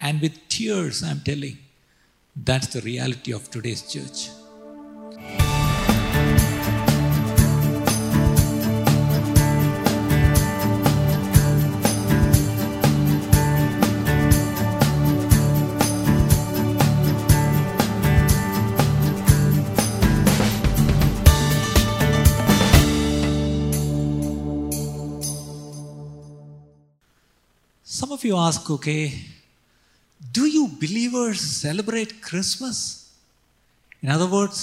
And 0.00 0.20
with 0.20 0.48
tears, 0.48 1.02
I'm 1.02 1.20
telling, 1.20 1.58
that's 2.36 2.68
the 2.68 2.80
reality 2.80 3.32
of 3.32 3.50
today's 3.50 3.82
church. 3.82 4.30
Some 27.82 28.12
of 28.12 28.24
you 28.24 28.36
ask, 28.36 28.70
okay, 28.70 29.12
do 30.38 30.46
you 30.46 30.64
believers 30.82 31.40
celebrate 31.40 32.10
Christmas? 32.28 32.76
In 34.02 34.08
other 34.16 34.28
words, 34.34 34.58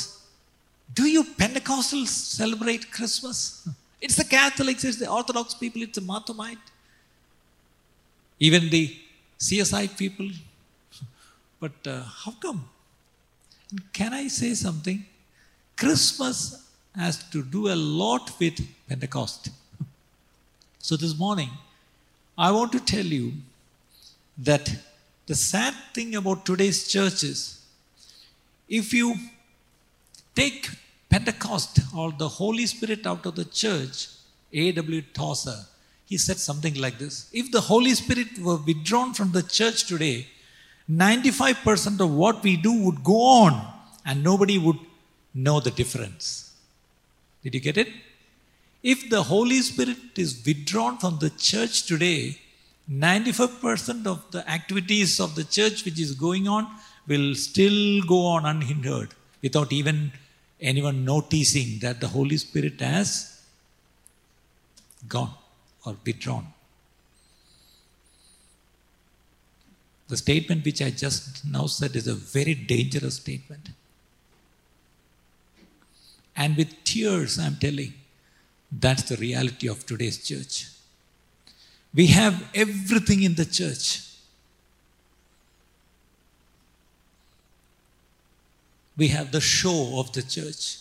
do 1.00 1.06
you 1.16 1.24
Pentecostals 1.42 2.12
celebrate 2.42 2.84
Christmas? 2.98 3.68
It's 4.00 4.16
the 4.16 4.24
Catholics, 4.24 4.86
it's 4.86 5.00
the 5.00 5.10
Orthodox 5.10 5.54
people, 5.54 5.82
it's 5.82 5.98
the 6.00 6.06
Marthomite, 6.14 6.66
even 8.40 8.70
the 8.70 8.96
CSI 9.38 9.86
people. 9.98 10.30
But 11.60 11.78
uh, 11.86 12.04
how 12.24 12.32
come? 12.46 12.70
Can 13.92 14.14
I 14.14 14.28
say 14.30 14.54
something? 14.54 15.06
Christmas 15.76 16.40
has 16.96 17.22
to 17.32 17.44
do 17.44 17.68
a 17.74 17.76
lot 17.76 18.32
with 18.40 18.58
Pentecost. 18.88 19.50
So 20.80 20.96
this 20.96 21.18
morning, 21.18 21.50
I 22.38 22.52
want 22.52 22.72
to 22.74 22.80
tell 22.80 23.10
you 23.20 23.34
that 24.38 24.70
the 25.28 25.36
sad 25.36 25.74
thing 25.94 26.16
about 26.16 26.46
today's 26.46 26.88
church 26.88 27.24
is 27.24 27.62
if 28.68 28.94
you 28.94 29.16
take 30.36 30.70
Pentecost 31.10 31.80
or 31.96 32.12
the 32.12 32.28
Holy 32.28 32.66
Spirit 32.66 33.08
out 33.08 33.26
of 33.26 33.36
the 33.36 33.46
church, 33.46 34.08
A.W. 34.54 35.02
Tozer, 35.14 35.60
he 36.06 36.18
said 36.18 36.38
something 36.38 36.76
like 36.76 36.98
this 37.00 37.30
If 37.34 37.52
the 37.52 37.62
Holy 37.62 37.94
Spirit 37.96 38.38
were 38.40 38.58
withdrawn 38.58 39.14
from 39.14 39.32
the 39.32 39.44
church 39.44 39.86
today, 39.88 40.28
95% 40.90 42.00
of 42.00 42.12
what 42.12 42.44
we 42.44 42.56
do 42.58 42.74
would 42.84 43.04
go 43.04 43.22
on 43.22 43.74
and 44.06 44.24
nobody 44.24 44.58
would 44.58 44.78
know 45.34 45.60
the 45.60 45.72
difference. 45.72 46.54
Did 47.44 47.56
you 47.56 47.60
get 47.60 47.78
it? 47.78 47.90
If 48.84 49.10
the 49.10 49.24
Holy 49.24 49.62
Spirit 49.62 49.98
is 50.16 50.44
withdrawn 50.46 50.98
from 51.00 51.18
the 51.20 51.32
church 51.32 51.88
today, 51.88 52.40
95% 52.92 54.06
of 54.06 54.30
the 54.32 54.48
activities 54.50 55.20
of 55.20 55.36
the 55.36 55.44
church 55.44 55.86
which 55.86 56.00
is 56.00 56.14
going 56.14 56.48
on 56.48 56.68
will 57.08 57.34
still 57.36 58.02
go 58.04 58.26
on 58.26 58.46
unhindered 58.46 59.10
without 59.42 59.72
even 59.72 60.12
anyone 60.62 61.04
noticing 61.04 61.80
that 61.80 62.00
the 62.00 62.08
Holy 62.08 62.38
Spirit 62.38 62.80
has 62.82 63.42
gone 65.08 65.34
or 65.86 65.96
withdrawn. 66.06 66.48
The 70.08 70.18
statement 70.18 70.64
which 70.64 70.82
I 70.82 70.92
just 70.92 71.46
now 71.46 71.66
said 71.66 71.96
is 71.96 72.08
a 72.08 72.14
very 72.14 72.54
dangerous 72.54 73.16
statement. 73.16 73.70
And 76.36 76.56
with 76.56 76.84
tears, 76.84 77.40
I'm 77.40 77.56
telling, 77.56 77.94
that's 78.72 79.04
the 79.04 79.16
reality 79.18 79.68
of 79.68 79.86
today's 79.86 80.24
church. 80.24 80.68
We 81.95 82.07
have 82.09 82.35
everything 82.55 83.23
in 83.23 83.35
the 83.35 83.45
church. 83.45 84.07
We 88.97 89.09
have 89.09 89.33
the 89.33 89.41
show 89.41 89.99
of 89.99 90.13
the 90.13 90.23
church, 90.23 90.77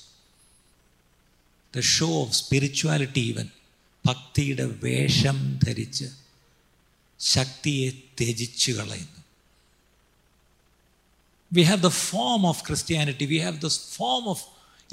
the 1.72 1.82
show 1.82 2.24
of 2.24 2.36
spirituality, 2.36 3.22
even. 3.32 3.50
ഭക്തിയുടെ 4.08 4.66
വേഷം 4.84 5.38
ധരിച്ച് 5.64 6.08
ശക്തിയെ 7.34 7.90
ത്യജിച്ചു 8.20 8.72
കളയുന്നു 8.80 9.18
We 11.52 11.64
have 11.70 11.82
the 11.86 11.96
form 12.10 12.44
of 12.50 12.58
Christianity, 12.66 13.26
we 13.32 13.40
have 13.46 13.56
the 13.64 13.72
form 13.96 14.26
of 14.34 14.40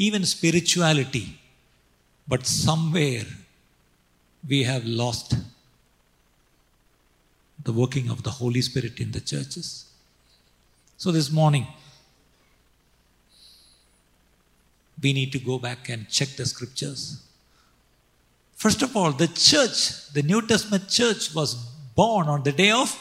even 0.07 0.23
spirituality, 0.35 1.27
but 2.33 2.43
somewhere 2.47 3.27
we 4.51 4.61
have 4.71 4.85
lost 5.01 5.29
the 7.64 7.74
working 7.74 8.10
of 8.10 8.24
the 8.24 8.30
Holy 8.30 8.62
Spirit 8.62 9.00
in 9.00 9.12
the 9.12 9.22
churches. 9.22 9.86
So 10.98 11.12
this 11.12 11.32
morning, 11.32 11.68
we 15.02 15.14
need 15.14 15.32
to 15.32 15.40
go 15.40 15.58
back 15.58 15.90
and 15.90 16.08
check 16.10 16.30
the 16.30 16.46
scriptures. 16.46 17.24
First 18.56 18.84
of 18.84 18.96
all, 18.96 19.12
the 19.12 19.28
church, 19.28 20.10
the 20.14 20.22
New 20.22 20.46
Testament 20.46 20.88
church, 20.88 21.34
was 21.34 21.56
born 21.96 22.28
on 22.28 22.44
the 22.44 22.52
day 22.52 22.72
of 22.72 22.96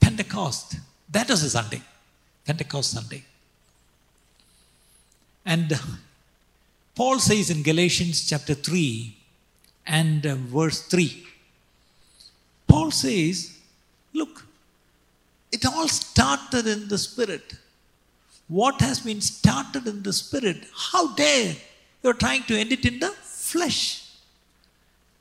Pentecost. 0.00 0.76
That 1.10 1.28
was 1.28 1.42
a 1.42 1.50
Sunday, 1.50 1.82
Pentecost 2.46 2.92
Sunday. 2.92 3.24
And 5.44 5.78
Paul 6.94 7.18
says 7.18 7.50
in 7.50 7.62
Galatians 7.62 8.26
chapter 8.26 8.54
3 8.54 9.16
and 9.86 10.22
verse 10.24 10.80
3, 10.82 11.26
Paul 12.66 12.90
says, 12.90 13.55
Look, 14.20 14.44
it 15.52 15.64
all 15.66 15.88
started 15.88 16.66
in 16.66 16.88
the 16.88 16.98
Spirit. 16.98 17.54
What 18.48 18.80
has 18.80 19.00
been 19.00 19.20
started 19.20 19.86
in 19.86 20.02
the 20.02 20.12
Spirit, 20.12 20.58
how 20.92 21.14
dare 21.14 21.54
you're 22.02 22.14
trying 22.24 22.44
to 22.44 22.58
end 22.58 22.72
it 22.72 22.84
in 22.84 22.98
the 22.98 23.08
flesh? 23.08 23.80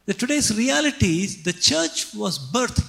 The 0.06 0.14
today's 0.14 0.56
reality 0.56 1.24
is 1.24 1.44
the 1.44 1.54
church 1.54 2.14
was 2.14 2.38
birthed 2.38 2.86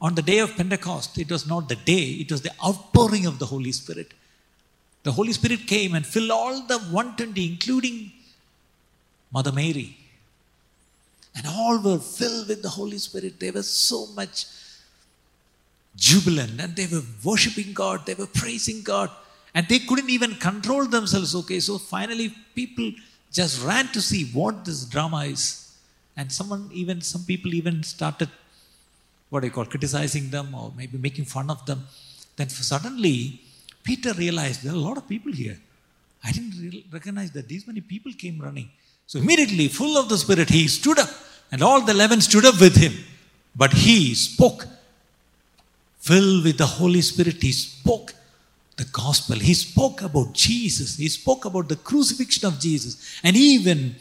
on 0.00 0.14
the 0.14 0.22
day 0.22 0.38
of 0.38 0.54
Pentecost. 0.56 1.18
It 1.18 1.30
was 1.30 1.46
not 1.46 1.68
the 1.68 1.76
day, 1.76 2.04
it 2.22 2.30
was 2.30 2.42
the 2.42 2.54
outpouring 2.64 3.26
of 3.26 3.38
the 3.38 3.46
Holy 3.46 3.72
Spirit. 3.72 4.14
The 5.02 5.12
Holy 5.12 5.32
Spirit 5.32 5.66
came 5.66 5.94
and 5.94 6.06
filled 6.06 6.30
all 6.30 6.66
the 6.66 6.78
120, 6.78 7.52
including 7.52 8.12
Mother 9.32 9.52
Mary. 9.52 9.96
And 11.36 11.46
all 11.46 11.82
were 11.82 11.98
filled 11.98 12.48
with 12.48 12.62
the 12.62 12.68
Holy 12.68 12.98
Spirit. 12.98 13.38
They 13.38 13.50
were 13.50 13.62
so 13.62 14.06
much 14.14 14.46
jubilant 16.06 16.60
and 16.60 16.74
they 16.76 16.86
were 16.86 17.02
worshiping 17.24 17.72
God, 17.72 18.06
they 18.06 18.14
were 18.14 18.26
praising 18.42 18.82
God, 18.82 19.10
and 19.54 19.66
they 19.68 19.80
couldn't 19.80 20.10
even 20.10 20.34
control 20.36 20.86
themselves. 20.86 21.34
Okay, 21.34 21.60
so 21.60 21.76
finally, 21.78 22.34
people 22.54 22.92
just 23.32 23.64
ran 23.64 23.86
to 23.88 24.00
see 24.00 24.24
what 24.38 24.64
this 24.64 24.84
drama 24.84 25.20
is. 25.24 25.42
And 26.16 26.30
someone, 26.32 26.68
even 26.72 27.00
some 27.00 27.24
people, 27.24 27.54
even 27.54 27.82
started 27.82 28.28
what 29.30 29.44
I 29.44 29.50
call 29.50 29.66
criticizing 29.66 30.30
them 30.30 30.54
or 30.54 30.72
maybe 30.76 30.98
making 30.98 31.26
fun 31.26 31.50
of 31.50 31.64
them. 31.66 31.86
Then 32.36 32.48
suddenly, 32.48 33.40
Peter 33.84 34.12
realized 34.14 34.62
there 34.62 34.72
are 34.72 34.76
a 34.76 34.86
lot 34.88 34.96
of 34.96 35.08
people 35.08 35.32
here. 35.32 35.58
I 36.24 36.32
didn't 36.32 36.54
re- 36.60 36.86
recognize 36.92 37.30
that 37.32 37.48
these 37.48 37.66
many 37.66 37.80
people 37.80 38.12
came 38.12 38.40
running. 38.40 38.70
So 39.06 39.18
immediately, 39.18 39.68
full 39.68 39.96
of 39.96 40.08
the 40.08 40.18
Spirit, 40.18 40.48
he 40.48 40.68
stood 40.68 40.98
up, 40.98 41.08
and 41.52 41.62
all 41.62 41.80
the 41.80 41.92
eleven 41.92 42.20
stood 42.20 42.44
up 42.44 42.60
with 42.60 42.76
him. 42.76 42.92
But 43.56 43.72
he 43.72 44.14
spoke, 44.14 44.66
filled 46.08 46.44
with 46.44 46.58
the 46.58 46.66
Holy 46.66 47.02
Spirit, 47.02 47.42
he 47.42 47.52
spoke 47.52 48.14
the 48.76 48.84
gospel. 48.84 49.36
He 49.36 49.54
spoke 49.54 50.02
about 50.02 50.32
Jesus. 50.32 50.96
He 50.96 51.08
spoke 51.08 51.44
about 51.44 51.68
the 51.68 51.76
crucifixion 51.76 52.46
of 52.48 52.58
Jesus. 52.58 53.20
And 53.22 53.36
even 53.36 53.96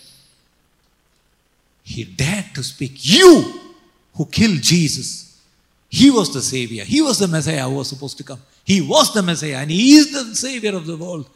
he 1.84 2.04
dared 2.06 2.54
to 2.56 2.64
speak, 2.64 2.94
You 2.96 3.60
who 4.14 4.26
killed 4.26 4.62
Jesus, 4.62 5.42
he 5.90 6.12
was 6.12 6.34
the 6.34 6.42
Savior. 6.42 6.84
He 6.84 7.02
was 7.02 7.20
the 7.20 7.28
Messiah 7.28 7.64
who 7.64 7.76
was 7.76 7.90
supposed 7.90 8.18
to 8.18 8.24
come. 8.24 8.42
He 8.64 8.82
was 8.82 9.14
the 9.14 9.24
Messiah 9.24 9.58
and 9.58 9.72
he 9.72 9.96
is 9.96 10.12
the 10.12 10.36
Savior 10.36 10.76
of 10.76 10.86
the 10.86 10.98
world. 10.98 11.30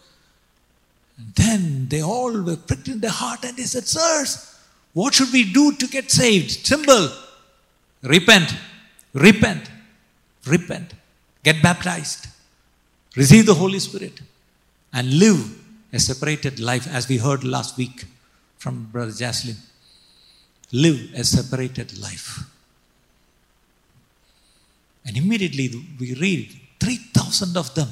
And 1.18 1.34
then 1.36 1.88
they 1.88 2.02
all 2.02 2.42
were 2.42 2.58
pricked 2.58 2.90
in 2.90 3.00
their 3.00 3.12
heart 3.12 3.44
and 3.44 3.58
they 3.58 3.64
said, 3.64 3.88
Sirs, 3.88 4.60
what 4.94 5.14
should 5.14 5.32
we 5.32 5.52
do 5.52 5.74
to 5.78 5.88
get 5.88 6.12
saved? 6.12 6.52
Simple. 6.52 7.10
Repent. 8.04 8.54
Repent. 9.14 9.71
Repent. 10.46 10.94
Get 11.44 11.62
baptized. 11.62 12.28
Receive 13.16 13.46
the 13.46 13.54
Holy 13.54 13.80
Spirit. 13.80 14.22
And 14.94 15.20
live 15.20 15.58
a 15.94 16.00
separated 16.00 16.60
life 16.60 16.88
as 16.88 17.08
we 17.08 17.18
heard 17.18 17.44
last 17.44 17.78
week 17.78 18.06
from 18.58 18.86
Brother 18.92 19.12
Jaslyn. 19.12 19.58
Live 20.72 21.14
a 21.16 21.24
separated 21.24 21.98
life. 22.00 22.40
And 25.06 25.18
immediately 25.18 25.70
we 26.00 26.14
read 26.16 26.50
3,000 26.80 27.58
of 27.58 27.74
them 27.76 27.90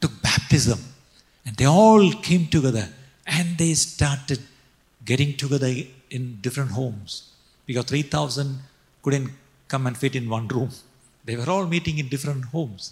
took 0.00 0.22
baptism 0.22 0.78
and 1.44 1.56
they 1.56 1.64
all 1.64 2.12
came 2.12 2.46
together 2.46 2.88
and 3.26 3.56
they 3.58 3.74
started 3.74 4.40
getting 5.04 5.36
together 5.36 5.72
in 6.10 6.38
different 6.40 6.70
homes 6.70 7.32
because 7.66 7.84
3,000 7.84 8.58
couldn't 9.02 9.30
come 9.68 9.86
and 9.86 9.96
fit 9.96 10.14
in 10.16 10.28
one 10.28 10.48
room. 10.48 10.70
They 11.28 11.36
were 11.36 11.50
all 11.54 11.66
meeting 11.66 11.98
in 11.98 12.08
different 12.08 12.44
homes 12.54 12.84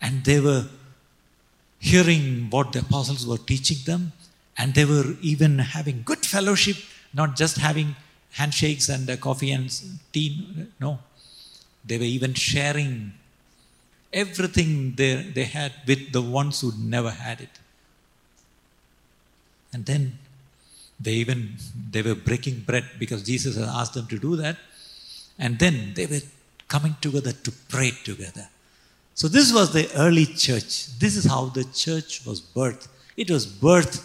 and 0.00 0.24
they 0.28 0.40
were 0.40 0.64
hearing 1.78 2.24
what 2.54 2.72
the 2.72 2.80
apostles 2.80 3.24
were 3.30 3.42
teaching 3.52 3.80
them 3.90 4.02
and 4.58 4.74
they 4.74 4.84
were 4.84 5.10
even 5.32 5.52
having 5.60 6.02
good 6.10 6.26
fellowship, 6.34 6.76
not 7.20 7.36
just 7.36 7.56
having 7.68 7.94
handshakes 8.32 8.88
and 8.88 9.08
coffee 9.20 9.52
and 9.52 9.70
tea. 10.12 10.28
No, 10.80 10.98
they 11.84 11.98
were 11.98 12.10
even 12.18 12.34
sharing 12.34 13.12
everything 14.12 14.94
they, 14.96 15.14
they 15.36 15.44
had 15.44 15.72
with 15.86 16.10
the 16.10 16.22
ones 16.40 16.62
who 16.62 16.72
never 16.76 17.10
had 17.10 17.40
it. 17.40 17.54
And 19.72 19.86
then 19.86 20.18
they 20.98 21.14
even 21.22 21.58
they 21.92 22.02
were 22.02 22.16
breaking 22.16 22.60
bread 22.70 22.86
because 22.98 23.22
Jesus 23.22 23.56
had 23.56 23.68
asked 23.68 23.94
them 23.94 24.08
to 24.08 24.18
do 24.18 24.34
that. 24.34 24.56
And 25.38 25.60
then 25.60 25.92
they 25.94 26.06
were 26.06 26.24
coming 26.68 26.96
together 27.00 27.32
to 27.32 27.52
pray 27.68 27.92
together. 28.04 28.48
So 29.14 29.28
this 29.28 29.52
was 29.52 29.72
the 29.72 29.88
early 29.96 30.26
church. 30.26 30.98
This 30.98 31.16
is 31.16 31.24
how 31.24 31.46
the 31.46 31.64
church 31.64 32.26
was 32.26 32.40
birthed. 32.40 32.88
It 33.16 33.30
was 33.30 33.46
birthed 33.46 34.02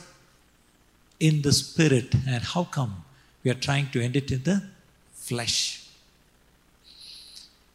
in 1.19 1.41
the 1.41 1.51
spirit. 1.51 2.13
And 2.27 2.43
how 2.43 2.65
come 2.65 3.03
we 3.43 3.51
are 3.51 3.55
trying 3.55 3.89
to 3.91 4.01
end 4.01 4.15
it 4.15 4.31
in 4.31 4.43
the 4.43 4.61
flesh? 5.13 5.85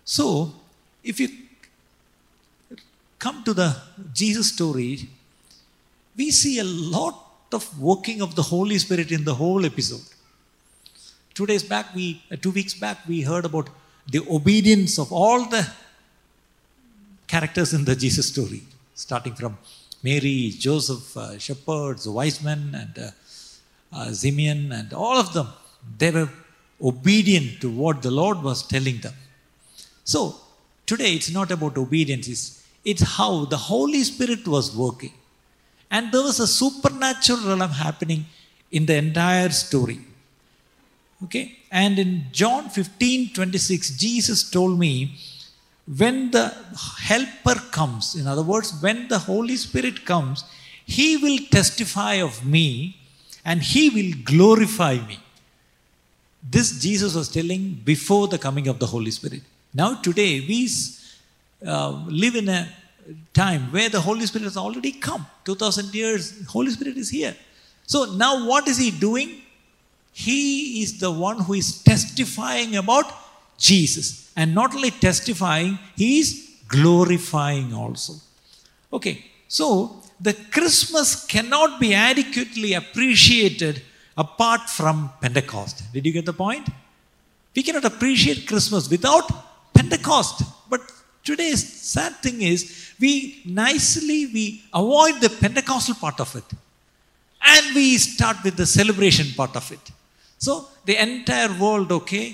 So, 0.04 0.54
if 1.02 1.18
you 1.18 1.28
come 3.18 3.42
to 3.44 3.54
the 3.54 3.76
Jesus 4.12 4.50
story, 4.50 5.08
we 6.16 6.30
see 6.30 6.58
a 6.58 6.64
lot 6.64 7.20
of 7.52 7.80
working 7.80 8.20
of 8.20 8.34
the 8.34 8.42
Holy 8.42 8.78
Spirit 8.78 9.10
in 9.10 9.24
the 9.24 9.34
whole 9.34 9.64
episode. 9.64 10.02
Two 11.32 11.46
days 11.46 11.62
back, 11.62 11.94
we 11.94 12.22
uh, 12.30 12.36
two 12.36 12.50
weeks 12.50 12.74
back, 12.74 12.98
we 13.08 13.22
heard 13.22 13.44
about 13.44 13.68
the 14.06 14.24
obedience 14.28 14.98
of 14.98 15.12
all 15.12 15.44
the 15.46 15.66
characters 17.26 17.72
in 17.72 17.84
the 17.84 17.96
Jesus 17.96 18.28
story, 18.28 18.62
starting 18.94 19.34
from 19.34 19.56
Mary, 20.02 20.52
Joseph, 20.66 21.16
uh, 21.16 21.38
shepherds, 21.38 22.06
wise 22.08 22.42
men, 22.42 22.60
and 22.74 22.98
uh, 22.98 23.10
uh, 23.96 24.12
Simeon, 24.12 24.72
and 24.72 24.92
all 24.92 25.16
of 25.16 25.32
them. 25.32 25.48
They 25.98 26.10
were 26.10 26.28
obedient 26.82 27.60
to 27.62 27.70
what 27.70 28.02
the 28.02 28.10
Lord 28.10 28.42
was 28.42 28.66
telling 28.66 28.98
them. 28.98 29.14
So, 30.04 30.36
today 30.84 31.14
it's 31.14 31.30
not 31.30 31.50
about 31.50 31.78
obedience, 31.78 32.28
it's, 32.28 32.66
it's 32.84 33.02
how 33.16 33.46
the 33.46 33.56
Holy 33.56 34.02
Spirit 34.02 34.46
was 34.46 34.76
working. 34.76 35.12
And 35.90 36.12
there 36.12 36.22
was 36.22 36.40
a 36.40 36.46
supernatural 36.46 37.56
realm 37.56 37.70
happening 37.70 38.26
in 38.70 38.84
the 38.86 38.96
entire 38.96 39.50
story. 39.50 40.00
Okay? 41.22 41.56
And 41.74 41.98
in 41.98 42.26
John 42.30 42.68
15 42.68 43.32
26, 43.34 43.96
Jesus 43.98 44.48
told 44.48 44.78
me, 44.78 45.16
when 45.86 46.30
the 46.30 46.54
helper 47.00 47.56
comes, 47.72 48.14
in 48.14 48.28
other 48.28 48.42
words, 48.42 48.72
when 48.80 49.08
the 49.08 49.18
Holy 49.18 49.56
Spirit 49.56 50.06
comes, 50.06 50.44
he 50.86 51.16
will 51.16 51.38
testify 51.50 52.14
of 52.14 52.46
me 52.46 52.96
and 53.44 53.60
he 53.60 53.90
will 53.90 54.12
glorify 54.24 54.94
me. 54.94 55.18
This 56.48 56.80
Jesus 56.80 57.14
was 57.14 57.28
telling 57.28 57.74
before 57.84 58.28
the 58.28 58.38
coming 58.38 58.68
of 58.68 58.78
the 58.78 58.86
Holy 58.86 59.10
Spirit. 59.10 59.42
Now, 59.74 59.94
today, 60.00 60.40
we 60.40 60.68
uh, 61.66 62.04
live 62.06 62.36
in 62.36 62.48
a 62.50 62.68
time 63.32 63.72
where 63.72 63.88
the 63.88 64.00
Holy 64.00 64.26
Spirit 64.26 64.44
has 64.44 64.56
already 64.56 64.92
come. 64.92 65.26
2000 65.44 65.92
years, 65.92 66.46
Holy 66.46 66.70
Spirit 66.70 66.96
is 66.96 67.10
here. 67.10 67.34
So, 67.84 68.14
now 68.14 68.46
what 68.46 68.68
is 68.68 68.78
He 68.78 68.92
doing? 68.92 69.40
He 70.14 70.80
is 70.82 71.00
the 71.00 71.10
one 71.10 71.40
who 71.40 71.54
is 71.54 71.82
testifying 71.82 72.76
about 72.76 73.12
Jesus. 73.58 74.30
And 74.36 74.54
not 74.54 74.74
only 74.74 74.92
testifying, 74.92 75.78
He 75.96 76.20
is 76.20 76.50
glorifying 76.68 77.74
also. 77.74 78.14
Okay, 78.92 79.24
so 79.48 80.00
the 80.20 80.34
Christmas 80.52 81.26
cannot 81.26 81.80
be 81.80 81.92
adequately 81.94 82.74
appreciated 82.74 83.82
apart 84.16 84.70
from 84.70 85.10
Pentecost. 85.20 85.82
Did 85.92 86.06
you 86.06 86.12
get 86.12 86.26
the 86.26 86.32
point? 86.32 86.68
We 87.56 87.64
cannot 87.64 87.84
appreciate 87.84 88.46
Christmas 88.46 88.88
without 88.88 89.28
Pentecost. 89.74 90.42
But 90.70 90.80
today's 91.24 91.62
sad 91.82 92.12
thing 92.22 92.42
is 92.42 92.92
we 93.00 93.42
nicely 93.44 94.26
we 94.26 94.62
avoid 94.72 95.20
the 95.20 95.30
Pentecostal 95.30 95.96
part 95.96 96.20
of 96.20 96.34
it. 96.36 96.44
And 97.44 97.74
we 97.74 97.98
start 97.98 98.38
with 98.44 98.56
the 98.56 98.66
celebration 98.66 99.26
part 99.36 99.54
of 99.56 99.70
it. 99.70 99.90
So 100.44 100.52
the 100.88 100.96
entire 101.08 101.52
world, 101.64 101.90
okay, 102.00 102.26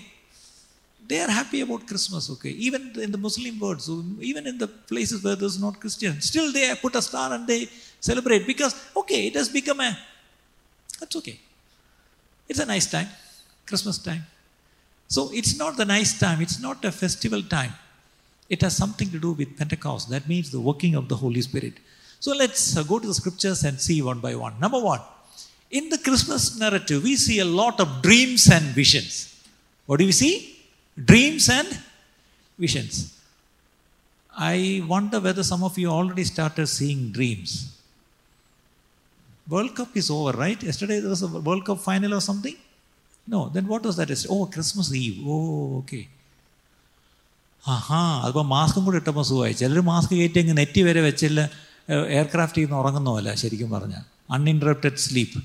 they 1.11 1.21
are 1.25 1.31
happy 1.41 1.61
about 1.67 1.87
Christmas, 1.91 2.25
okay. 2.35 2.51
Even 2.67 2.83
in 3.05 3.11
the 3.17 3.19
Muslim 3.27 3.55
world, 3.63 3.81
so 3.83 4.05
even 4.21 4.47
in 4.51 4.57
the 4.63 4.69
places 4.91 5.23
where 5.25 5.37
there's 5.37 5.61
not 5.67 5.79
Christian, 5.83 6.21
still 6.21 6.49
they 6.57 6.75
put 6.85 6.95
a 6.97 7.03
star 7.03 7.33
and 7.37 7.47
they 7.47 7.69
celebrate 8.01 8.47
because, 8.53 8.75
okay, 8.97 9.21
it 9.29 9.35
has 9.35 9.49
become 9.49 9.81
a, 9.81 9.97
that's 10.99 11.17
okay. 11.21 11.39
It's 12.49 12.59
a 12.59 12.67
nice 12.67 12.91
time, 12.91 13.09
Christmas 13.67 13.99
time. 13.99 14.25
So 15.07 15.31
it's 15.33 15.57
not 15.57 15.77
the 15.77 15.85
nice 15.85 16.19
time, 16.19 16.41
it's 16.41 16.61
not 16.61 16.85
a 16.85 16.93
festival 16.93 17.43
time. 17.43 17.75
It 18.49 18.61
has 18.63 18.77
something 18.77 19.09
to 19.11 19.21
do 19.21 19.33
with 19.33 19.57
Pentecost. 19.57 20.11
That 20.11 20.27
means 20.29 20.51
the 20.51 20.61
working 20.61 20.97
of 20.97 21.09
the 21.09 21.17
Holy 21.17 21.43
Spirit. 21.43 21.75
So 22.19 22.33
let's 22.43 22.63
go 22.83 22.99
to 22.99 23.07
the 23.07 23.15
scriptures 23.15 23.63
and 23.63 23.81
see 23.81 24.03
one 24.03 24.19
by 24.19 24.35
one. 24.35 24.59
Number 24.59 24.81
one, 24.81 25.01
in 25.71 25.89
the 25.89 25.99
Christmas 25.99 26.59
narrative, 26.59 27.03
we 27.03 27.17
see 27.17 27.39
a 27.39 27.45
lot 27.45 27.79
of 27.81 28.03
dreams 28.03 28.49
and 28.49 28.65
visions. 28.81 29.13
What 29.89 29.99
do 30.01 30.07
we 30.07 30.13
see? 30.13 30.35
Dreams 30.99 31.49
and 31.49 31.69
visions. 32.59 32.95
I 34.33 34.83
wonder 34.87 35.19
whether 35.21 35.43
some 35.43 35.63
of 35.63 35.77
you 35.79 35.89
already 35.89 36.25
started 36.25 36.67
seeing 36.67 37.11
dreams. 37.13 37.51
World 39.49 39.75
Cup 39.75 39.97
is 39.97 40.11
over, 40.11 40.33
right? 40.33 40.61
Yesterday 40.63 41.01
there 41.01 41.11
was 41.11 41.23
a 41.23 41.27
World 41.27 41.65
Cup 41.65 41.81
final 41.81 42.15
or 42.15 42.21
something? 42.21 42.57
No, 43.27 43.49
then 43.49 43.67
what 43.67 43.83
was 43.85 43.97
that? 43.97 44.11
Oh, 44.29 44.47
Christmas 44.47 44.89
Eve. 44.95 45.19
Oh, 45.27 45.79
okay. 45.81 46.05
ആഹാ 47.65 47.99
അതിപ്പോൾ 48.25 48.45
മാസ്കും 48.53 48.83
കൂടി 48.85 48.99
ഇട്ടപ്പോൾ 49.01 49.25
സുഖമായി 49.31 49.55
ചിലർ 49.61 49.81
mask 49.89 50.13
കയറ്റി 50.19 50.39
അങ്ങ് 50.43 50.55
നെറ്റി 50.61 50.83
വരെ 50.87 51.01
വെച്ചില്ല 51.07 51.41
എയർക്രാഫ്റ്റിൽ 52.19 52.63
നിന്ന് 52.65 52.77
ഉറങ്ങുന്ന 52.83 53.11
പോലെ 53.17 53.33
ശരിക്കും 53.43 53.71
പറഞ്ഞാൽ 53.75 54.05
അൺഇന്ററപ്റ്റഡ് 54.37 55.01
സ്ലീപ്പ് 55.07 55.41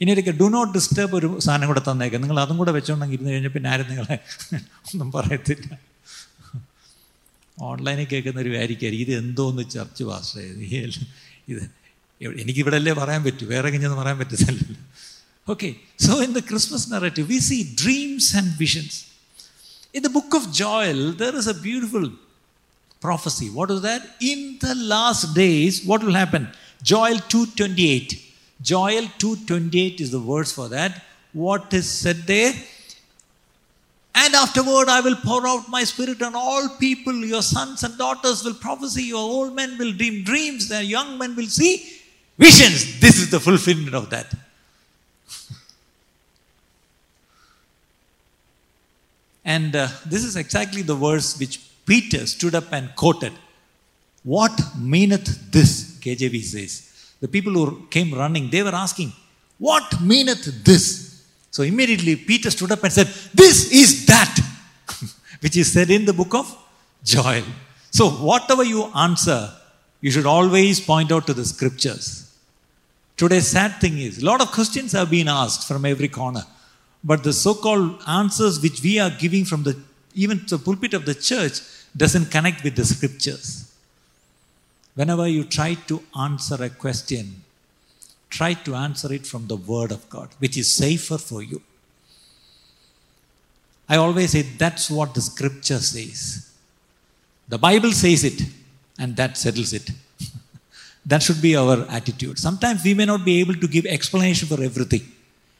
ഇനി 0.00 0.10
ഒരിക്കൽ 0.14 0.34
ഡു 0.42 0.46
നോട്ട് 0.54 0.70
ഡിസ്റ്റർബ് 0.76 1.14
ഒരു 1.18 1.28
സാധനം 1.46 1.66
കൂടെ 1.70 1.82
തന്നേക്കാം 1.88 2.22
നിങ്ങൾ 2.24 2.38
അതും 2.44 2.56
കൂടെ 2.60 2.72
വെച്ചുകൊണ്ടെങ്കിൽ 2.76 3.16
ഇരുന്ന് 3.16 3.32
കഴിഞ്ഞാൽ 3.32 3.52
പിന്നെ 3.56 3.68
ആരും 3.72 3.88
നിങ്ങളെ 3.92 4.16
ഒന്നും 4.90 5.10
പറയത്തില്ല 5.16 5.68
ഓൺലൈനിൽ 7.58 8.06
കേൾക്കുന്ന 8.12 8.40
ഒരു 8.44 8.50
കാര്യമായിരിക്കും 8.50 9.00
ഇത് 9.04 9.12
എന്തോന്ന് 9.22 9.64
ചർച്ച് 9.74 10.04
പാസ്റ്റേ 10.04 10.46
ഇത് 11.52 11.62
എനിക്കിവിടെ 12.40 12.76
അല്ലേ 12.76 12.92
പറയാൻ 12.92 13.22
പറ്റൂ 13.24 13.46
വേറെ 13.46 13.68
കഴിഞ്ഞൊന്നും 13.70 14.00
പറയാൻ 14.02 14.18
പറ്റത്തില്ലല്ലോ 14.18 14.78
okay 15.48 15.68
so 16.06 16.14
in 16.26 16.32
the 16.38 16.42
Christmas 16.50 16.86
narrative 16.92 17.26
V 17.34 17.40
see 17.50 17.58
dreams 17.82 18.30
and 18.36 18.52
visions 18.64 18.98
In 19.94 20.02
the 20.02 20.10
book 20.10 20.34
of 20.34 20.52
Joel, 20.52 21.12
there 21.12 21.34
is 21.34 21.46
a 21.46 21.54
beautiful 21.56 22.10
prophecy. 23.02 23.46
What 23.48 23.70
is 23.70 23.80
that? 23.80 24.02
In 24.22 24.58
the 24.60 24.74
last 24.74 25.34
days, 25.34 25.86
what 25.86 26.02
will 26.02 26.12
happen? 26.14 26.42
Joel 26.82 27.16
2:28. 27.28 28.18
Joel 28.61 29.07
2:28 29.17 29.99
is 29.99 30.11
the 30.11 30.19
words 30.19 30.51
for 30.51 30.69
that. 30.69 31.03
What 31.33 31.73
is 31.73 31.89
said 31.89 32.27
there? 32.27 32.53
And 34.13 34.35
afterward, 34.35 34.89
I 34.89 34.99
will 35.01 35.15
pour 35.15 35.47
out 35.47 35.69
my 35.69 35.83
spirit 35.85 36.21
on 36.21 36.35
all 36.35 36.67
people. 36.77 37.13
Your 37.25 37.41
sons 37.41 37.83
and 37.83 37.97
daughters 37.97 38.43
will 38.43 38.53
prophesy. 38.53 39.03
Your 39.03 39.19
old 39.19 39.55
men 39.55 39.77
will 39.77 39.93
dream 39.93 40.23
dreams. 40.23 40.67
Their 40.67 40.83
young 40.83 41.17
men 41.17 41.35
will 41.35 41.47
see 41.47 42.01
visions. 42.37 42.99
This 42.99 43.17
is 43.19 43.31
the 43.31 43.39
fulfillment 43.39 43.95
of 43.95 44.09
that. 44.09 44.27
And 49.43 49.75
uh, 49.75 49.87
this 50.05 50.23
is 50.23 50.35
exactly 50.35 50.83
the 50.83 50.93
verse 50.93 51.39
which 51.39 51.59
Peter 51.87 52.27
stood 52.27 52.53
up 52.53 52.71
and 52.71 52.95
quoted. 52.95 53.33
What 54.23 54.61
meaneth 54.77 55.51
this? 55.51 55.97
KJV 55.99 56.43
says. 56.43 56.90
The 57.21 57.27
people 57.27 57.53
who 57.53 57.87
came 57.87 58.13
running, 58.13 58.49
they 58.49 58.63
were 58.63 58.75
asking, 58.75 59.13
What 59.57 60.01
meaneth 60.01 60.63
this? 60.65 61.23
So 61.51 61.63
immediately 61.63 62.15
Peter 62.15 62.49
stood 62.51 62.71
up 62.71 62.83
and 62.83 62.91
said, 62.91 63.07
This 63.33 63.71
is 63.71 64.05
that, 64.07 64.39
which 65.39 65.55
is 65.55 65.71
said 65.71 65.89
in 65.89 66.05
the 66.05 66.13
book 66.13 66.33
of 66.33 66.57
Joel. 67.03 67.43
So 67.91 68.09
whatever 68.09 68.63
you 68.63 68.85
answer, 68.95 69.49
you 70.01 70.11
should 70.11 70.25
always 70.25 70.79
point 70.79 71.11
out 71.11 71.27
to 71.27 71.33
the 71.33 71.45
scriptures. 71.45 72.35
Today's 73.17 73.47
sad 73.47 73.79
thing 73.79 73.99
is, 73.99 74.21
a 74.21 74.25
lot 74.25 74.41
of 74.41 74.51
questions 74.51 74.93
have 74.93 75.11
been 75.11 75.27
asked 75.27 75.67
from 75.67 75.85
every 75.85 76.07
corner. 76.07 76.43
But 77.03 77.23
the 77.23 77.33
so 77.33 77.53
called 77.53 78.01
answers 78.07 78.59
which 78.61 78.81
we 78.81 78.99
are 78.99 79.11
giving 79.11 79.45
from 79.45 79.63
the 79.63 79.79
even 80.13 80.41
the 80.49 80.57
pulpit 80.57 80.93
of 80.93 81.05
the 81.05 81.15
church 81.15 81.61
doesn't 81.95 82.25
connect 82.31 82.63
with 82.63 82.75
the 82.75 82.85
scriptures. 82.85 83.70
Whenever 84.95 85.27
you 85.27 85.43
try 85.43 85.73
to 85.87 86.01
answer 86.19 86.61
a 86.63 86.69
question, 86.69 87.43
try 88.29 88.53
to 88.53 88.75
answer 88.75 89.13
it 89.13 89.25
from 89.25 89.47
the 89.47 89.55
Word 89.55 89.91
of 89.91 90.09
God, 90.09 90.29
which 90.39 90.57
is 90.57 90.73
safer 90.73 91.17
for 91.17 91.41
you. 91.41 91.61
I 93.87 93.97
always 93.97 94.31
say 94.31 94.41
that's 94.41 94.89
what 94.89 95.13
the 95.13 95.21
scripture 95.21 95.79
says. 95.79 96.49
The 97.47 97.57
Bible 97.57 97.91
says 97.91 98.23
it, 98.23 98.41
and 98.97 99.15
that 99.17 99.37
settles 99.37 99.73
it. 99.73 99.91
that 101.05 101.21
should 101.23 101.41
be 101.41 101.55
our 101.55 101.85
attitude. 101.89 102.39
Sometimes 102.39 102.83
we 102.83 102.93
may 102.93 103.05
not 103.05 103.25
be 103.25 103.39
able 103.39 103.55
to 103.55 103.67
give 103.67 103.85
explanation 103.85 104.47
for 104.47 104.61
everything, 104.61 105.01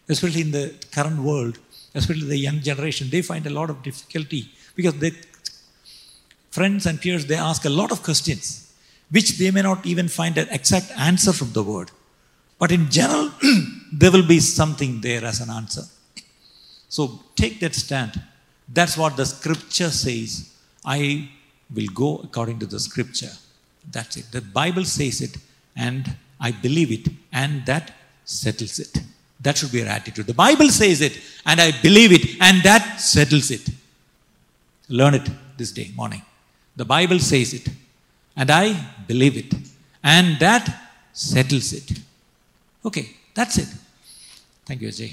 especially 0.08 0.42
in 0.42 0.52
the 0.52 0.74
current 0.92 1.20
world, 1.20 1.58
especially 1.94 2.28
the 2.28 2.38
young 2.38 2.62
generation. 2.62 3.10
They 3.10 3.22
find 3.22 3.46
a 3.46 3.50
lot 3.50 3.70
of 3.70 3.84
difficulty 3.84 4.50
because 4.76 4.96
their 4.96 5.12
friends 6.52 6.86
and 6.86 7.00
peers 7.00 7.26
they 7.26 7.36
ask 7.36 7.66
a 7.66 7.70
lot 7.70 7.92
of 7.92 8.04
questions 8.04 8.71
which 9.12 9.38
they 9.38 9.52
may 9.52 9.62
not 9.62 9.86
even 9.86 10.08
find 10.08 10.38
an 10.38 10.48
exact 10.50 10.92
answer 10.98 11.34
from 11.34 11.52
the 11.52 11.64
word. 11.64 11.92
But 12.58 12.72
in 12.72 12.90
general, 12.90 13.32
there 13.92 14.12
will 14.12 14.28
be 14.28 14.40
something 14.40 15.02
there 15.02 15.24
as 15.26 15.42
an 15.42 15.50
answer. 15.50 15.84
So 16.90 17.20
take 17.36 17.60
that 17.60 17.76
stand. 17.76 18.22
That's 18.68 18.98
what 18.98 19.18
the 19.18 19.26
scripture 19.26 19.90
says. 19.90 20.54
I 20.86 21.30
will 21.74 21.88
go 21.94 22.20
according 22.24 22.60
to 22.60 22.66
the 22.66 22.80
scripture. 22.80 23.32
That's 23.90 24.18
it. 24.18 24.26
The 24.32 24.42
Bible 24.42 24.86
says 24.86 25.22
it, 25.22 25.38
and 25.76 26.16
I 26.40 26.52
believe 26.52 26.92
it, 26.92 27.12
and 27.32 27.66
that 27.66 27.94
settles 28.26 28.80
it. 28.80 29.02
That 29.40 29.58
should 29.58 29.72
be 29.72 29.82
our 29.82 29.90
attitude. 29.90 30.28
The 30.28 30.34
Bible 30.34 30.70
says 30.70 31.02
it, 31.02 31.20
and 31.46 31.60
I 31.60 31.72
believe 31.82 32.12
it, 32.12 32.38
and 32.40 32.62
that 32.64 32.98
settles 32.98 33.50
it. 33.52 33.68
Learn 34.88 35.16
it 35.16 35.30
this 35.58 35.72
day, 35.72 35.92
morning. 35.96 36.22
The 36.76 36.86
Bible 36.86 37.20
says 37.20 37.54
it, 37.54 37.68
and 38.37 38.51
I 38.51 38.67
believe 39.09 39.37
it, 39.37 39.53
and 40.05 40.39
that 40.39 40.65
settles 41.13 41.73
it. 41.73 41.89
Okay, 42.85 43.07
that's 43.35 43.59
it. 43.59 43.71
Thank 44.67 44.83
you, 44.83 44.89
Ajay. 44.89 45.13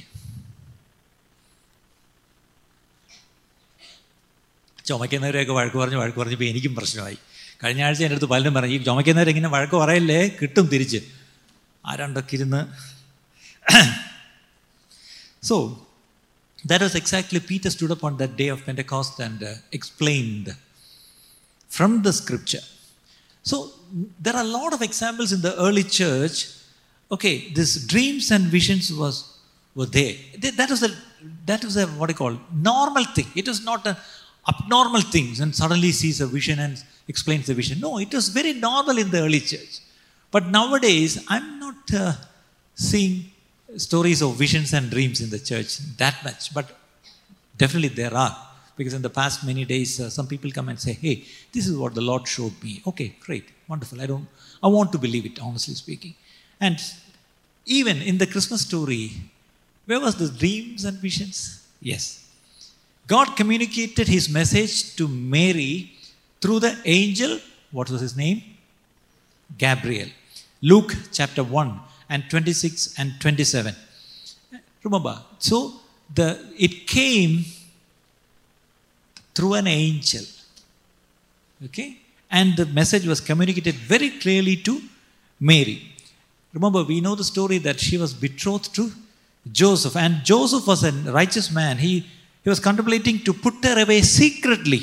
ചുമക്കുന്നവരെയൊക്കെ 4.88 5.54
വഴക്ക് 5.58 5.78
പറഞ്ഞ് 5.82 5.98
വഴക്ക് 6.00 6.18
പറഞ്ഞപ്പോൾ 6.22 6.44
എനിക്കും 6.44 6.74
പ്രശ്നമായി 6.80 7.18
കഴിഞ്ഞ 7.62 7.82
ആഴ്ച 7.88 8.02
എൻ്റെ 8.06 8.16
അടുത്ത് 8.16 8.30
പലരും 8.32 8.54
പറഞ്ഞു 8.56 8.74
ഈ 8.78 8.80
ചുമക്കുന്നവരെങ്ങനെ 8.88 9.50
വഴക്ക് 9.54 9.78
പറയല്ലേ 9.84 10.18
കിട്ടും 10.40 10.66
തിരിച്ച് 10.74 11.00
ആരണ്ടൊക്കെ 11.86 12.36
ഇരുന്ന് 12.38 12.62
so 15.50 15.58
that 16.66 16.82
was 16.86 16.94
exactly 16.96 17.40
Peter 17.40 17.70
stood 17.70 17.92
up 17.92 18.04
on 18.08 18.14
that 18.18 18.34
day 18.42 18.48
of 18.48 18.60
Pentecost 18.68 19.20
and 19.20 19.40
uh, 19.44 19.56
explained 19.78 20.56
from 21.72 22.02
the 22.06 22.14
scripture. 22.14 22.66
so 23.51 23.57
there 24.25 24.37
are 24.37 24.45
a 24.49 24.53
lot 24.59 24.73
of 24.77 24.83
examples 24.89 25.33
in 25.37 25.41
the 25.47 25.55
early 25.67 25.85
church. 26.01 26.37
Okay, 27.15 27.37
this 27.59 27.71
dreams 27.93 28.31
and 28.31 28.45
visions 28.57 28.87
was 29.03 29.17
were 29.75 29.91
there. 29.99 30.15
That 30.61 30.71
was 30.75 30.83
a 30.83 30.91
that 31.51 31.63
was 31.69 31.77
a 31.83 31.87
what 32.01 32.11
I 32.11 32.17
call 32.23 32.35
normal 32.71 33.05
thing. 33.17 33.29
It 33.41 33.47
was 33.53 33.61
not 33.71 33.87
an 33.87 33.97
abnormal 34.53 35.05
thing 35.15 35.29
and 35.43 35.55
suddenly 35.61 35.93
sees 35.93 36.21
a 36.27 36.27
vision 36.27 36.59
and 36.59 36.83
explains 37.13 37.47
the 37.47 37.55
vision. 37.55 37.81
No, 37.87 37.93
it 37.99 38.13
was 38.19 38.29
very 38.29 38.53
normal 38.69 38.99
in 38.99 39.11
the 39.15 39.21
early 39.27 39.41
church. 39.53 39.75
But 40.31 40.47
nowadays, 40.59 41.13
I'm 41.29 41.49
not 41.59 41.95
uh, 41.95 42.13
seeing 42.75 43.17
stories 43.77 44.21
of 44.27 44.37
visions 44.45 44.73
and 44.75 44.91
dreams 44.91 45.21
in 45.25 45.31
the 45.31 45.39
church 45.51 45.79
that 46.03 46.17
much, 46.27 46.53
but 46.53 46.67
definitely 47.57 47.89
there 48.03 48.15
are. 48.15 48.48
Because 48.79 48.95
in 48.95 49.03
the 49.03 49.11
past 49.11 49.45
many 49.45 49.65
days, 49.65 50.01
uh, 50.01 50.09
some 50.09 50.27
people 50.33 50.51
come 50.59 50.69
and 50.73 50.81
say, 50.87 50.95
"Hey, 51.05 51.15
this 51.55 51.67
is 51.71 51.77
what 51.83 51.95
the 51.99 52.05
Lord 52.11 52.27
showed 52.37 52.57
me." 52.63 52.73
Okay, 52.91 53.09
great, 53.27 53.47
wonderful. 53.73 54.01
I 54.01 54.07
don't, 54.13 54.27
I 54.63 54.69
want 54.77 54.93
to 54.93 54.99
believe 55.07 55.27
it, 55.31 55.39
honestly 55.49 55.75
speaking. 55.75 56.15
And 56.61 56.79
even 57.67 58.01
in 58.11 58.17
the 58.23 58.29
Christmas 58.35 58.63
story, 58.63 59.05
where 59.87 60.01
was 60.07 60.15
the 60.23 60.31
dreams 60.43 60.85
and 60.85 60.97
visions? 61.09 61.67
Yes, 61.83 62.05
God 63.15 63.37
communicated 63.37 64.07
His 64.17 64.29
message 64.41 64.97
to 64.97 65.09
Mary 65.09 65.93
through 66.41 66.61
the 66.61 66.75
angel. 66.85 67.39
What 67.71 67.91
was 67.91 68.01
his 68.01 68.17
name? 68.17 68.43
Gabriel. 69.57 70.09
Luke 70.63 70.95
chapter 71.13 71.43
1 71.43 71.81
and 72.11 72.25
26 72.31 72.99
and 72.99 73.13
27. 73.21 73.75
Remember, 74.85 75.21
so 75.39 75.75
the 76.15 76.29
it 76.57 76.87
came 76.87 77.45
through 79.39 79.55
an 79.55 79.69
angel. 79.69 80.25
Okay? 81.67 81.91
And 82.29 82.57
the 82.57 82.67
message 82.67 83.07
was 83.07 83.21
communicated 83.21 83.77
very 83.93 84.11
clearly 84.23 84.57
to 84.69 84.81
Mary. 85.39 85.79
Remember, 86.53 86.83
we 86.83 87.01
know 87.01 87.15
the 87.15 87.29
story 87.35 87.59
that 87.59 87.79
she 87.79 87.97
was 87.97 88.13
betrothed 88.13 88.75
to 88.75 88.91
Joseph, 89.61 89.97
and 89.97 90.25
Joseph 90.25 90.67
was 90.67 90.83
a 90.83 90.91
righteous 91.21 91.53
man. 91.53 91.79
He, 91.79 92.01
he 92.43 92.49
was 92.51 92.59
contemplating 92.59 93.21
to 93.21 93.33
put 93.33 93.65
her 93.65 93.81
away 93.83 94.03
secretly. 94.03 94.83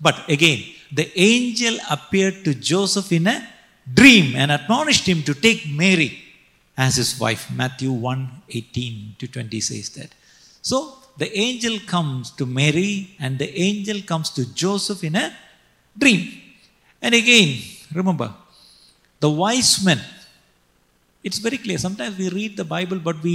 But 0.00 0.16
again, 0.28 0.62
the 0.92 1.10
angel 1.18 1.76
appeared 1.90 2.44
to 2.44 2.54
Joseph 2.54 3.10
in 3.10 3.26
a 3.26 3.46
dream 3.92 4.36
and 4.36 4.52
admonished 4.52 5.06
him 5.06 5.22
to 5.24 5.34
take 5.34 5.68
Mary 5.68 6.22
as 6.76 6.96
his 6.96 7.18
wife. 7.18 7.50
Matthew 7.50 7.90
1 7.90 8.42
18 8.48 9.16
to 9.18 9.26
20 9.26 9.60
says 9.60 9.88
that. 9.90 10.10
So 10.62 10.99
the 11.20 11.28
angel 11.46 11.74
comes 11.94 12.30
to 12.38 12.44
Mary 12.60 12.92
and 13.22 13.38
the 13.42 13.50
angel 13.68 13.98
comes 14.10 14.28
to 14.36 14.42
Joseph 14.62 15.02
in 15.08 15.16
a 15.24 15.26
dream. 16.02 16.22
And 17.02 17.14
again, 17.14 17.50
remember, 17.98 18.28
the 19.24 19.30
wise 19.42 19.84
men, 19.84 20.00
it's 21.22 21.38
very 21.46 21.58
clear. 21.58 21.78
Sometimes 21.86 22.16
we 22.22 22.28
read 22.30 22.56
the 22.56 22.64
Bible, 22.76 22.98
but 23.08 23.22
we 23.22 23.34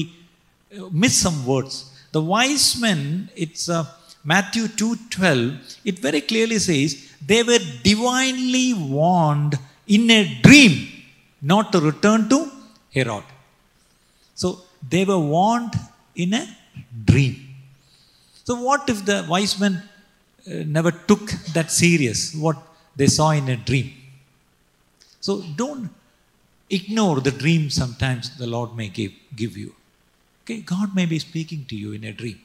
uh, 0.75 0.89
miss 0.92 1.15
some 1.25 1.46
words. 1.46 1.75
The 2.12 2.24
wise 2.34 2.68
men, 2.86 3.30
it's 3.36 3.70
uh, 3.70 3.86
Matthew 4.24 4.65
2:12, 4.68 5.77
it 5.89 6.00
very 6.08 6.22
clearly 6.22 6.60
says 6.70 6.89
they 7.32 7.44
were 7.44 7.63
divinely 7.89 8.68
warned 8.98 9.56
in 9.96 10.10
a 10.10 10.22
dream 10.48 10.74
not 11.54 11.72
to 11.74 11.80
return 11.92 12.30
to 12.34 12.39
Herod. 12.96 13.25
So 14.34 14.62
they 14.94 15.06
were 15.06 15.24
warned 15.38 15.75
in 16.15 16.34
a 16.34 16.46
dream. 17.12 17.45
So 18.46 18.62
what 18.62 18.88
if 18.90 19.04
the 19.06 19.25
wise 19.28 19.60
men 19.60 19.82
uh, 20.48 20.64
never 20.66 20.92
took 20.92 21.32
that 21.54 21.72
serious 21.72 22.34
what 22.36 22.58
they 22.96 23.08
saw 23.08 23.32
in 23.32 23.50
a 23.50 23.58
dream? 23.58 23.92
So 25.20 25.42
don't 25.56 25.90
ignore 26.70 27.20
the 27.22 27.32
dream 27.32 27.72
sometimes 27.72 28.38
the 28.38 28.46
Lord 28.46 28.75
may 28.75 28.90
give, 28.90 29.14
give 29.36 29.58
you. 29.58 29.74
Okay, 30.44 30.62
God 30.62 30.96
may 30.96 31.08
be 31.08 31.18
speaking 31.18 31.66
to 31.70 31.75
you 31.75 31.94
in 31.94 32.04
a 32.04 32.14
dream. 32.14 32.40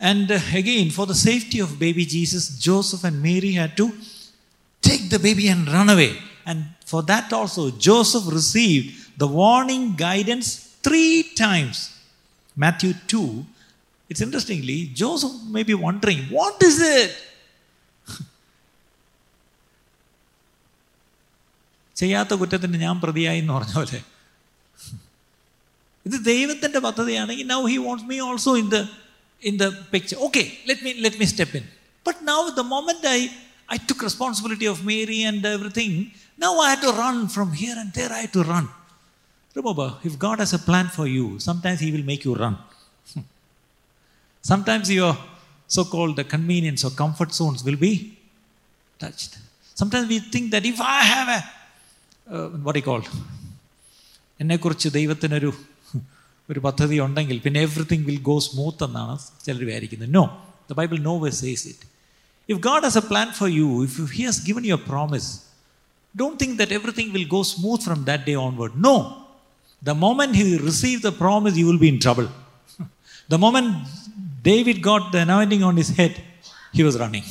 And 0.00 0.30
uh, 0.30 0.40
again, 0.52 0.90
for 0.90 1.06
the 1.06 1.14
safety 1.14 1.60
of 1.60 1.78
baby 1.78 2.04
Jesus, 2.04 2.58
Joseph 2.58 3.04
and 3.04 3.22
Mary 3.22 3.52
had 3.52 3.76
to 3.76 3.92
take 4.82 5.08
the 5.08 5.20
baby 5.20 5.46
and 5.46 5.68
run 5.68 5.88
away. 5.88 6.18
And 6.44 6.64
for 6.84 7.04
that 7.04 7.32
also, 7.32 7.70
Joseph 7.70 8.32
received 8.32 9.18
the 9.18 9.28
warning 9.28 9.94
guidance 9.94 10.76
three 10.82 11.22
times. 11.36 11.96
Matthew 12.56 12.94
2. 13.06 13.46
It's 14.09 14.21
interestingly, 14.21 14.79
Joseph 15.01 15.35
may 15.55 15.63
be 15.63 15.75
wondering, 15.87 16.19
what 16.37 16.57
is 16.69 16.79
it? 16.97 17.11
ചെയ്യാത്ത 22.01 22.33
കുറ്റത്തിന് 22.41 22.77
ഞാൻ 22.83 22.95
പ്രതിയായി 23.01 23.39
എന്ന് 23.41 23.53
പറഞ്ഞ 23.55 23.73
പോലെ 23.79 23.99
ഇത് 26.07 26.15
ദൈവത്തിന്റെ 26.29 26.79
പദ്ധതിയാണെങ്കിൽ 26.85 27.47
now 27.53 27.59
he 27.71 27.77
wants 27.87 28.07
me 28.11 28.17
also 28.27 28.53
in 28.61 28.67
the 28.75 28.77
in 29.43 29.57
the 29.57 29.71
picture. 29.91 30.17
Okay, 30.27 30.59
let 30.65 30.81
me 30.81 30.91
let 31.01 31.19
me 31.19 31.25
step 31.25 31.53
in. 31.55 31.65
But 32.03 32.21
now 32.21 32.49
the 32.49 32.63
moment 32.63 32.99
I 33.03 33.29
I 33.67 33.77
took 33.77 34.01
responsibility 34.01 34.65
of 34.65 34.83
Mary 34.85 35.23
and 35.23 35.45
everything, 35.45 36.11
now 36.37 36.59
I 36.59 36.71
had 36.71 36.81
to 36.81 36.91
run 36.91 37.27
from 37.27 37.51
here 37.51 37.75
and 37.77 37.91
there. 37.93 38.11
I 38.11 38.21
had 38.25 38.33
to 38.33 38.43
run. 38.43 38.67
Remember, 39.55 39.89
if 40.03 40.17
God 40.17 40.39
has 40.39 40.53
a 40.53 40.59
plan 40.59 40.87
for 40.87 41.07
you, 41.07 41.25
sometimes 41.39 41.79
He 41.79 41.91
will 41.95 42.07
make 42.11 42.23
you 42.25 42.35
run. 42.35 42.55
sometimes 44.43 44.89
your 44.91 45.13
so-called 45.69 46.15
the 46.15 46.25
convenience 46.25 46.83
or 46.83 46.91
comfort 46.93 47.33
zones 47.33 47.63
will 47.63 47.79
be 47.79 47.93
touched. 48.99 49.31
Sometimes 49.77 50.07
we 50.07 50.19
think 50.33 50.51
that 50.51 50.65
if 50.65 50.79
I 50.79 51.01
have 51.05 51.29
a 51.29 51.39
uh, 52.27 52.49
what 52.57 52.73
do 52.73 52.79
you 52.79 52.87
call 52.91 53.03
എന്നെക്കുറിച്ച് 54.39 54.87
ദൈവത്തിനൊരു 54.97 55.49
ഒരു 56.49 56.59
പദ്ധതി 56.59 56.95
ഉണ്ടെങ്കിൽ 56.99 57.37
പിന്നെ 57.43 57.59
everything 57.67 58.05
will 58.09 58.19
go 58.29 58.35
smooth 58.47 58.83
എന്നാണ് 58.87 59.13
ചിലർ 59.45 59.61
വിചാരിക്കുന്നത് 59.69 60.11
no 60.15 60.23
the 60.69 60.75
Bible 60.79 60.97
no 61.09 61.13
way 61.23 61.29
says 61.41 61.63
it 61.71 61.85
if 62.49 62.59
God 62.67 62.83
has 62.87 62.99
A 63.01 63.05
plan 63.11 63.29
for 63.39 63.49
you 63.59 63.67
if 63.87 64.07
he 64.17 64.23
has 64.29 64.41
given 64.49 64.65
you 64.69 64.73
a 64.79 64.81
promise 64.89 65.29
don't 66.15 66.37
think 66.43 66.55
that 66.61 66.75
everything 66.79 67.13
will 67.17 67.27
go 67.35 67.41
smooth 67.53 67.83
from 67.87 68.01
that 68.09 68.25
day 68.29 68.35
onward 68.47 68.83
no 68.87 68.95
the 69.81 69.95
moment 70.05 70.37
he 70.41 70.47
receive 70.69 70.99
the 71.07 71.11
promise 71.21 71.57
you 71.61 71.67
will 71.71 71.81
be 71.85 71.89
in 71.93 71.99
trouble 72.05 72.27
the 73.33 73.39
moment 73.45 73.73
David 74.50 74.78
got 74.88 75.12
the 75.12 75.20
anointing 75.26 75.62
on 75.68 75.76
his 75.76 75.90
head, 75.98 76.14
he 76.72 76.82
was 76.88 76.98
running. 76.98 77.24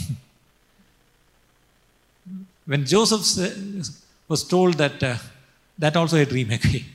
when 2.72 2.86
Joseph 2.86 3.24
was 4.28 4.44
told 4.44 4.76
that, 4.84 5.02
uh, 5.02 5.18
that 5.80 5.96
also 5.96 6.18
a 6.18 6.26
dream 6.26 6.52
again, 6.58 6.86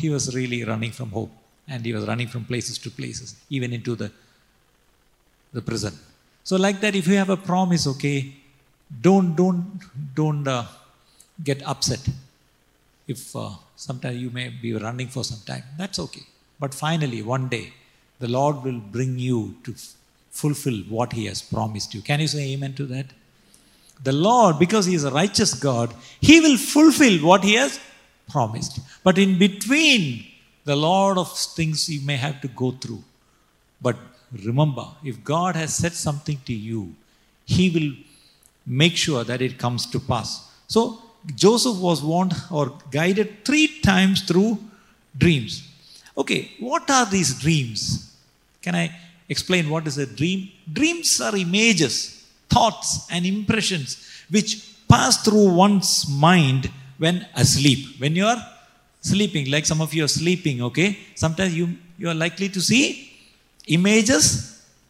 he 0.00 0.10
was 0.10 0.34
really 0.34 0.60
running 0.64 0.92
from 0.98 1.10
hope 1.10 1.30
and 1.68 1.86
he 1.86 1.92
was 1.96 2.04
running 2.10 2.28
from 2.28 2.44
places 2.44 2.76
to 2.78 2.90
places, 2.90 3.36
even 3.48 3.72
into 3.72 3.94
the, 3.94 4.10
the 5.52 5.62
prison. 5.62 5.94
So, 6.44 6.56
like 6.56 6.80
that, 6.80 6.94
if 6.94 7.06
you 7.06 7.16
have 7.16 7.30
a 7.30 7.36
promise, 7.36 7.86
okay, 7.94 8.34
don't, 9.06 9.34
don't, 9.34 9.80
don't 10.14 10.46
uh, 10.46 10.66
get 11.42 11.66
upset. 11.66 12.04
If 13.08 13.34
uh, 13.34 13.50
sometimes 13.74 14.16
you 14.18 14.30
may 14.30 14.48
be 14.48 14.74
running 14.74 15.08
for 15.08 15.24
some 15.24 15.40
time, 15.46 15.64
that's 15.78 15.98
okay. 15.98 16.24
But 16.60 16.74
finally, 16.74 17.22
one 17.22 17.48
day, 17.48 17.72
the 18.18 18.28
Lord 18.28 18.62
will 18.62 18.80
bring 18.80 19.18
you 19.18 19.56
to 19.64 19.74
fulfill 20.30 20.78
what 20.88 21.12
He 21.12 21.26
has 21.26 21.42
promised 21.42 21.94
you. 21.94 22.02
Can 22.02 22.20
you 22.20 22.28
say 22.28 22.52
Amen 22.52 22.74
to 22.74 22.86
that? 22.86 23.06
The 24.02 24.12
Lord, 24.12 24.58
because 24.58 24.86
He 24.86 24.94
is 24.94 25.04
a 25.04 25.10
righteous 25.10 25.54
God, 25.54 25.94
He 26.20 26.40
will 26.40 26.56
fulfill 26.56 27.24
what 27.26 27.44
He 27.44 27.54
has 27.54 27.80
promised. 28.30 28.80
But 29.02 29.18
in 29.18 29.38
between, 29.38 30.26
the 30.64 30.76
Lord 30.76 31.16
of 31.16 31.36
things 31.36 31.88
you 31.88 32.00
may 32.04 32.16
have 32.16 32.40
to 32.40 32.48
go 32.48 32.72
through. 32.72 33.02
But 33.80 33.96
remember, 34.44 34.86
if 35.04 35.22
God 35.22 35.56
has 35.56 35.74
said 35.74 35.92
something 35.92 36.40
to 36.46 36.52
you, 36.52 36.94
He 37.44 37.70
will 37.70 37.92
make 38.66 38.96
sure 38.96 39.24
that 39.24 39.40
it 39.40 39.58
comes 39.58 39.86
to 39.86 40.00
pass. 40.00 40.50
So, 40.66 41.02
Joseph 41.34 41.78
was 41.78 42.02
warned 42.02 42.34
or 42.50 42.72
guided 42.90 43.44
three 43.44 43.80
times 43.80 44.22
through 44.22 44.58
dreams. 45.16 45.68
Okay, 46.17 46.51
what 46.59 46.89
are 46.89 47.05
these 47.05 47.31
dreams? 47.43 47.79
Can 48.61 48.75
I 48.75 48.85
explain 49.29 49.69
what 49.69 49.87
is 49.87 49.97
a 49.97 50.05
dream? 50.05 50.39
Dreams 50.71 51.11
are 51.21 51.35
images, 51.35 51.95
thoughts, 52.49 53.07
and 53.09 53.25
impressions 53.25 53.89
which 54.29 54.51
pass 54.87 55.23
through 55.25 55.47
one's 55.65 56.07
mind 56.27 56.69
when 56.97 57.25
asleep. 57.35 57.81
When 57.97 58.15
you 58.15 58.25
are 58.25 58.41
sleeping, 59.01 59.49
like 59.49 59.65
some 59.65 59.81
of 59.81 59.93
you 59.93 60.03
are 60.03 60.13
sleeping, 60.21 60.61
okay? 60.69 60.89
Sometimes 61.15 61.55
you, 61.55 61.67
you 61.97 62.09
are 62.09 62.13
likely 62.25 62.49
to 62.49 62.61
see 62.61 62.83
images, 63.67 64.25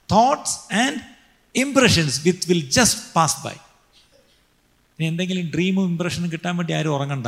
thoughts, 0.09 0.67
and 0.69 1.01
impressions 1.55 2.23
which 2.25 2.47
will 2.47 2.63
just 2.79 3.13
pass 3.13 3.35
by. 3.43 3.55
ഇനി 4.99 5.07
എന്തെങ്കിലും 5.11 5.45
ഡ്രീമും 5.53 5.85
ഇമ്പ്രഷനും 5.91 6.29
കിട്ടാൻ 6.33 6.53
വേണ്ടി 6.57 6.73
ആരും 6.79 6.93
ഉറങ്ങണ്ട 6.95 7.27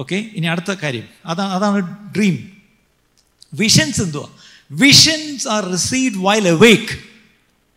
okay 0.00 0.16
ഇനി 0.38 0.46
അടുത്ത 0.54 0.72
കാര്യം 0.82 1.06
അതാണ് 1.30 1.52
അതാണ് 1.56 1.78
ഡ്രീം 2.16 2.34
വിഷൻസ് 3.53 4.01
എന്തുവാ? 4.01 4.27
Visions 4.71 5.47
are 5.47 5.71
received 5.71 6.19
while 6.25 6.49
wake 6.49 6.99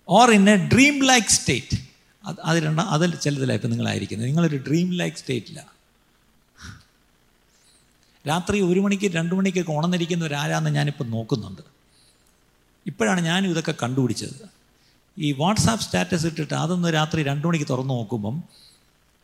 or 0.09 0.31
in 0.31 0.51
a 0.51 0.57
dream 0.57 1.05
like 1.05 1.29
state 1.29 1.77
അത് 2.25 2.37
അത് 2.45 2.59
രണ്ട 2.59 2.81
അതിൽ 2.81 3.17
ചിലതിലാണ് 3.17 3.57
ഇപ്പം 3.57 3.71
നിങ്ങളായിരിക്കുന്നത്. 3.71 4.29
നിങ്ങളൊരു 4.29 4.57
ഡ്രീം 4.57 4.95
ലൈക്ക് 4.95 5.17
സ്റ്റേറ്റിലാണ് 5.17 5.73
രാത്രി 8.29 8.61
ഒരു 8.61 8.81
മണിക്ക് 8.81 9.11
രണ്ട് 9.11 9.35
മണിക്കൊക്കെ 9.35 9.73
ഉണർന്നിരിക്കുന്ന 9.73 10.25
ഒരാരാന്ന് 10.25 10.71
ഞാനിപ്പോൾ 10.71 11.05
നോക്കുന്നുണ്ട്. 11.05 11.63
ഇപ്പോഴാണ് 12.87 13.21
ഞാനും 13.21 13.51
ഇതൊക്കെ 13.51 13.75
കണ്ടുപിടിച്ചത്. 13.83 14.49
ഈ 15.19 15.33
വാട്സാപ്പ് 15.33 15.85
സ്റ്റാറ്റസ് 15.85 16.27
ഇട്ടിട്ട് 16.27 16.55
അതൊന്ന് 16.55 16.95
രാത്രി 16.95 17.23
രണ്ട് 17.23 17.47
മണിക്ക് 17.47 17.67
തുറന്നു 17.71 17.95
നോക്കുമ്പം 17.95 18.45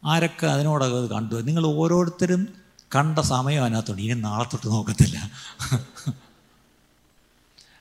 ആരൊക്കെ 0.05 0.47
അതിനോടൊക്കെ 0.47 1.15
കണ്ടു? 1.15 1.35
നിങ്ങൾ 1.35 1.67
ഓരോരുത്തരും 1.67 2.49
കണ്ട 2.95 3.19
സമയം 3.19 3.65
അതിനകത്തുണ്ട്. 3.65 4.03
ഇനി 4.03 4.21
നാളെ 4.21 4.45
തൊട്ട് 4.45 4.67
നോക്കത്തില്ല. 4.67 5.31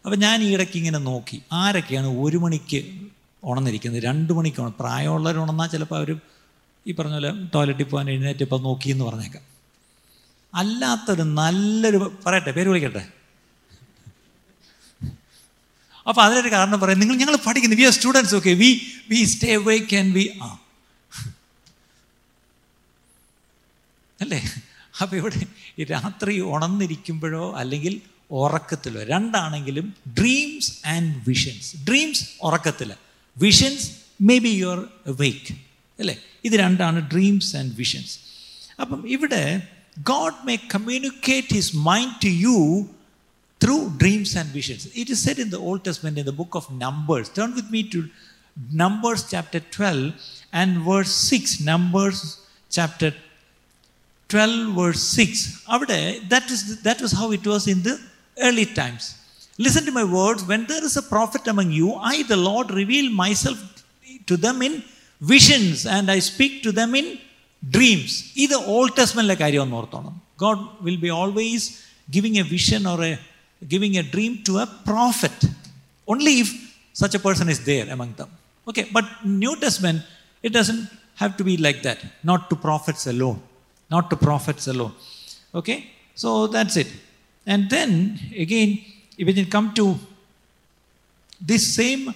അപ്പം 0.06 0.20
ഞാൻ 0.20 0.44
ഈ 0.44 0.54
ഇടയ്ക്ക് 0.54 0.78
ഇങ്ങനെ 0.78 1.00
നോക്കി. 1.00 1.42
ആരൊക്കെയാണ് 1.52 2.08
ഒരു 2.08 2.38
മണിക്ക് 2.38 3.02
ഉണർന്നിരിക്കുന്നത്? 3.44 4.04
രണ്ട് 4.04 4.34
മണിക്ക് 4.34 4.62
ഉണ 4.62 4.74
പ്രായമുള്ളവർ 4.80 5.38
ഉണർന്നാൽ 5.38 5.68
ചിലപ്പോൾ 5.68 5.96
അവർ 5.96 6.16
ഈ 6.88 6.92
പറഞ്ഞ 6.92 7.14
പോലെ 7.14 7.32
ടോയ്ലറ്റിൽ 7.56 7.84
പോകാൻ 7.84 8.10
എഴുന്നേറ്റ് 8.10 8.46
നോക്കി 8.52 8.90
എന്ന് 8.90 9.06
പറഞ്ഞേക്കാം. 9.06 9.44
അല്ലാത്തൊരു 10.54 11.22
നല്ലൊരു 11.22 12.12
പറയട്ടെ 12.26 12.52
പേര് 12.52 12.68
വിളിക്കട്ടെ? 12.70 13.08
അപ്പോൾ 16.08 16.22
അതിനൊരു 16.22 16.52
കാരണം 16.52 16.80
പറയാം. 16.80 17.00
നിങ്ങൾ 17.00 17.16
ഞങ്ങൾ 17.16 17.38
പഠിക്കുന്നു. 17.48 17.76
We 17.76 17.84
are 17.84 17.92
students 17.92 18.36
okay 18.36 18.50
we 18.50 18.82
we 19.10 19.24
stay 19.24 19.56
way 19.56 19.78
can 19.78 20.14
we 20.14 20.40
ah. 20.44 20.60
അല്ലേ? 24.22 24.44
അപ്പോൾ 25.02 25.16
ഇവിടെ 25.16 25.46
രാത്രി 25.84 26.40
ഉണർന്നിരിക്കുമ്പോഴോ 26.40 27.56
അല്ലെങ്കിൽ 27.56 28.02
ഉറക്കത്തിലോ 28.41 29.01
രണ്ടാണെങ്കിലും 29.13 29.87
dreams 30.21 30.71
and 30.95 31.13
visions 31.29 31.69
dreams 31.89 32.25
ഉറക്കത്തില്ല 32.49 32.95
visions 33.37 33.87
may 34.29 34.37
be 34.39 34.53
your 34.63 34.81
wake 35.23 35.55
അല്ലേ 35.99 36.17
ഇത് 36.45 36.55
രണ്ടാണ് 36.65 37.01
ഡ്രീംസ് 37.13 37.51
ആൻഡ് 37.57 37.75
വിഷൻസ് 37.83 38.15
അപ്പം 38.81 39.01
ഇവിടെ 39.09 39.43
God 40.13 40.41
may 40.49 40.57
communicate 40.75 41.55
his 41.59 41.73
mind 41.91 42.17
to 42.25 42.33
you 42.47 42.57
through 43.61 43.77
dreams 44.03 44.35
and 44.39 44.53
visions 44.53 44.89
it 44.95 45.13
is 45.17 45.23
set 45.27 45.43
in 45.45 45.51
the 45.57 45.61
Old 45.69 45.85
Testament 45.89 46.21
in 46.23 46.27
the 46.31 46.35
book 46.41 46.59
of 46.63 46.73
Numbers 46.85 47.31
turn 47.39 47.53
with 47.59 47.73
me 47.77 47.83
to 47.95 48.01
numbers 48.83 49.25
chapter 49.35 49.63
twelve 49.77 50.11
and 50.55 50.77
verse 50.89 51.15
six 51.31 51.57
Numbers 51.71 52.27
chapter 52.71 53.13
12 54.31 54.75
verse 54.77 55.03
6 55.25 55.43
അവിടെ 55.67 55.99
that 56.31 56.47
is 56.55 56.61
that 56.87 56.99
was 57.05 57.13
how 57.13 57.27
it 57.37 57.45
was 57.47 57.65
in 57.73 57.81
the 57.83 57.93
early 58.47 58.67
times 58.81 59.05
listen 59.65 59.85
to 59.89 59.93
my 60.01 60.05
words 60.19 60.41
when 60.51 60.63
there 60.71 60.85
is 60.89 60.97
a 61.03 61.07
prophet 61.15 61.45
among 61.53 61.71
you 61.81 61.89
i 62.15 62.17
the 62.33 62.41
lord 62.49 62.67
reveal 62.83 63.07
myself 63.25 63.59
to 64.31 64.37
them 64.45 64.59
in 64.69 64.75
visions 65.21 65.87
and 65.97 66.11
i 66.17 66.21
speak 66.33 66.55
to 66.67 66.73
them 66.81 66.93
in 67.01 67.09
dreams 67.63 68.13
ഇത് 68.45 68.55
old 68.73 68.93
ടെസ്റ്റ്മെന്റിലെ 68.97 69.37
കാര്യം 69.43 69.63
ഒന്ന് 69.65 69.77
ഓർത്തോണം 69.79 70.17
God 70.43 70.65
will 70.87 70.99
be 71.05 71.11
always 71.21 71.67
giving 72.15 72.39
A 72.43 72.45
vision 72.53 72.83
or 72.91 73.01
A 73.09 73.15
giving 73.73 73.99
A 74.03 74.05
dream 74.13 74.33
to 74.49 74.55
A 74.65 74.67
prophet 74.89 75.49
only 76.15 76.35
if 76.43 76.53
such 77.01 77.15
a 77.19 77.23
person 77.27 77.47
is 77.55 77.59
there 77.71 77.87
among 77.95 78.11
them 78.21 78.31
okay 78.71 78.85
but 78.97 79.07
new 79.43 79.55
testament 79.65 79.99
it 80.47 80.53
doesn't 80.59 80.85
have 81.23 81.33
to 81.41 81.45
be 81.49 81.55
like 81.67 81.81
that 81.89 81.99
not 82.31 82.43
to 82.51 82.57
prophets 82.69 83.05
alone 83.15 83.41
not 83.89 84.11
to 84.11 84.17
prophets 84.17 84.67
alone. 84.69 84.93
Okay? 85.55 85.91
So 86.15 86.47
that's 86.47 86.77
it. 86.77 86.89
And 87.46 87.70
then 87.70 88.20
again, 88.36 88.80
if 89.18 89.28
it 89.28 89.52
come 89.52 89.74
to 89.76 89.98
this 91.40 91.76
same 91.76 92.14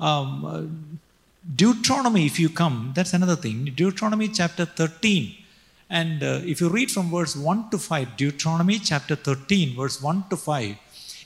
um, 0.00 0.44
uh, 0.44 0.62
Deuteronomy, 1.54 2.26
if 2.26 2.40
you 2.40 2.48
come, 2.48 2.92
that's 2.94 3.12
another 3.12 3.36
thing. 3.36 3.66
Deuteronomy 3.76 4.28
chapter 4.28 4.64
13. 4.64 5.34
And 5.90 6.22
uh, 6.22 6.40
if 6.44 6.60
you 6.60 6.68
read 6.68 6.90
from 6.90 7.10
verse 7.10 7.36
1 7.36 7.70
to 7.70 7.78
5, 7.78 8.16
Deuteronomy 8.16 8.78
chapter 8.78 9.14
13, 9.14 9.76
verse 9.76 10.00
1 10.02 10.24
to 10.30 10.36
5. 10.36 10.76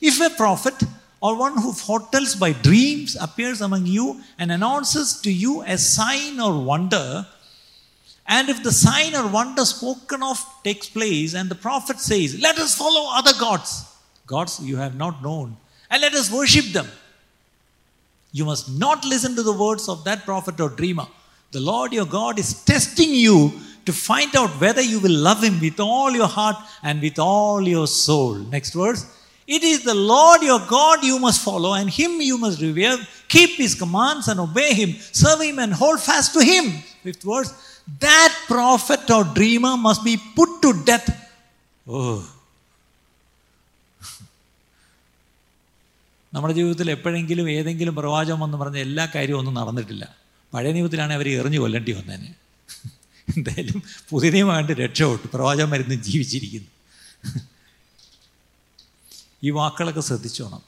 If 0.01 0.21
a 0.21 0.35
prophet 0.37 0.75
or 1.21 1.37
one 1.39 1.57
who 1.57 1.73
foretells 1.73 2.35
by 2.35 2.53
dreams 2.53 3.17
appears 3.21 3.61
among 3.61 3.87
you 3.87 4.21
and 4.39 4.53
announces 4.53 5.21
to 5.23 5.33
you 5.33 5.63
a 5.63 5.79
sign 5.79 6.41
or 6.41 6.63
wonder, 6.63 7.27
and 8.29 8.51
if 8.51 8.63
the 8.63 8.71
sign 8.71 9.15
or 9.17 9.27
wonder 9.27 9.65
spoken 9.65 10.23
of 10.23 10.39
takes 10.63 10.87
place, 10.87 11.33
and 11.33 11.49
the 11.49 11.55
prophet 11.55 11.99
says, 11.99 12.39
Let 12.39 12.59
us 12.59 12.77
follow 12.77 13.11
other 13.15 13.33
gods, 13.41 13.87
gods 14.27 14.61
you 14.61 14.77
have 14.77 14.95
not 14.95 15.23
known, 15.23 15.57
and 15.91 16.03
let 16.03 16.13
us 16.13 16.31
worship 16.31 16.67
them. 16.67 16.87
You 18.33 18.45
must 18.45 18.71
not 18.79 19.03
listen 19.07 19.35
to 19.37 19.43
the 19.43 19.55
words 19.55 19.89
of 19.89 20.05
that 20.05 20.27
prophet 20.27 20.61
or 20.61 20.69
dreamer. 20.69 21.07
The 21.53 21.61
Lord 21.61 21.95
your 21.95 22.05
God 22.05 22.39
is 22.39 22.63
testing 22.65 23.15
you 23.15 23.51
to 23.87 23.93
find 23.95 24.37
out 24.37 24.51
whether 24.61 24.83
you 24.83 25.01
will 25.01 25.19
love 25.29 25.43
him 25.43 25.59
with 25.59 25.81
all 25.81 26.11
your 26.11 26.29
heart 26.29 26.57
and 26.83 27.01
with 27.01 27.19
all 27.19 27.67
your 27.67 27.87
soul. 27.87 28.35
Next 28.35 28.75
verse. 28.75 29.07
It 29.47 29.63
is 29.63 29.83
the 29.83 29.95
Lord 29.95 30.43
your 30.43 30.61
God 30.69 31.03
you 31.03 31.19
must 31.19 31.43
follow, 31.43 31.73
and 31.73 31.89
him 31.89 32.21
you 32.21 32.37
must 32.37 32.61
revere, 32.61 32.99
keep 33.29 33.53
his 33.57 33.75
commands 33.75 34.29
and 34.29 34.39
obey 34.39 34.75
him, 34.75 34.93
serve 34.93 35.41
him 35.41 35.59
and 35.59 35.73
hold 35.73 36.03
fast 36.03 36.35
to 36.35 36.45
him. 36.45 36.83
Fifth 37.03 37.23
verse 37.23 37.68
that 38.05 38.33
prophet 38.49 39.11
or 39.15 39.25
dreamer 39.37 39.75
must 39.87 40.03
be 40.05 40.17
put 40.37 40.51
to 40.63 40.85
death. 40.85 41.09
Oh. 41.91 42.25
നമ്മുടെ 46.35 46.55
ജീവിതത്തിൽ 46.55 46.91
എപ്പോഴെങ്കിലും 46.91 47.51
ഏതെങ്കിലും 47.51 47.95
പ്രവാചകം 47.95 48.45
എന്ന് 48.45 48.59
പറഞ്ഞ 48.59 48.77
എല്ലാ 48.77 49.09
കാര്യവും 49.15 49.39
ഒന്നും 49.39 49.55
നടന്നിട്ടില്ല. 49.55 50.17
പഴയ 50.55 50.73
നിയമത്തിലാണ് 50.73 51.13
അവർ 51.13 51.29
എറിഞ്ഞു 51.29 51.59
കൊല്ലേണ്ടി 51.59 51.93
വന്നതിന് 51.93 52.35
എന്തായാലും 53.37 53.83
പുതിയ 54.09 54.31
നിയമമായിട്ട് 54.31 54.73
രക്ഷപ്പെട്ടു 54.73 55.27
പ്രവാചകന്മാരിന്ന് 55.35 55.95
ജീവിച്ചിരിക്കുന്നു. 55.95 56.69
ഈ 59.43 59.51
വാക്കുകളൊക്കെ 59.51 60.01
ശ്രദ്ധിച്ചോണം. 60.01 60.63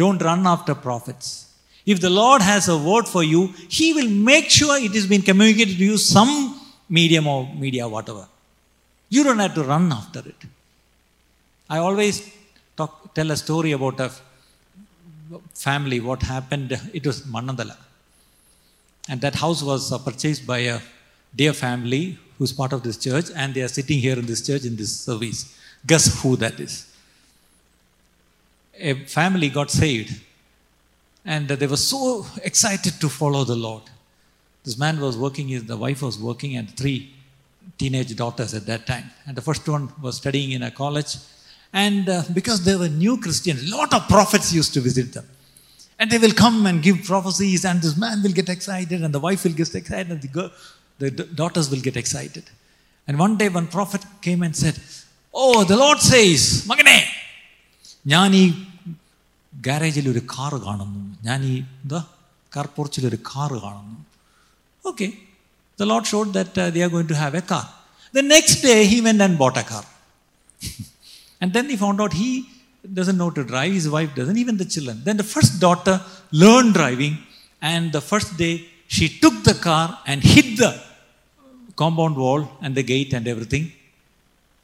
Don't 0.00 0.24
run 0.24 0.48
after 0.48 0.72
prophets 0.72 1.53
If 1.86 2.00
the 2.00 2.10
Lord 2.10 2.40
has 2.42 2.68
a 2.68 2.78
word 2.78 3.06
for 3.06 3.22
you, 3.22 3.52
He 3.68 3.92
will 3.92 4.08
make 4.08 4.48
sure 4.48 4.76
it 4.78 4.92
has 4.92 5.06
been 5.06 5.22
communicated 5.22 5.76
to 5.76 5.84
you 5.84 5.98
some 5.98 6.60
medium 6.88 7.26
or 7.26 7.46
media, 7.54 7.86
whatever. 7.86 8.26
You 9.10 9.22
don't 9.22 9.38
have 9.38 9.54
to 9.54 9.64
run 9.64 9.92
after 9.92 10.20
it. 10.20 10.36
I 11.68 11.78
always 11.78 12.32
talk, 12.76 13.14
tell 13.14 13.30
a 13.30 13.36
story 13.36 13.72
about 13.72 14.00
a 14.00 14.10
family, 15.54 16.00
what 16.00 16.22
happened. 16.22 16.78
It 16.92 17.06
was 17.06 17.22
Manandala. 17.22 17.76
And 19.08 19.20
that 19.20 19.34
house 19.34 19.62
was 19.62 19.92
uh, 19.92 19.98
purchased 19.98 20.46
by 20.46 20.58
a 20.58 20.80
dear 21.36 21.52
family 21.52 22.18
who's 22.38 22.52
part 22.52 22.72
of 22.72 22.82
this 22.82 22.96
church, 22.96 23.26
and 23.36 23.54
they 23.54 23.62
are 23.62 23.68
sitting 23.68 23.98
here 23.98 24.18
in 24.18 24.26
this 24.26 24.46
church 24.46 24.64
in 24.64 24.76
this 24.76 24.98
service. 25.00 25.56
Guess 25.86 26.22
who 26.22 26.36
that 26.36 26.58
is? 26.58 26.90
A 28.78 28.94
family 29.04 29.50
got 29.50 29.70
saved 29.70 30.20
and 31.24 31.48
they 31.48 31.66
were 31.66 31.76
so 31.76 32.26
excited 32.42 33.00
to 33.00 33.08
follow 33.08 33.44
the 33.44 33.56
Lord. 33.56 33.82
This 34.64 34.78
man 34.78 35.00
was 35.00 35.16
working, 35.16 35.48
his, 35.48 35.64
the 35.64 35.76
wife 35.76 36.02
was 36.02 36.18
working, 36.18 36.56
and 36.56 36.70
three 36.76 37.14
teenage 37.78 38.14
daughters 38.16 38.54
at 38.54 38.66
that 38.66 38.86
time. 38.86 39.10
And 39.26 39.36
the 39.36 39.42
first 39.42 39.66
one 39.68 39.92
was 40.00 40.16
studying 40.16 40.52
in 40.52 40.62
a 40.62 40.70
college. 40.70 41.16
And 41.72 42.08
uh, 42.08 42.22
because 42.32 42.64
they 42.64 42.76
were 42.76 42.88
new 42.88 43.18
Christians, 43.18 43.70
a 43.70 43.76
lot 43.76 43.92
of 43.94 44.08
prophets 44.08 44.52
used 44.52 44.74
to 44.74 44.80
visit 44.80 45.12
them. 45.12 45.26
And 45.98 46.10
they 46.10 46.18
will 46.18 46.32
come 46.32 46.66
and 46.66 46.82
give 46.82 47.04
prophecies, 47.04 47.64
and 47.64 47.80
this 47.80 47.96
man 47.96 48.22
will 48.22 48.32
get 48.32 48.48
excited, 48.48 49.02
and 49.02 49.14
the 49.14 49.20
wife 49.20 49.44
will 49.44 49.52
get 49.52 49.74
excited, 49.74 50.10
and 50.10 50.20
the, 50.20 50.28
girl, 50.28 50.50
the 50.98 51.10
daughters 51.10 51.70
will 51.70 51.80
get 51.80 51.96
excited. 51.96 52.44
And 53.06 53.18
one 53.18 53.36
day, 53.36 53.48
one 53.48 53.68
prophet 53.68 54.04
came 54.20 54.42
and 54.42 54.56
said, 54.56 54.78
Oh, 55.32 55.64
the 55.64 55.76
Lord 55.76 55.98
says, 55.98 56.66
Magane, 56.68 57.04
Jnani 58.06 58.66
ഗാരേജിൽ 59.53 60.05
ഒരു 60.13 60.21
car 60.33 60.57
കാണുന്നു 60.65 61.01
ഞാൻ 61.27 61.39
ഈ 61.51 61.55
എന്താ 61.83 62.01
car 62.51 62.67
പോർച്ചിൽ 62.77 63.05
ഒരു 63.11 63.19
car 63.31 63.57
കാണുന്നു 63.65 63.97
okay 64.83 65.07
the 65.79 65.87
load 65.91 66.09
showed 66.11 66.31
that 66.39 66.65
they 66.75 66.81
are 66.87 66.91
going 66.95 67.11
to 67.13 67.17
have 67.23 67.37
a 67.41 67.45
car 67.53 67.65
the 68.13 68.23
next 68.35 68.61
day 68.67 68.75
he 68.93 68.99
vent 69.07 69.23
and 69.27 69.39
bought 69.43 69.59
a 69.63 69.65
car 69.71 69.85
And 71.41 71.53
then 71.53 71.69
he 71.69 71.77
found 71.77 72.01
out 72.01 72.13
he 72.13 72.29
doesn't 72.97 73.17
know 73.17 73.29
to 73.31 73.43
drive, 73.43 73.73
his 73.73 73.87
wife 73.89 74.11
doesn't, 74.15 74.37
even 74.37 74.57
the 74.57 74.65
children. 74.65 75.01
Then 75.03 75.17
the 75.17 75.23
first 75.25 75.59
daughter 75.59 75.95
learned 76.33 76.73
driving, 76.73 77.13
and 77.61 77.91
the 77.91 78.01
first 78.01 78.37
day 78.37 78.53
she 78.87 79.07
took 79.23 79.43
the 79.43 79.55
car 79.67 79.87
and 80.05 80.23
hit 80.23 80.57
the 80.57 80.71
compound 81.77 82.17
wall 82.17 82.41
and 82.61 82.75
the 82.75 82.83
gate 82.83 83.13
and 83.13 83.27
everything 83.27 83.65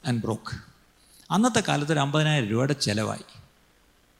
and 0.04 0.16
broke. 0.26 0.50
അന്നത്തെ 1.30 1.60
കാലത്ത് 1.68 1.92
ഒരു 1.94 2.00
അമ്പതിനായിരം 2.02 2.48
രൂപയുടെ 2.50 2.74
ചിലവായി 2.84 3.24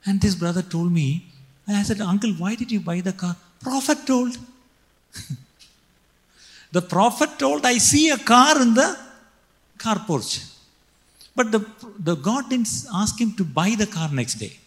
and 0.06 0.20
this 0.20 0.36
brother 0.36 0.62
told 0.62 0.92
me, 0.92 1.26
and 1.68 1.78
I 1.78 1.84
said, 1.84 2.02
Uncle, 2.02 2.32
why 2.34 2.56
did 2.56 2.72
you 2.72 2.80
buy 2.80 3.02
the 3.02 3.14
car? 3.14 3.36
Prophet 3.62 4.06
told. 4.06 4.38
the 6.72 6.82
prophet 6.82 7.38
told, 7.38 7.66
I 7.66 7.78
see 7.78 8.10
a 8.10 8.18
car 8.18 8.62
in 8.62 8.74
the 8.74 8.98
car 9.78 10.00
porch. 10.06 10.40
But 11.36 11.52
the, 11.52 11.66
the 12.00 12.16
God 12.16 12.50
didn't 12.50 12.70
ask 12.94 13.20
him 13.20 13.34
to 13.36 13.44
buy 13.44 13.76
the 13.78 13.88
car 13.88 14.10
next 14.12 14.36
day. 14.36 14.58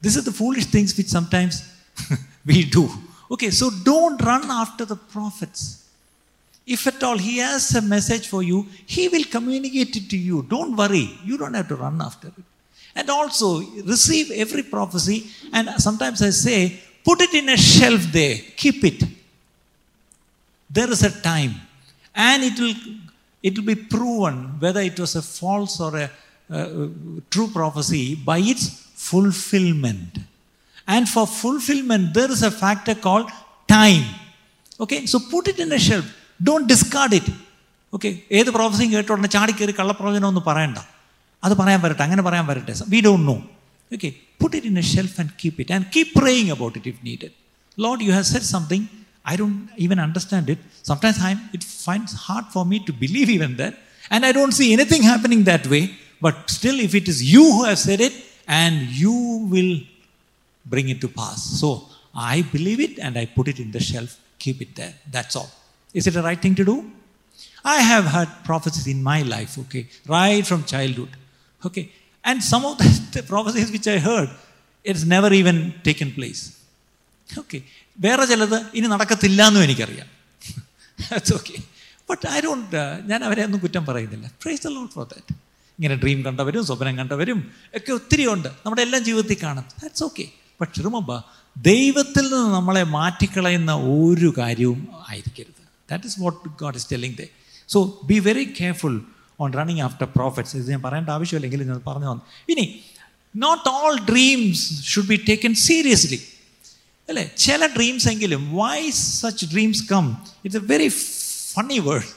This 0.00 0.16
is 0.16 0.24
the 0.24 0.32
foolish 0.32 0.66
things 0.66 0.96
which 0.96 1.06
sometimes 1.06 1.72
we 2.46 2.64
do. 2.64 2.90
Okay, 3.30 3.50
so 3.50 3.70
don't 3.84 4.20
run 4.22 4.50
after 4.50 4.84
the 4.84 4.96
prophets. 4.96 5.88
If 6.66 6.86
at 6.86 7.02
all 7.02 7.18
he 7.18 7.38
has 7.38 7.74
a 7.74 7.82
message 7.82 8.28
for 8.28 8.42
you, 8.42 8.66
he 8.86 9.08
will 9.08 9.24
communicate 9.24 9.96
it 9.96 10.10
to 10.10 10.16
you. 10.16 10.42
Don't 10.48 10.76
worry. 10.76 11.18
You 11.24 11.38
don't 11.38 11.54
have 11.54 11.68
to 11.68 11.76
run 11.76 12.00
after 12.00 12.28
it. 12.28 12.44
And 12.95 13.09
also, 13.09 13.61
receive 13.93 14.31
every 14.31 14.63
prophecy. 14.63 15.27
And 15.53 15.69
sometimes 15.77 16.21
I 16.21 16.31
say, 16.31 16.79
put 17.03 17.21
it 17.21 17.33
in 17.33 17.47
a 17.49 17.57
shelf 17.57 18.01
there, 18.11 18.37
keep 18.55 18.83
it. 18.83 19.03
There 20.69 20.89
is 20.89 21.03
a 21.03 21.21
time. 21.21 21.55
And 22.15 22.43
it 22.43 22.59
will, 22.59 22.73
it 23.43 23.57
will 23.57 23.65
be 23.65 23.75
proven 23.75 24.59
whether 24.59 24.81
it 24.81 24.99
was 24.99 25.15
a 25.15 25.21
false 25.21 25.79
or 25.79 25.95
a, 25.97 26.11
uh, 26.49 26.87
true 27.29 27.47
prophecy 27.47 28.15
by 28.15 28.39
its 28.39 28.63
fulfillment. 28.95 30.17
And 30.87 31.07
for 31.07 31.27
fulfillment, 31.27 32.13
there 32.13 32.31
is 32.31 32.41
a 32.43 32.51
factor 32.51 32.95
called 32.95 33.29
time. 33.67 34.05
Okay, 34.79 35.05
so 35.05 35.19
put 35.19 35.47
it 35.47 35.59
in 35.59 35.71
a 35.71 35.79
shelf. 35.79 36.05
Don't 36.41 36.67
discard 36.67 37.13
it. 37.13 37.27
Okay 37.95 38.09
ഏത് 38.37 38.49
പ്രോഫസിയും 38.55 38.89
കേട്ട 38.93 39.09
ഉടനെ 39.15 39.29
ചാടിക്കയറി 39.35 39.71
കള്ളപ്രവചനം 39.71 40.27
ഒന്നും 40.29 40.43
പറയണ്ട 40.47 40.79
അത് 41.45 41.53
പറയാൻ 41.61 41.81
വരട്ടെ 41.85 42.03
അങ്ങനെ 42.07 42.23
പറയാൻ 42.27 42.45
വരട്ടെ 42.51 42.73
we 42.93 43.01
don't 43.07 43.25
know 43.31 43.37
okay 43.97 44.09
put 44.41 44.53
it 44.59 44.69
in 44.71 44.79
a 44.83 44.85
shelf 44.93 45.17
and 45.23 45.33
keep 45.41 45.59
it 45.63 45.73
and 45.77 45.87
keep 45.95 46.13
praying 46.21 46.51
about 46.55 46.77
it 46.79 46.89
if 46.93 47.01
needed 47.09 47.33
Lord 47.85 48.05
you 48.07 48.13
have 48.17 48.29
said 48.35 48.49
something 48.55 48.87
I 49.31 49.35
don't 49.39 49.63
even 49.85 49.99
understand 50.05 50.45
it. 50.53 50.59
Sometimes 50.89 51.17
I'm, 51.29 51.39
it 51.55 51.63
finds 51.85 52.11
hard 52.25 52.45
for 52.53 52.61
me 52.69 52.77
to 52.87 52.91
believe 53.01 53.29
even 53.35 53.51
that. 53.61 53.73
And 54.13 54.21
I 54.27 54.31
don't 54.37 54.53
see 54.59 54.67
anything 54.75 55.01
happening 55.13 55.41
that 55.49 55.65
way. 55.73 55.81
But 56.25 56.35
still, 56.57 56.77
if 56.85 56.93
it 56.99 57.07
is 57.13 57.17
you 57.33 57.43
who 57.55 57.63
have 57.69 57.81
said 57.87 58.01
it, 58.07 58.13
and 58.47 58.75
you 59.01 59.15
will 59.53 59.73
bring 60.65 60.89
it 60.89 61.01
to 61.01 61.09
pass. 61.09 61.43
So 61.61 61.69
I 62.15 62.41
believe 62.53 62.79
it 62.79 62.97
and 62.99 63.17
I 63.17 63.25
put 63.25 63.47
it 63.47 63.59
in 63.59 63.71
the 63.71 63.79
shelf, 63.79 64.17
keep 64.39 64.61
it 64.61 64.75
there. 64.75 64.93
That's 65.11 65.35
all. 65.35 65.49
Is 65.93 66.07
it 66.07 66.11
the 66.11 66.23
right 66.23 66.41
thing 66.41 66.55
to 66.55 66.65
do? 66.65 66.89
I 67.63 67.79
have 67.81 68.05
heard 68.05 68.29
prophecies 68.45 68.87
in 68.87 69.03
my 69.03 69.21
life, 69.23 69.57
okay, 69.63 69.87
right 70.07 70.45
from 70.45 70.63
childhood. 70.63 71.09
Okay. 71.63 71.85
And 72.23 72.43
some 72.43 72.65
of 72.65 72.77
the, 72.77 72.89
the 73.11 73.23
prophecies 73.23 73.71
which 73.71 73.87
I 73.87 73.99
heard, 73.99 74.29
it's 74.85 75.03
never 75.05 75.31
even 75.33 75.73
taken 75.83 76.11
place. 76.11 76.43
Okay 77.29 77.57
വേറെ 77.97 78.25
ചിലത് 78.25 78.57
ഇനി 78.73 78.87
നടക്കത്തില്ല 78.87 79.47
എന്നും 79.47 79.63
എനിക്കറിയാം 79.63 80.07
that's 80.99 81.33
okay 81.33 81.55
but 82.09 82.25
I 82.27 82.39
don't 82.39 82.75
ഞാൻ 83.03 83.21
അവരെ 83.23 83.41
ഒന്നും 83.43 83.59
കുറ്റം 83.59 83.83
പറയുന്നില്ല 83.85 84.27
praise 84.43 84.61
the 84.67 84.69
Lord 84.69 84.93
for 84.93 85.05
that 85.05 85.33
ഇങ്ങനെ 85.79 85.95
ഡ്രീം 85.95 86.19
കണ്ടവരും 86.27 86.63
സ്വപ്നം 86.65 86.95
കണ്ടവരും 86.97 87.39
ഒക്കെ 87.77 87.91
ഒത്തിരി 87.91 88.25
ഉണ്ട് 88.27 88.49
നമ്മുടെ 88.65 88.81
എല്ലാം 88.81 89.03
ജീവിതത്തിൽ 89.03 89.37
കാണും 89.43 89.65
ദാറ്റ്സ് 89.81 90.03
ഓക്കെ 90.03 90.25
ബട്ട് 90.61 90.79
റിമംബർ 90.79 91.19
ദൈവത്തിൽ 91.55 92.25
നിന്ന് 92.33 92.53
നമ്മളെ 92.53 92.83
മാറ്റിക്കളയുന്ന 92.95 93.73
ഒരു 93.97 94.33
കാര്യവും 94.37 94.79
ആയിരിക്കരുത് 95.09 95.61
that 95.89 96.07
is 96.07 96.17
what 96.21 96.55
God 96.61 96.79
is 96.81 96.89
telling 96.91 97.17
they 97.17 97.27
so 97.69 97.81
be 98.11 98.19
very 98.19 98.45
careful 98.61 98.95
on 99.42 99.52
running 99.52 99.80
after 99.80 100.06
prophets 100.16 100.56
ഇത് 100.56 100.70
ഞാൻ 100.70 100.82
പറയേണ്ട 100.82 101.08
ആവശ്യമില്ലെങ്കിൽ 101.08 101.62
ഞാൻ 101.62 101.80
പറഞ്ഞു 101.86 102.08
തന്നു. 102.12 102.24
ഇനി 102.48 102.64
not 103.36 103.68
all 103.68 103.94
dreams 104.10 104.64
should 104.84 105.08
be 105.08 105.18
taken 105.28 105.54
seriously 105.54 106.20
അല്ലേ? 107.08 107.30
ചില 107.38 107.66
ഡ്രീംസ് 107.76 108.08
എങ്കിലും 108.08 108.42
why 108.56 108.90
such 108.90 109.46
dreams 109.46 109.84
come 109.92 110.16
it's 110.44 110.60
a 110.62 110.66
very 110.66 110.88
funny 111.54 111.78
word 111.78 112.10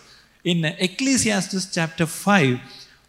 in 0.46 0.68
Ecclesiastes 0.68 1.74
chapter 1.74 2.06
five 2.06 2.58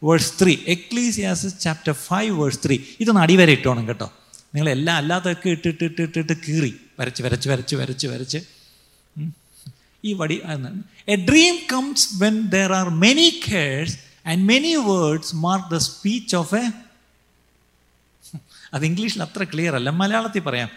verse 0.04 0.32
three 0.42 0.56
Ecclesiastes 0.66 1.60
chapter 1.60 1.92
five 1.92 2.40
verse 2.40 2.60
three 2.66 2.78
ഇതൊന്ന് 3.00 3.20
അടിവരെ 3.20 3.52
ഇട്ടോണം 3.52 3.88
കേട്ടോ. 3.88 4.12
നിങ്ങൾ 4.54 4.68
എല്ലാം 4.70 4.96
അല്ലാത്തൊക്കെ 4.96 5.48
ഇട്ടിട്ട് 5.48 5.84
ഇട്ടിട്ട് 5.84 6.18
ഇട്ട് 6.18 6.32
കീറി. 6.48 6.72
വരച്ച് 7.00 7.22
വരച്ച് 7.22 7.48
വരച്ച് 7.48 7.76
വരച്ച് 7.76 8.06
വരച്ച്. 8.06 8.38
ഈ 10.06 10.12
വടി 10.12 10.40
a 11.08 11.14
dream 11.28 11.56
comes 11.72 12.08
when 12.22 12.48
there 12.48 12.72
are 12.72 12.88
many 12.88 13.40
cares 13.48 13.98
and 14.26 14.48
many 14.48 14.74
words 14.74 15.36
mark 15.36 15.74
the 15.74 15.76
speech 15.76 16.36
of 16.36 16.54
a 16.54 16.64
അത് 18.74 18.84
ഇംഗ്ലീഷിൽ 18.84 19.22
അത്ര 19.22 19.44
ക്ലിയർ 19.44 19.74
അല്ല. 19.74 19.90
മലയാളത്തിൽ 19.90 20.40
പറയാം. 20.40 20.68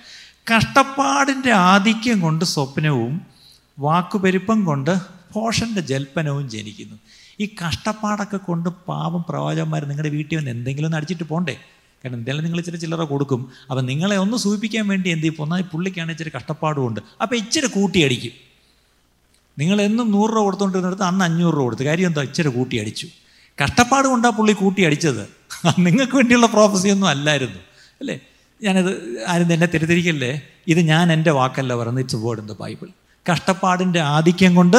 കഷ്ടപ്പാടിന്റെ 0.55 1.51
ആധിക്യം 1.51 2.19
കൊണ്ട് 2.19 2.45
സ്വപ്നവും 2.45 3.21
വാക്കുപെരുപ്പം 3.79 4.65
കൊണ്ട് 4.65 4.97
പോഷന്റെ 5.33 5.81
ജൽപ്പനവും 5.81 6.49
ജനിക്കുന്നു. 6.49 6.97
ഈ 7.39 7.45
കഷ്ടപ്പാടൊക്കെ 7.45 8.37
കൊണ്ട് 8.37 8.69
പാവം 8.69 9.25
പ്രവാചകന്മാർ 9.29 9.85
നിങ്ങളുടെ 9.85 10.09
വീട്ടിൽ 10.09 10.37
വന്ന് 10.37 10.51
എന്തെങ്കിലും 10.51 10.87
ഒന്ന് 10.87 10.97
അടിച്ചിട്ട് 10.97 11.23
പോണ്ടേ? 11.23 11.55
കാരണം 12.03 12.15
എന്തെങ്കിലും 12.15 12.43
നിങ്ങൾ 12.43 12.59
ഇച്ചിരി 12.59 12.77
ചില്ലറ 12.77 13.03
കൊടുക്കും. 13.03 13.51
അപ്പം 13.69 13.85
നിങ്ങളെ 13.85 14.17
ഒന്ന് 14.17 14.37
സൂചിപ്പിക്കാൻ 14.37 14.87
വേണ്ടി 14.87 15.09
എന്ത് 15.09 15.23
ചെയ്യും? 15.23 15.41
ഒന്നായി 15.43 15.61
പുള്ളിക്കാണ് 15.61 16.11
ഇച്ചിരി 16.11 16.31
കഷ്ടപ്പാടുമുണ്ട് 16.37 16.99
അപ്പം 17.21 17.37
ഇച്ചിരി 17.37 17.67
കൂട്ടി 17.67 18.01
അടിക്കും. 18.01 18.48
നിങ്ങൾ 19.59 19.81
എന്നും 19.81 20.11
നൂറ് 20.11 20.29
രൂപ 20.29 20.43
കൊടുത്തുകൊണ്ടിരുന്നിടത്ത് 20.43 21.03
അന്ന് 21.03 21.25
അഞ്ഞൂറ് 21.25 21.53
രൂപ 21.53 21.63
കൊടുത്തു. 21.63 21.83
കാര്യം 21.83 22.07
എന്താ? 22.07 22.21
ഇച്ചിരി 22.21 22.49
കൂട്ടി 22.49 22.75
അടിച്ചു. 22.77 23.07
കഷ്ടപ്പാട് 23.57 24.07
കൊണ്ടാണ് 24.07 24.35
പുള്ളി 24.35 24.53
കൂട്ടി 24.53 24.81
അടിച്ചത്. 24.83 25.23
നിങ്ങൾക്ക് 25.79 26.15
വേണ്ടിയുള്ള 26.15 26.47
പ്രോഫസി 26.47 26.87
ഒന്നും 26.87 27.07
അല്ലായിരുന്നു. 27.07 27.59
അല്ലേ? 28.01 28.19
ഞാനത് 28.63 28.91
ആരും 29.27 29.53
എന്നെ 29.53 29.67
തെറ്റിദ്ധരിക്കല്ലേ? 29.67 30.41
ഇത് 30.67 30.79
ഞാൻ 30.79 31.13
എന്റെ 31.13 31.31
വാക്കല്ല 31.31 31.75
പറയുന്നത്. 31.75 32.03
It's 32.03 32.15
word 32.15 32.39
in 32.39 32.47
the 32.47 32.55
Bible 32.59 32.87
കഷ്ടപ്പാടിന്റെ 33.31 33.99
ആധിക്യം 33.99 34.55
കൊണ്ട് 34.55 34.77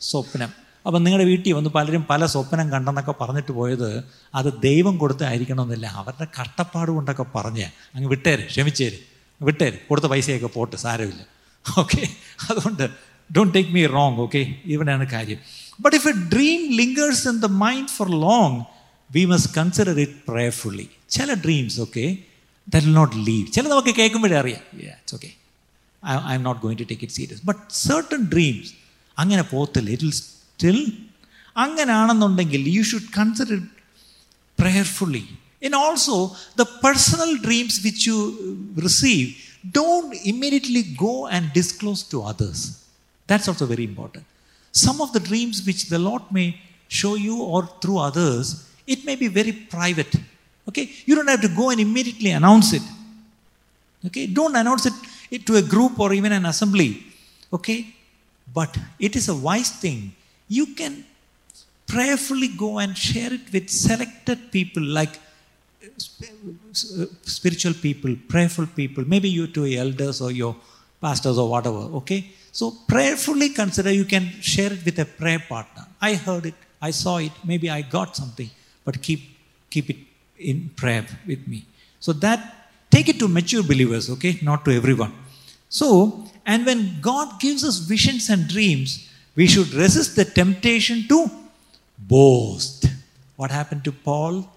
സ്വപ്നം. 0.00 0.50
അപ്പം 0.86 1.02
നിങ്ങളുടെ 1.04 1.24
വീട്ടിൽ 1.28 1.52
വന്ന് 1.52 1.70
പലരും 1.70 2.06
പല 2.10 2.26
സ്വപ്നം 2.26 2.70
കണ്ടെന്നൊക്കെ 2.70 3.14
പറഞ്ഞിട്ട് 3.20 3.52
പോയത് 3.52 4.04
അത് 4.34 4.52
ദൈവം 4.62 4.98
കൊടുത്തായിരിക്കണമെന്നില്ല 4.98 5.86
അവരുടെ 5.86 6.26
കഷ്ടപ്പാട് 6.40 6.90
കൊണ്ടൊക്കെ 6.90 7.24
പറഞ്ഞ് 7.34 7.66
അങ്ങ് 7.94 8.08
വിട്ടേര് 8.08 8.46
ക്ഷമിച്ചേര് 8.46 8.98
വിട്ടേര്. 9.42 9.78
കൊടുത്ത 9.88 10.06
പൈസയൊക്കെ 10.06 10.46
പോട്ട് 10.46 10.76
സാരമില്ല. 10.76 11.22
ഓക്കെ 11.80 12.02
അതുകൊണ്ട് 12.50 13.15
don't 13.29 13.53
take 13.53 13.69
me 13.69 13.83
wrong 13.87 14.17
okay 14.17 14.41
ഇവിടെയാണ് 14.65 15.07
കാര്യം 15.07 15.39
but 15.81 15.97
if 15.97 16.07
A 16.07 16.15
dream 16.33 16.61
ലിംഗേഴ്സ് 16.73 17.27
in 17.27 17.37
the 17.39 17.49
mind 17.57 17.89
for 17.89 18.09
long 18.21 18.57
we 19.09 19.25
must 19.25 19.53
consider 19.57 19.99
it 19.99 20.17
പ്രേയർഫുള്ളി 20.27 20.87
ചില 21.09 21.33
dreams 21.45 21.79
okay 21.79 22.05
that 22.67 22.85
will 22.85 22.93
not 22.93 23.15
leave 23.25 23.45
ചില 23.51 23.65
നമുക്ക് 23.67 23.93
കേൾക്കുമ്പോഴേ 23.95 24.37
അറിയാം 24.37 24.63
it's 24.79 25.15
okay 25.15 25.31
I 26.03 26.35
am 26.35 26.43
not 26.43 26.61
going 26.61 26.79
to 26.79 26.83
take 26.83 27.03
it 27.03 27.15
serious 27.15 27.41
but 27.45 27.61
certain 27.79 28.21
dreams 28.25 28.71
അങ്ങനെ 29.17 29.43
പോകത്തില്ല 29.51 29.89
it 29.89 30.05
will 30.05 30.13
still 30.13 30.79
അങ്ങനെയാണെന്നുണ്ടെങ്കിൽ 31.55 32.61
you 32.67 32.81
should 32.81 33.11
consider 33.17 33.59
പ്രേയർഫുള്ളി 34.59 35.23
in 35.63 35.75
also 35.75 36.17
the 36.57 36.65
personal 36.83 37.31
dreams 37.45 37.79
which 37.83 38.03
you 38.09 38.17
receive 38.83 39.25
don't 39.75 40.15
immediately 40.25 40.83
go 40.95 41.29
and 41.29 41.49
disclose 41.55 42.05
to 42.13 42.19
others 42.27 42.67
that's 43.26 43.48
also 43.48 43.66
very 43.66 43.84
important. 43.84 44.24
Some 44.72 45.00
of 45.00 45.12
the 45.12 45.20
dreams 45.20 45.64
which 45.66 45.88
the 45.88 45.98
Lord 45.98 46.22
may 46.30 46.60
show 46.88 47.14
you 47.14 47.42
or 47.42 47.66
through 47.80 47.98
others, 47.98 48.68
it 48.86 49.04
may 49.04 49.16
be 49.16 49.28
very 49.28 49.52
private. 49.52 50.14
Okay? 50.68 50.90
You 51.04 51.14
don't 51.14 51.28
have 51.28 51.40
to 51.42 51.48
go 51.48 51.70
and 51.70 51.80
immediately 51.80 52.30
announce 52.30 52.72
it. 52.72 52.82
Okay? 54.06 54.26
Don't 54.26 54.54
announce 54.54 54.86
it, 54.86 54.92
it 55.30 55.46
to 55.46 55.56
a 55.56 55.62
group 55.62 55.98
or 55.98 56.12
even 56.12 56.32
an 56.32 56.46
assembly. 56.46 57.04
Okay? 57.52 57.94
But 58.52 58.76
it 58.98 59.16
is 59.16 59.28
a 59.28 59.34
wise 59.34 59.70
thing. 59.70 60.12
You 60.48 60.74
can 60.74 61.04
prayerfully 61.86 62.48
go 62.48 62.78
and 62.78 62.96
share 62.96 63.32
it 63.32 63.52
with 63.52 63.68
selected 63.70 64.50
people 64.52 64.82
like 64.82 65.18
uh, 65.82 65.88
spiritual 67.22 67.74
people, 67.74 68.14
prayerful 68.28 68.66
people, 68.66 69.04
maybe 69.06 69.28
you 69.28 69.46
to 69.46 69.72
elders 69.74 70.20
or 70.20 70.30
your 70.30 70.56
pastors 71.00 71.38
or 71.38 71.48
whatever, 71.48 71.78
okay? 72.00 72.30
So 72.55 72.65
prayerfully 72.91 73.49
consider 73.49 73.91
you 73.91 74.05
can 74.05 74.25
share 74.53 74.71
it 74.73 74.83
with 74.87 74.97
a 74.99 75.05
prayer 75.05 75.43
partner. 75.53 75.85
I 76.09 76.15
heard 76.15 76.45
it, 76.51 76.55
I 76.81 76.91
saw 76.91 77.17
it, 77.17 77.31
maybe 77.43 77.69
I 77.69 77.81
got 77.81 78.15
something, 78.15 78.49
but 78.85 79.01
keep 79.01 79.21
keep 79.69 79.89
it 79.93 79.97
in 80.37 80.69
prayer 80.81 81.05
with 81.25 81.47
me. 81.47 81.59
So 81.99 82.11
that 82.25 82.41
take 82.89 83.07
it 83.09 83.19
to 83.19 83.27
mature 83.27 83.63
believers, 83.63 84.09
okay, 84.09 84.33
not 84.41 84.65
to 84.65 84.71
everyone. 84.79 85.13
So, 85.69 86.25
and 86.45 86.65
when 86.65 86.99
God 86.99 87.39
gives 87.39 87.63
us 87.63 87.77
visions 87.77 88.29
and 88.29 88.47
dreams, 88.47 89.09
we 89.35 89.47
should 89.47 89.71
resist 89.73 90.17
the 90.17 90.25
temptation 90.25 91.07
to 91.07 91.19
boast. 91.97 92.87
What 93.37 93.51
happened 93.51 93.83
to 93.85 93.93
Paul? 93.93 94.49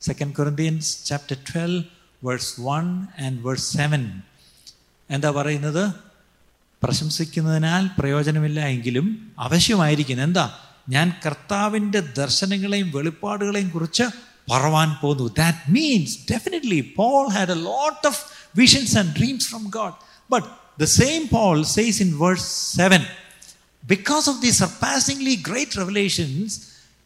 2 0.00 0.14
Corinthians 0.32 1.04
chapter 1.04 1.34
12, 1.34 1.84
verse 2.22 2.58
1 2.58 3.08
and 3.18 3.40
verse 3.46 3.66
7. 3.82 4.22
എന്താ 5.14 5.30
പറയുന്നത് 5.38 5.82
പ്രശംസിക്കുന്നതിനാൽ 6.83 7.87
പ്രയോജനമില്ല 7.99 8.67
എങ്കിലും 8.67 9.31
ആവശ്യമായിരിക്കുന്നു. 9.39 10.23
എന്താ? 10.23 10.59
ഞാൻ 10.89 11.13
കർത്താവിന്റെ 11.25 11.99
ദർശനങ്ങളെയും 11.99 12.91
വെളിപ്പാടുകളെയും 12.91 13.69
കുറിച്ച് 13.69 14.03
പറവാൻ 14.51 14.95
പോകുന്നു. 15.01 15.33
That 15.37 15.71
means 15.71 16.17
definitely 16.31 16.93
Paul 16.95 17.29
had 17.29 17.51
a 17.51 17.55
lot 17.55 18.07
of 18.07 18.21
visions 18.55 18.97
and 18.97 19.15
dreams 19.17 19.47
from 19.47 19.71
God 19.75 19.93
but 20.31 20.47
the 20.79 20.83
same 20.83 21.27
Paul 21.31 21.63
says 21.63 22.01
in 22.01 22.17
verse 22.17 22.77
seven 22.77 23.05
because 23.87 24.27
of 24.27 24.35
these 24.45 24.57
surpassingly 24.63 25.35
great 25.51 25.71
revelations, 25.81 26.49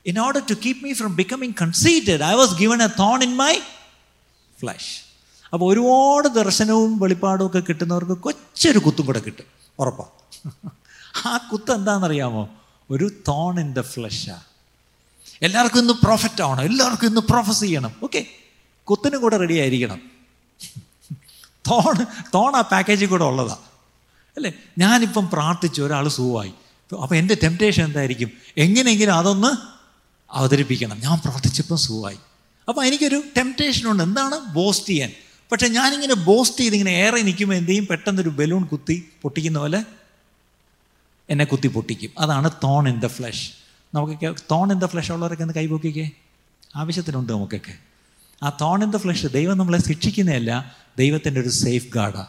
in 0.08 0.16
order 0.16 0.42
to 0.52 0.56
keep 0.66 0.78
me 0.86 1.00
from 1.00 1.12
becoming 1.22 1.54
conceited, 1.64 2.22
I 2.22 2.36
was 2.36 2.50
given 2.62 2.82
a 2.82 2.88
thorn 2.88 3.24
in 3.24 3.36
my 3.36 3.54
flesh. 4.62 4.88
അപ്പോൾ 5.54 5.74
ഒരുപാട് 5.74 6.28
ദർശനവും 6.28 7.00
വെളിപ്പാടും 7.00 7.46
ഒക്കെ 7.48 7.60
കിട്ടുന്നവർക്ക് 7.60 8.12
കൊച്ചൊരു 8.12 8.80
കുത്തും 8.80 9.06
കൂടെ 9.06 9.20
കിട്ടും. 9.20 9.63
ഉറപ്പാ. 9.80 10.06
ആ 11.26 11.38
കുത്ത് 11.38 11.72
എന്താണെന്നറിയാമോ? 11.72 12.50
ഒരു 12.90 13.12
തോൺ 13.28 13.60
ഇൻ 13.60 13.74
ദ 13.74 13.82
ഫ്ലഷാ 13.82 14.42
എല്ലാവർക്കും 15.42 15.80
ഇന്ന് 15.80 15.94
പ്രോഫിറ്റ് 15.94 16.42
ആവണം. 16.42 16.62
എല്ലാവർക്കും 16.62 17.08
ഇന്ന് 17.08 17.22
പ്രൊഫസ് 17.22 17.60
ചെയ്യണം. 17.60 17.96
ഓക്കെ 18.04 18.26
കുത്തിനും 18.84 19.22
കൂടെ 19.22 19.38
റെഡി 19.38 19.54
ആയിരിക്കണം. 19.54 20.02
തോൺ 21.72 22.06
തോൺ 22.34 22.56
ആ 22.56 22.62
പാക്കേജിൽ 22.62 23.08
കൂടെ 23.08 23.24
ഉള്ളതാ. 23.24 23.58
അല്ലേ? 24.38 24.54
ഞാനിപ്പം 24.78 25.30
പ്രാർത്ഥിച്ചു 25.30 25.82
ഒരാൾ 25.82 26.08
സുഖമായി. 26.08 26.54
അപ്പം 26.94 27.16
എന്റെ 27.16 27.38
ടെംപ്റ്റേഷൻ 27.44 27.86
എന്തായിരിക്കും? 27.86 28.32
എങ്ങനെയെങ്കിലും 28.58 29.14
അതൊന്ന് 29.14 29.58
അവതരിപ്പിക്കണം. 30.32 31.00
ഞാൻ 31.00 31.22
പ്രാർത്ഥിച്ചപ്പം 31.26 31.78
സുഖമായി. 31.78 32.18
അപ്പം 32.68 32.86
എനിക്കൊരു 32.86 33.24
ടെംപ്റ്റേഷൻ 33.38 33.92
ഉണ്ട്. 33.92 34.04
എന്താണ്? 34.04 34.40
ബോസ്റ്റ് 34.40 34.90
ചെയ്യാൻ 34.90 35.12
പക്ഷെ 35.52 35.68
ഞാനിങ്ങനെ 35.68 36.14
ബോസ്റ്റ് 36.14 36.60
ചെയ്ത് 36.60 36.76
ഇങ്ങനെ 36.76 36.90
ഏറെ 36.90 37.22
നിൽക്കുമ്പോൾ 37.22 37.56
എന്ത് 37.56 37.70
ചെയ്യും? 37.70 37.88
പെട്ടെന്നൊരു 37.88 38.30
ബലൂൺ 38.30 38.64
കുത്തി 38.64 39.06
പൊട്ടിക്കുന്ന 39.22 39.60
പോലെ 39.60 39.84
എന്നെ 41.30 41.46
കുത്തി 41.46 41.68
പൊട്ടിക്കും. 41.68 42.10
അതാണ് 42.20 42.50
തോൺ 42.64 42.90
ഇൻ 42.90 43.00
ദ 43.00 43.08
ഫ്ലഷ് 43.08 43.52
നമുക്കൊക്കെ 43.94 44.36
തോൺ 44.52 44.72
ഇൻ 44.72 44.80
ദ 44.80 44.86
ഫ്ലഷ് 44.86 45.12
ഉള്ളവരൊക്കെ 45.12 45.44
ഒന്ന് 45.44 45.54
കൈപൊക്കിക്കേ. 45.54 46.10
ആവശ്യത്തിനുണ്ട് 46.76 47.34
നമുക്കൊക്കെ. 47.34 47.74
ആ 48.44 48.58
തോൺ 48.62 48.84
ഇൻ 48.84 48.92
ദ 48.92 48.98
ഫ്ലഷ് 48.98 49.28
ദൈവം 49.28 49.58
നമ്മളെ 49.58 49.78
ശിക്ഷിക്കുന്നതല്ല 49.78 50.76
ദൈവത്തിന്റെ 50.98 51.42
ഒരു 51.42 51.50
സേഫ് 51.50 51.88
ഗാർഡാണ് 51.96 52.28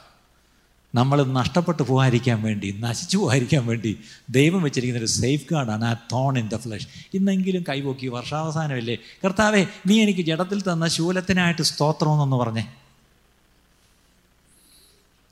നമ്മൾ 0.94 1.24
നഷ്ടപ്പെട്ടു 1.24 1.82
പോകാതിരിക്കാൻ 1.82 2.42
വേണ്ടി 2.42 2.76
നശിച്ചു 2.80 3.18
പോകാതിരിക്കാൻ 3.18 3.66
വേണ്ടി 3.66 3.98
ദൈവം 4.30 4.62
വെച്ചിരിക്കുന്ന 4.62 4.98
ഒരു 4.98 5.10
സേഫ് 5.10 5.46
ഗാർഡാണ് 5.52 5.84
ആ 5.84 5.92
തോൺ 5.92 6.38
ഇൻ 6.38 6.48
ദ 6.48 6.56
ഫ്ലഷ് 6.56 6.88
ഇന്നെങ്കിലും 7.14 7.64
കൈപോക്കി 7.68 8.06
വർഷാവസാനമല്ലേ? 8.06 8.98
കർത്താവേ 9.24 9.66
നീ 9.86 10.02
എനിക്ക് 10.02 10.20
ജഡത്തിൽ 10.20 10.60
തന്ന 10.60 10.88
ശൂലത്തിനായിട്ട് 10.88 11.62
സ്തോത്രമെന്നൊന്ന് 11.62 12.36
പറഞ്ഞേ. 12.36 12.66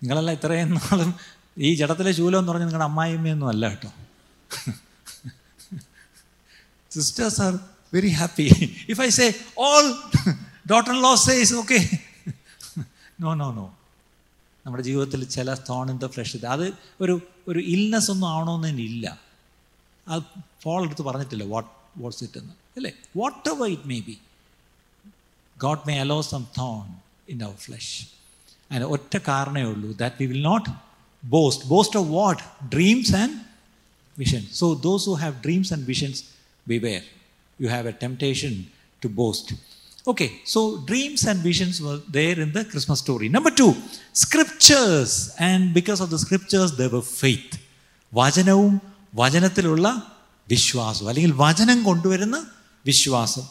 നിങ്ങളെല്ലാം 0.03 0.35
ഇത്രയും 0.37 0.71
നാളും 0.77 1.11
ഈ 1.59 1.75
ജഡത്തിലെ 1.75 2.13
ശൂലം 2.13 2.39
എന്ന് 2.39 2.53
പറഞ്ഞാൽ 2.53 2.69
നിങ്ങളുടെ 2.69 2.89
അമ്മായിമ്മയൊന്നും 2.91 3.49
അല്ല 3.49 3.65
കേട്ടോ. 3.73 3.91
Sisters 6.91 7.41
are 7.43 7.53
very 7.93 8.11
happy 8.13 8.47
if 8.89 9.01
I 9.01 9.11
say 9.19 9.27
all 9.59 9.85
daughter 10.67 10.95
law 11.03 11.13
says 11.25 11.55
okay 11.55 11.79
no 13.19 13.33
no 13.35 13.49
no 13.53 13.67
നമ്മുടെ 14.65 14.83
ജീവിതത്തിൽ 14.83 15.21
ചില 15.29 15.55
തോൺ 15.69 15.87
ഇൻ 15.91 15.99
ദ 15.99 16.07
ഫ്ലഷ് 16.07 16.41
അത് 16.49 16.67
ഒരു 17.01 17.15
ഒരു 17.49 17.61
ഇൽനെസ് 17.73 18.11
ഒന്നും 18.11 18.29
ആവണമെന്നില്ല 18.29 19.07
അത് 20.07 20.23
ഫോൾ 20.63 20.81
എടുത്ത് 20.85 21.03
പറഞ്ഞിട്ടില്ല 21.03 21.45
വാട്ട് 21.47 21.71
വാട്ട്സ് 21.97 22.25
ഇറ്റ് 22.25 22.39
എന്ന്. 22.39 22.55
അല്ലേ? 22.77 22.91
Whatever 23.49 23.67
it 23.69 23.89
may 23.89 23.99
be 24.01 24.17
God 25.57 25.83
may 25.87 25.95
allow 25.99 26.21
some 26.29 26.43
thorn 26.59 26.85
in 27.29 27.45
our 27.45 27.57
flesh 27.59 27.95
അതിന് 28.72 28.88
ഒറ്റ 28.96 29.14
കാരണമേ 29.30 29.64
ഉള്ളൂ 29.74 29.90
that 30.04 30.18
we 30.22 30.28
will 30.34 30.44
not 30.52 30.70
boast 31.24 31.66
boast 31.74 32.00
of 32.02 32.10
what 32.20 32.42
dreams 32.76 33.14
and 33.22 33.36
vision 34.18 34.44
so 34.62 34.68
those 34.88 35.06
who 35.12 35.16
have 35.24 35.36
dreams 35.46 35.72
and 35.74 35.88
visions 35.94 36.22
B 36.68 36.80
wear 36.88 37.04
you 37.60 37.70
have 37.76 37.90
A 37.94 37.98
temptation 38.06 38.54
to 39.02 39.10
boast 39.22 39.56
Okay, 40.08 40.40
so 40.46 40.60
dreams 40.82 41.26
and 41.26 41.42
visions 41.42 41.82
were 41.82 41.98
there 42.10 42.40
in 42.40 42.54
the 42.54 42.64
Christmas 42.64 43.00
story. 43.00 43.28
Number 43.28 43.52
two, 43.52 43.72
scriptures. 44.16 45.36
And 45.38 45.74
because 45.74 46.00
of 46.00 46.10
the 46.10 46.18
scriptures, 46.18 46.70
there 46.78 46.90
were 46.90 47.08
faith. 47.16 47.50
വചനവും 48.12 48.74
വചനത്തിലുള്ള 49.14 49.88
വിശ്വാസം 50.48 51.06
അല്ലെങ്കിൽ 51.08 51.34
വചനം 51.42 51.80
കൊണ്ടുവരുന്ന 51.84 52.38
വിശ്വാസം 52.86 53.46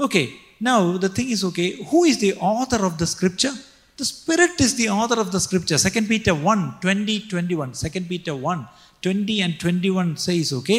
okay 0.00 0.22
now 0.62 0.78
the 0.98 1.10
thing 1.18 1.32
is 1.36 1.44
okay 1.50 1.66
who 1.90 2.00
is 2.12 2.20
the 2.24 2.30
author 2.50 2.82
of 2.88 2.98
the 3.02 3.06
scripture 3.12 3.52
the 3.98 4.06
spirit 4.12 4.64
is 4.66 4.76
the 4.80 4.86
author 5.00 5.18
of 5.24 5.32
the 5.36 5.40
scripture 5.46 5.78
second 5.86 6.08
Peter 6.12 6.34
one 6.48 6.60
twenty 6.84 7.16
twenty 7.32 7.58
one 7.62 7.70
second 7.84 8.08
Peter 8.12 8.36
one 8.48 8.60
twenty 9.06 9.38
and 9.46 9.56
twenty 9.64 9.92
one 9.98 10.08
size 10.28 10.52
okay 10.60 10.78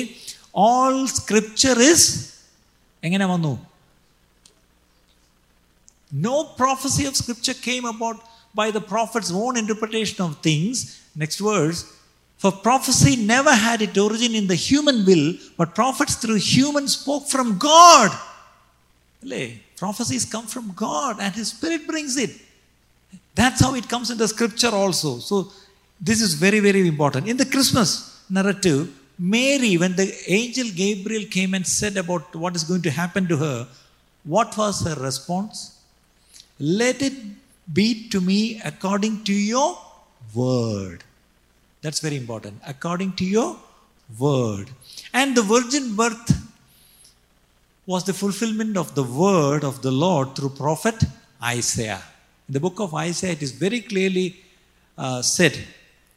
all 0.69 0.95
scripture 1.19 1.77
is 1.91 2.07
എങ്ങനെ 3.03 3.27
വന്നു 3.33 3.53
No 6.11 6.43
prophecy 6.43 7.05
of 7.05 7.15
Scripture 7.15 7.53
came 7.53 7.85
about 7.85 8.17
by 8.53 8.69
the 8.69 8.81
prophet's 8.81 9.31
own 9.31 9.55
interpretation 9.57 10.21
of 10.21 10.37
things. 10.39 10.99
Next 11.15 11.39
verse. 11.39 11.97
For 12.37 12.51
prophecy 12.51 13.15
never 13.15 13.53
had 13.53 13.81
its 13.81 13.97
origin 13.97 14.35
in 14.35 14.47
the 14.47 14.55
human 14.55 15.05
will, 15.05 15.35
but 15.57 15.75
prophets 15.75 16.15
through 16.15 16.35
humans 16.35 16.97
spoke 16.97 17.27
from 17.27 17.57
God. 17.57 18.11
Prophecies 19.77 20.25
come 20.25 20.47
from 20.47 20.73
God, 20.75 21.17
and 21.19 21.33
His 21.33 21.49
Spirit 21.49 21.87
brings 21.87 22.17
it. 22.17 22.31
That's 23.36 23.60
how 23.64 23.74
it 23.80 23.88
comes 23.92 24.10
in 24.10 24.18
the 24.18 24.28
Scripture 24.34 24.72
also. 24.82 25.18
So, 25.18 25.52
this 26.00 26.20
is 26.20 26.34
very, 26.34 26.60
very 26.60 26.86
important. 26.88 27.28
In 27.28 27.36
the 27.36 27.46
Christmas 27.54 27.90
narrative, 28.28 28.82
Mary, 29.18 29.76
when 29.82 29.94
the 29.96 30.08
angel 30.26 30.68
Gabriel 30.74 31.24
came 31.36 31.54
and 31.54 31.66
said 31.66 31.96
about 31.96 32.34
what 32.34 32.56
is 32.56 32.64
going 32.64 32.82
to 32.82 32.90
happen 32.90 33.26
to 33.28 33.36
her, 33.36 33.68
what 34.24 34.56
was 34.56 34.82
her 34.86 34.96
response? 35.08 35.80
Let 36.58 37.00
it 37.02 37.14
be 37.72 38.08
to 38.08 38.20
me 38.20 38.60
according 38.64 39.24
to 39.24 39.32
your 39.32 39.78
word. 40.34 41.04
That's 41.82 42.00
very 42.00 42.16
important. 42.16 42.60
According 42.66 43.12
to 43.20 43.24
your 43.24 43.56
word. 44.18 44.68
And 45.12 45.36
the 45.36 45.42
virgin 45.42 45.94
birth 45.94 46.30
was 47.86 48.04
the 48.04 48.12
fulfillment 48.12 48.76
of 48.76 48.94
the 48.94 49.02
word 49.02 49.62
of 49.64 49.82
the 49.82 49.92
Lord 49.92 50.34
through 50.34 50.50
prophet 50.50 50.96
Isaiah. 51.42 52.02
In 52.48 52.52
the 52.52 52.60
book 52.60 52.78
of 52.80 52.94
Isaiah, 52.94 53.32
it 53.32 53.42
is 53.42 53.52
very 53.52 53.80
clearly 53.80 54.36
uh, 54.96 55.22
said, 55.22 55.58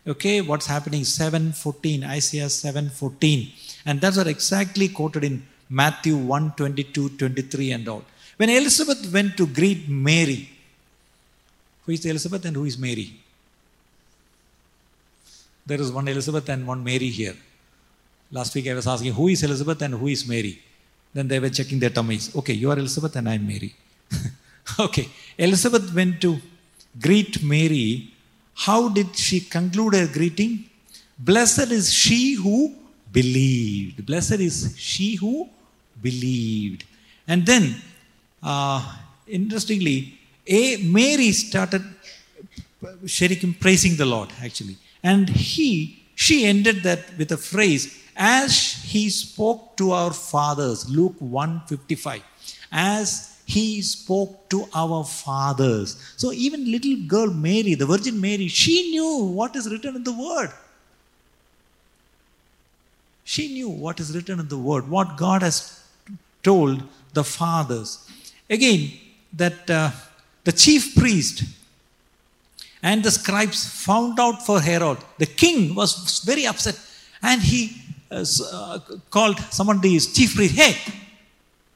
okay, 0.08 0.42
what's 0.42 0.68
happening 0.68 1.02
7.14, 1.02 2.08
Isaiah 2.08 2.46
7.14. 2.46 3.52
And 3.86 4.00
that's 4.00 4.18
what 4.18 4.28
exactly 4.28 4.89
quoted 4.89 5.24
in 5.24 5.46
Matthew 5.70 6.15
1, 6.18 6.54
22, 6.56 7.10
23 7.10 7.72
and 7.72 7.88
all. 7.88 8.04
When 8.38 8.50
Elizabeth 8.50 9.12
went 9.12 9.38
to 9.38 9.48
greet 9.48 9.89
Mary, 9.89 10.50
who 11.86 11.92
is 11.92 12.06
Elizabeth 12.06 12.46
and 12.46 12.56
who 12.56 12.65
is 12.65 12.78
Mary? 12.78 13.13
There 15.65 15.82
is 15.82 15.92
one 15.92 16.08
Elizabeth 16.08 16.48
and 16.50 16.65
one 16.65 16.84
Mary 16.84 17.10
here. 17.10 17.36
Last 18.32 18.54
week 18.56 18.68
I 18.68 18.74
was 18.76 18.88
asking, 18.88 19.13
who 19.13 19.28
is 19.28 19.44
Elizabeth 19.44 19.82
and 19.82 19.96
who 19.96 20.08
is 20.08 20.28
Mary? 20.28 20.62
Then 21.13 21.28
they 21.28 21.39
were 21.39 21.50
checking 21.50 21.80
their 21.80 21.89
tummies. 21.89 22.36
Okay, 22.36 22.54
you 22.54 22.70
are 22.72 22.78
Elizabeth 22.78 23.15
and 23.15 23.28
I 23.28 23.36
am 23.36 23.48
Mary. 23.48 23.74
Okay. 24.77 25.10
Elizabeth 25.38 25.93
went 25.93 26.21
to 26.21 26.39
greet 26.99 27.41
Mary. 27.43 28.13
How 28.53 28.89
did 28.89 29.15
she 29.15 29.39
conclude 29.39 29.93
her 29.95 30.08
greeting? 30.08 30.69
Blessed 31.17 31.71
is 31.71 31.93
she 31.93 32.34
who 32.34 32.75
believed. 33.12 34.05
Blessed 34.05 34.39
is 34.39 34.75
she 34.77 35.15
who 35.15 35.49
believed. 36.01 36.84
And 37.27 37.45
then, 37.45 37.75
uh, 38.43 38.95
interestingly, 39.27 40.19
A, 40.47 40.77
Mary 40.77 41.32
started 41.32 41.84
Sherikim 43.05 43.60
praising 43.60 43.95
the 43.95 44.05
Lord 44.05 44.29
actually. 44.41 44.77
And 45.03 45.29
he, 45.29 46.03
she 46.15 46.45
ended 46.45 46.84
that 46.84 47.17
with 47.17 47.32
a 47.32 47.38
phrase, 47.38 48.03
as 48.15 48.84
he 48.84 49.10
spoke 49.10 49.77
to 49.77 49.91
our 49.91 50.12
fathers, 50.12 50.89
Luke 50.89 51.15
1:55, 51.19 52.21
As 52.71 53.29
he 53.55 53.81
spoke 53.81 54.47
to 54.49 54.65
our 54.75 55.03
fathers. 55.03 56.13
So 56.17 56.31
even 56.31 56.71
little 56.71 56.97
girl 57.07 57.31
Mary, 57.33 57.73
the 57.73 57.88
Virgin 57.88 58.21
Mary, 58.21 58.47
she 58.47 58.91
knew 58.91 59.25
what 59.39 59.55
is 59.55 59.67
written 59.71 59.95
in 59.95 60.03
the 60.03 60.13
word. 60.13 60.51
She 63.23 63.47
knew 63.53 63.69
what 63.69 63.99
is 63.99 64.15
written 64.15 64.39
in 64.39 64.47
the 64.47 64.57
word, 64.57 64.88
what 64.88 65.17
God 65.17 65.41
has 65.41 65.83
told 66.43 66.83
the 67.13 67.23
fathers. 67.23 68.07
Again, 68.47 68.91
that 69.33 69.67
uh, 69.67 69.89
the 70.43 70.51
chief 70.51 70.95
priest 70.95 71.43
and 72.83 73.03
the 73.03 73.09
scribes 73.09 73.67
found 73.67 74.19
out 74.19 74.45
for 74.45 74.62
Herod. 74.62 74.99
The 75.17 75.25
king 75.25 75.73
was 75.73 76.19
very 76.19 76.45
upset 76.45 76.79
and 77.23 77.41
he 77.41 77.81
uh, 78.12 78.23
uh, 78.53 78.79
called 79.09 79.39
someone, 79.49 79.81
the 79.81 79.99
chief 79.99 80.35
priest, 80.35 80.55
hey, 80.55 80.75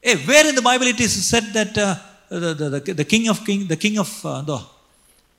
hey, 0.03 0.15
where 0.27 0.47
in 0.47 0.55
the 0.55 0.61
Bible 0.61 0.87
it 0.87 0.99
is 0.99 1.13
said 1.25 1.45
that 1.53 1.77
uh, 1.77 1.95
the, 2.31 2.53
the, 2.53 2.67
the, 2.69 2.93
the 2.93 3.05
king 3.05 3.27
of 3.29 3.45
king, 3.45 3.61
the 3.67 3.77
king 3.77 3.97
of 3.99 4.11
uh, 4.25 4.41
the 4.41 4.59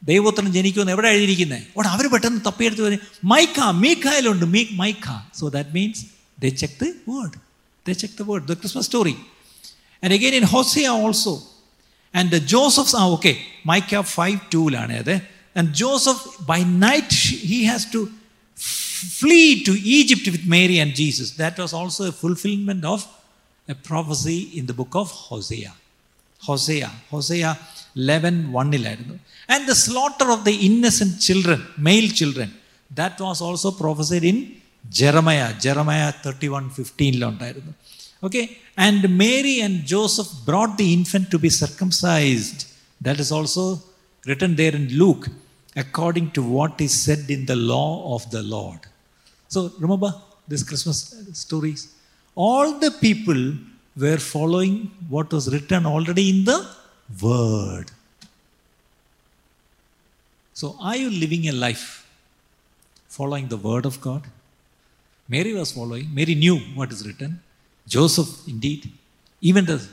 ദൈവപുത്രൻ 0.03 0.47
ജനിക്കുമെന്ന് 0.53 0.93
എവിടെ 0.93 1.09
എഴുതിയിരിക്കുന്നത് 1.15 1.65
അവിടെ 1.73 1.89
അവർ 1.95 2.05
പെട്ടെന്ന് 2.13 2.41
തപ്പിയെടുത്ത് 2.47 2.83
പറഞ്ഞു 2.85 3.01
mica 3.33 3.67
മീക്കായിലുണ്ട് 3.83 4.45
മീ 4.55 4.63
Micah 4.79 5.07
so 5.39 5.49
that 5.57 5.75
means 5.79 6.03
they 6.39 6.51
check 6.61 6.77
the 6.83 6.87
word 7.09 7.37
they 7.87 7.95
check 8.03 8.17
the 8.21 8.25
word 8.29 8.47
the 8.51 8.55
Christmas 8.61 8.87
story 8.91 9.15
and 10.03 10.13
again 10.19 10.37
in 10.41 10.47
Hosea 10.55 10.95
also 11.03 11.35
and 12.15 12.39
Joseph's 12.55 12.97
ആ 13.03 13.05
okay 13.17 13.33
Micah 13.73 14.01
five 14.15 14.39
ടൂലാണ് 14.55 14.97
അത് 15.03 15.15
and 15.57 15.71
Joseph 15.83 16.25
by 16.51 16.61
night 16.87 17.21
he 17.53 17.61
has 17.73 17.87
to 17.97 18.03
flea 19.19 19.41
to 19.69 19.75
Egypt 19.99 20.33
with 20.37 20.51
Mary 20.57 20.79
and 20.85 20.97
Jesus 21.03 21.33
that 21.43 21.61
was 21.65 21.77
also 21.83 22.07
A 22.13 22.15
fulfilment 22.23 22.89
of 22.95 23.07
A 23.69 23.77
prophecy 23.87 24.39
in 24.59 24.65
the 24.71 24.75
book 24.81 24.99
of 25.03 25.15
Hosea 25.27 25.67
ഹൊസയ 26.43 26.85
ഹൊസയ 27.11 27.47
eleven 28.11 28.37
വണ്ണിലായിരുന്നു 28.53 29.17
and 29.55 29.65
the 29.69 29.75
slaughter 29.85 30.29
of 30.35 30.45
the 30.45 30.53
innocent 30.69 31.19
children 31.27 31.61
mail 31.89 32.07
children 32.21 32.51
that 32.91 33.25
was 33.25 33.43
also 33.43 33.71
പ്രൊഫസഡ് 33.81 34.29
in 34.33 34.39
Jeremiah 34.99 35.41
Jeremiah 35.65 36.03
thirty 36.25 36.49
one 36.49 36.65
ഫിഫ്റ്റീനിലുണ്ടായിരുന്നു 36.79 37.73
okay 38.23 38.43
and 38.79 39.09
Mary 39.21 39.55
and 39.67 39.81
Joseph 39.87 40.37
brought 40.49 40.75
the 40.83 40.89
infant 40.93 41.31
to 41.33 41.41
B 41.45 41.51
circumcised 41.63 42.65
that 43.01 43.23
is 43.27 43.33
also 43.33 43.67
written 44.27 44.53
there 44.55 44.75
in 44.81 44.87
Luke 45.03 45.31
according 45.77 46.31
to 46.39 46.45
what 46.57 46.79
is 46.89 46.99
said 47.07 47.33
in 47.37 47.45
the 47.45 47.57
law 47.73 47.85
of 48.17 48.29
the 48.29 48.41
load 48.55 48.85
So 49.51 49.61
remember 49.79 50.11
this 50.49 50.63
Christmas 50.63 50.99
stories? 51.35 51.81
All 52.36 52.80
the 52.80 52.92
people 52.92 53.54
were 53.98 54.18
following 54.18 54.92
what 55.10 55.32
was 55.32 55.52
written 55.54 55.86
already 55.86 56.30
in 56.30 56.46
the 56.46 56.68
Word. 57.22 57.92
So 60.54 60.76
are 60.82 60.96
you 60.96 61.10
living 61.10 61.48
a 61.48 61.52
life 61.52 62.08
following 63.08 63.48
the 63.48 63.58
Word 63.58 63.86
of 63.86 64.02
God? 64.02 64.24
Mary 65.28 65.54
was 65.54 65.72
following. 65.72 66.14
Mary 66.14 66.36
knew 66.36 66.58
what 66.76 66.92
is 66.92 67.06
written. 67.08 67.42
Joseph, 67.88 68.48
indeed. 68.48 68.92
Even 69.42 69.66
the, 69.66 69.86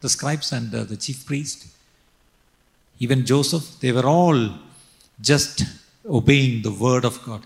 the 0.00 0.08
scribes 0.08 0.52
and 0.52 0.74
uh, 0.74 0.84
the 0.84 0.96
chief 0.96 1.26
priest. 1.26 1.66
Even 2.98 3.24
Joseph, 3.24 3.80
they 3.80 3.92
were 3.92 4.06
all 4.06 4.54
just 5.20 5.64
obeying 6.08 6.62
the 6.62 6.70
word 6.70 7.04
of 7.04 7.22
God. 7.24 7.42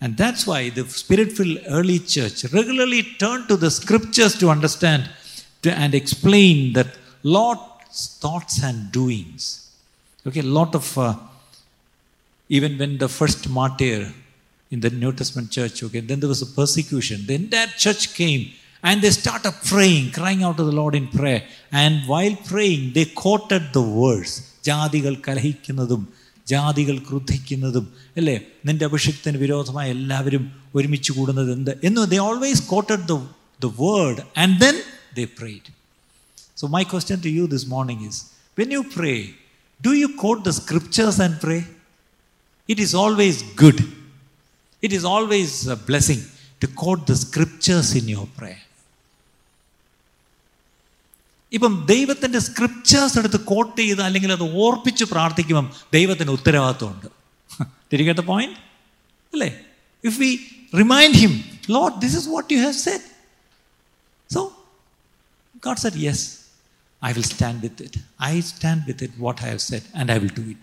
And 0.00 0.16
that's 0.16 0.46
why 0.46 0.70
the 0.70 0.84
spirit 0.86 1.32
filled 1.32 1.58
early 1.68 1.98
church 1.98 2.44
regularly 2.52 3.02
turned 3.22 3.48
to 3.48 3.56
the 3.56 3.70
scriptures 3.70 4.36
to 4.38 4.50
understand 4.50 5.08
to, 5.62 5.72
and 5.72 5.94
explain 5.94 6.74
that 6.74 6.88
Lord's 7.22 8.18
thoughts 8.20 8.62
and 8.62 8.92
doings. 8.92 9.70
Okay, 10.26 10.40
a 10.40 10.42
lot 10.42 10.74
of, 10.74 10.86
uh, 10.98 11.14
even 12.48 12.76
when 12.78 12.98
the 12.98 13.08
first 13.08 13.48
martyr 13.48 14.12
in 14.70 14.80
the 14.80 14.90
New 14.90 15.12
Testament 15.12 15.50
church, 15.50 15.82
okay, 15.82 16.00
then 16.00 16.20
there 16.20 16.28
was 16.28 16.42
a 16.42 16.46
persecution. 16.46 17.24
The 17.26 17.34
entire 17.34 17.68
church 17.84 18.14
came 18.14 18.50
and 18.82 19.00
they 19.00 19.10
started 19.10 19.54
praying, 19.64 20.12
crying 20.12 20.42
out 20.42 20.56
to 20.58 20.64
the 20.64 20.72
Lord 20.72 20.94
in 20.94 21.08
prayer. 21.08 21.42
And 21.72 22.06
while 22.06 22.36
praying, 22.36 22.92
they 22.92 23.06
quoted 23.06 23.72
the 23.72 23.82
verse. 23.82 24.34
ജാതികൾ 24.68 25.14
കലഹിക്കുന്നതും 25.26 26.02
ജാതികൾ 26.48 26.98
ക്രുദ്ധിക്കുന്നതും 26.98 27.84
അല്ലേ 28.16 28.34
നിന്റെ 28.66 28.84
അഭിഷിക്തന് 28.84 29.36
വിരോധമായി 29.36 29.90
എല്ലാവരും 29.90 30.44
ഒരുമിച്ച് 30.74 31.12
കൂടുന്നത് 31.12 31.52
എന്ത് 31.52 31.72
എന്ന് 31.84 32.10
they 32.10 32.18
always 32.18 32.62
quoted 32.66 33.06
the 33.08 33.16
the 33.60 33.70
word 33.80 34.22
and 34.38 34.60
then 34.60 34.76
they 35.14 35.24
prayed 35.38 35.70
so 36.56 36.66
my 36.66 36.82
question 36.82 37.20
to 37.20 37.28
you 37.28 37.46
this 37.46 37.66
morning 37.66 38.06
is 38.08 38.20
when 38.58 38.72
you 38.72 38.82
pray 38.96 39.14
do 39.80 39.94
you 39.94 40.06
quote 40.16 40.42
the 40.48 40.52
scriptures 40.60 41.20
and 41.22 41.38
pray 41.40 41.58
it 42.68 42.82
is 42.82 42.96
always 42.96 43.44
good 43.54 43.84
it 44.82 44.94
is 44.94 45.04
always 45.04 45.68
a 45.68 45.78
blessing 45.88 46.24
to 46.62 46.66
quote 46.74 47.12
the 47.12 47.16
scriptures 47.16 47.96
in 47.96 48.08
your 48.10 48.28
പ്രേ 48.38 48.52
ഇപ്പം 51.52 51.72
ദൈവത്തിൻ്റെ 51.92 52.40
scriptures 52.48 53.16
എടുത്ത് 53.20 53.38
coat 53.52 53.76
ചെയ്ത് 53.80 54.02
അല്ലെങ്കിൽ 54.06 54.30
അത് 54.36 54.46
ഓർപ്പിച്ച് 54.64 55.04
പ്രാർത്ഥിക്കുമ്പം 55.14 55.66
ദൈവത്തിന് 55.96 56.32
ഉത്തരവാദിത്വമുണ്ട് 56.38 57.08
തിരികെട്ട 57.92 58.22
പോയിന്റ് 58.30 58.56
അല്ലേ 59.32 59.50
if 60.04 60.16
we 60.22 60.30
remind 60.82 61.18
him 61.24 61.34
load 61.76 61.94
this 62.04 62.16
is 62.20 62.28
what 62.36 62.48
you 62.54 62.58
have 62.64 62.78
said 62.86 63.06
so 64.30 64.42
God 65.66 65.82
said 65.86 66.00
yes 66.08 66.24
I 67.02 67.12
will 67.12 67.22
stand 67.24 67.60
with 67.60 67.80
it. 67.80 67.94
I 68.18 68.40
stand 68.42 68.86
with 68.86 69.02
it, 69.02 69.12
what 69.18 69.42
I 69.42 69.48
have 69.48 69.60
said, 69.62 69.82
and 69.94 70.10
I 70.10 70.18
will 70.18 70.34
do 70.34 70.44
it. 70.52 70.62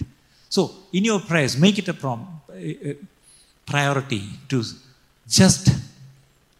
So, 0.51 0.62
in 0.93 1.04
your 1.06 1.19
prayers, 1.21 1.56
make 1.56 1.77
it 1.77 1.88
a 1.88 1.93
prom- 1.93 2.23
uh, 2.49 2.93
priority 3.67 4.21
to 4.49 4.58
just 5.27 5.65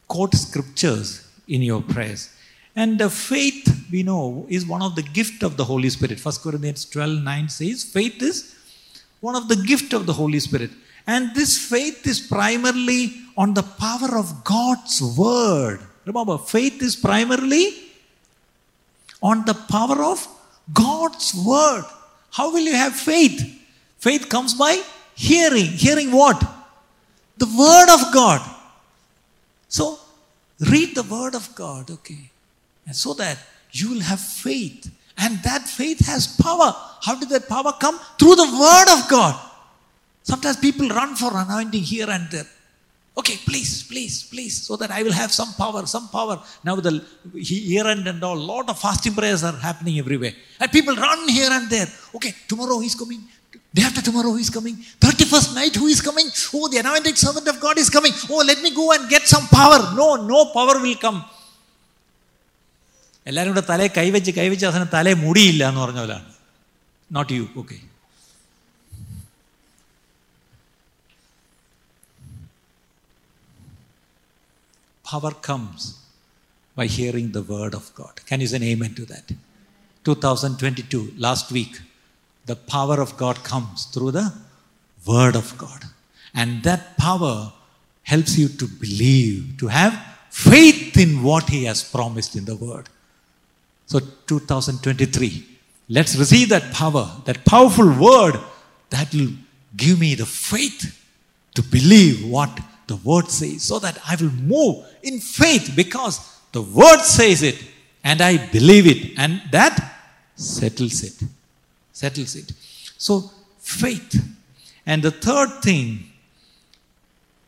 quote 0.10 0.36
scriptures 0.36 1.08
in 1.48 1.62
your 1.62 1.82
prayers. 1.84 2.22
And 2.76 3.00
the 3.00 3.10
faith, 3.10 3.65
we 3.91 4.03
know, 4.03 4.47
is 4.49 4.67
one 4.67 4.83
of 4.83 4.95
the 4.95 5.03
gift 5.03 5.43
of 5.43 5.57
the 5.57 5.65
Holy 5.65 5.91
Spirit. 5.91 6.25
1 6.25 6.35
Corinthians 6.43 6.85
12 6.87 7.23
9 7.23 7.49
says, 7.49 7.85
faith 7.85 8.23
is 8.23 8.55
one 9.21 9.35
of 9.35 9.49
the 9.49 9.57
gift 9.57 9.93
of 9.93 10.07
the 10.07 10.13
Holy 10.13 10.41
Spirit. 10.41 10.71
And 11.07 11.35
this 11.35 11.57
faith 11.59 12.07
is 12.07 12.21
primarily 12.21 13.15
on 13.37 13.55
the 13.55 13.63
power 13.63 14.17
of 14.19 14.45
God's 14.45 15.01
word. 15.17 15.81
Remember, 16.05 16.39
faith 16.39 16.83
is 16.83 16.97
primarily 16.97 17.75
on 19.23 19.45
the 19.45 19.55
power 19.55 20.03
of 20.05 20.27
God's 20.73 21.35
word. 21.35 21.85
How 22.31 22.53
will 22.53 22.63
you 22.63 22.75
have 22.75 22.95
faith? 22.95 23.41
Faith 23.99 24.29
comes 24.29 24.55
by 24.55 24.83
hearing. 25.15 25.67
Hearing 25.67 26.11
what? 26.13 26.39
The 27.39 27.47
word 27.47 27.89
of 27.93 28.13
God. 28.13 28.41
So, 29.69 29.99
read 30.61 30.95
the 30.95 31.03
word 31.03 31.35
of 31.35 31.55
God, 31.55 31.91
okay? 31.91 32.31
And 32.87 32.95
so 32.95 33.15
that 33.15 33.39
you 33.81 33.91
will 33.91 34.01
have 34.01 34.21
faith. 34.21 34.91
And 35.19 35.43
that 35.43 35.63
faith 35.67 36.05
has 36.07 36.27
power. 36.27 36.75
How 37.03 37.15
did 37.19 37.31
that 37.31 37.49
power 37.49 37.73
come? 37.81 37.99
Through 38.19 38.37
the 38.37 38.45
word 38.45 38.89
of 38.99 39.09
God. 39.09 39.41
Sometimes 40.23 40.57
people 40.57 40.89
run 40.89 41.15
for 41.15 41.31
anointing 41.35 41.83
here 41.83 42.11
and 42.11 42.29
there. 42.31 42.47
Okay, 43.19 43.37
please, 43.47 43.83
please, 43.85 44.25
please, 44.25 44.61
so 44.61 44.77
that 44.77 44.91
I 44.91 45.03
will 45.03 45.13
have 45.13 45.33
some 45.33 45.55
power, 45.55 45.87
some 45.87 46.09
power. 46.09 46.43
Now 46.63 46.77
the 46.77 47.03
year 47.33 47.87
end 47.87 48.07
and 48.07 48.23
all, 48.23 48.37
lot 48.37 48.69
of 48.69 48.79
fasting 48.79 49.15
prayers 49.15 49.43
are 49.43 49.57
happening 49.57 49.99
everywhere. 49.99 50.33
And 50.61 50.71
people 50.71 50.95
run 50.95 51.27
here 51.29 51.49
and 51.51 51.71
there. 51.71 51.87
Okay, 52.15 52.35
tomorrow 52.47 52.79
he's 52.81 52.95
coming. 52.95 53.23
Day 53.73 53.83
after 53.83 54.03
tomorrow 54.03 54.35
he's 54.35 54.51
coming. 54.51 54.75
31st 55.01 55.55
night, 55.55 55.75
who 55.77 55.87
is 55.87 56.03
coming? 56.03 56.27
Oh, 56.53 56.69
the 56.69 56.79
anointed 56.79 57.17
servant 57.17 57.49
of 57.49 57.59
God 57.59 57.79
is 57.79 57.89
coming. 57.89 58.13
Oh, 58.29 58.45
let 58.47 58.61
me 58.61 58.75
go 58.75 58.93
and 58.93 59.09
get 59.09 59.23
some 59.23 59.47
power. 59.49 59.95
No, 59.95 60.17
no 60.17 60.53
power 60.53 60.79
will 60.79 60.97
come. 60.97 61.25
എല്ലാവരും 63.30 63.54
കൂടെ 63.56 63.64
തലയെ 63.72 63.90
കൈവച്ച് 64.00 64.32
കൈവച്ച് 64.40 64.66
അവസാനം 64.68 64.92
തലയെ 64.98 65.16
മുടിയില്ല 65.26 65.64
എന്ന് 65.72 65.82
പറഞ്ഞ 65.86 66.02
പോലാണ് 66.06 66.30
not 67.18 67.34
you 67.38 67.46
okay 67.62 67.78
power 75.12 75.32
comes 75.50 75.82
by 76.78 76.86
hearing 76.98 77.32
the 77.32 77.42
word 77.54 77.74
of 77.74 77.86
God. 77.94 78.14
Can 78.26 78.40
you 78.42 78.48
say 78.48 78.58
an 78.58 78.64
amen 78.64 78.94
to 79.00 79.06
that? 79.06 79.28
2022, 80.06 81.14
last 81.18 81.52
week, 81.52 81.74
the 82.46 82.56
power 82.56 83.00
of 83.02 83.18
God 83.18 83.44
comes 83.44 83.86
through 83.86 84.12
the 84.12 84.34
word 85.06 85.36
of 85.36 85.58
God. 85.58 85.82
And 86.34 86.64
that 86.64 86.98
power 86.98 87.52
helps 88.04 88.38
you 88.38 88.48
to 88.62 88.68
believe, 88.68 89.58
to 89.60 89.68
have 89.68 89.94
faith 90.30 90.98
in 90.98 91.22
what 91.24 91.50
He 91.50 91.66
has 91.66 91.84
promised 91.84 92.36
in 92.36 92.46
the 92.46 92.56
word. 92.56 92.88
So, 93.87 94.01
2023, 94.27 95.47
let's 95.89 96.17
receive 96.17 96.49
that 96.49 96.73
power, 96.73 97.11
that 97.25 97.45
powerful 97.45 97.89
word 97.89 98.39
that 98.91 99.13
will 99.15 99.31
give 99.77 100.01
me 100.01 100.15
the 100.15 100.27
faith 100.27 101.03
to 101.55 101.63
believe 101.63 102.29
what 102.29 102.51
the 102.87 102.97
word 102.97 103.29
says 103.29 103.63
so 103.63 103.79
that 103.79 103.99
I 104.09 104.17
will 104.17 104.31
move 104.31 104.85
in 105.03 105.19
faith 105.21 105.73
because 105.75 106.41
the 106.53 106.63
word 106.63 107.01
says 107.01 107.43
it 107.43 107.63
and 108.05 108.21
I 108.21 108.47
believe 108.49 108.87
it 108.87 109.19
and 109.19 109.41
that 109.51 109.95
settles 110.35 111.03
it. 111.03 111.29
Settles 111.93 112.37
it. 112.37 112.53
So, 112.99 113.31
faith. 113.59 114.23
And 114.85 115.03
the 115.03 115.11
third 115.11 115.63
thing, 115.63 116.11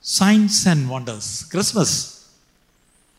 signs 0.01 0.67
and 0.67 0.89
wonders. 0.89 1.45
Christmas 1.45 2.35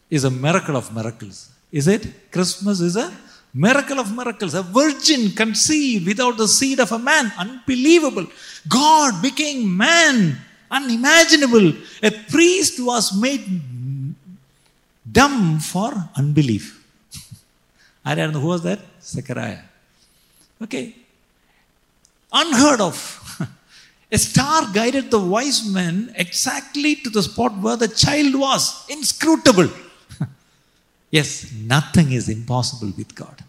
is 0.09 0.23
a 0.23 0.31
miracle 0.31 0.75
of 0.75 0.93
miracles. 0.93 1.49
Is 1.71 1.87
it? 1.87 2.31
Christmas 2.31 2.79
is 2.79 2.95
a 2.95 3.11
miracle 3.53 3.99
of 3.99 4.15
miracles. 4.15 4.53
A 4.53 4.63
virgin 4.63 5.31
conceived 5.31 6.07
without 6.07 6.37
the 6.37 6.47
seed 6.47 6.79
of 6.79 6.91
a 6.91 6.99
man. 6.99 7.31
Unbelievable. 7.37 8.27
God 8.67 9.21
became 9.21 9.75
man. 9.75 10.37
Unimaginable. 10.71 11.73
A 12.03 12.11
priest 12.11 12.79
was 12.79 13.15
made 13.19 13.45
dumb 15.11 15.59
for 15.59 15.91
unbelief. 16.15 16.75
I 18.05 18.15
don't 18.15 18.33
know 18.33 18.39
who 18.39 18.47
was 18.47 18.63
that? 18.63 18.79
Zechariah. 19.01 19.59
Okay. 20.61 20.95
Unheard 22.31 22.81
of. 22.81 22.97
A 24.11 24.17
star 24.17 24.71
guided 24.73 25.11
the 25.11 25.19
wise 25.19 25.67
men 25.67 26.11
exactly 26.15 26.95
to 26.95 27.09
the 27.11 27.21
spot 27.21 27.55
where 27.59 27.77
the 27.77 27.87
child 27.87 28.33
was. 28.35 28.85
Inscrutable 28.89 29.69
yes, 31.11 31.51
nothing 31.53 32.11
is 32.11 32.29
impossible 32.29 32.93
with 32.97 33.13
God. 33.15 33.43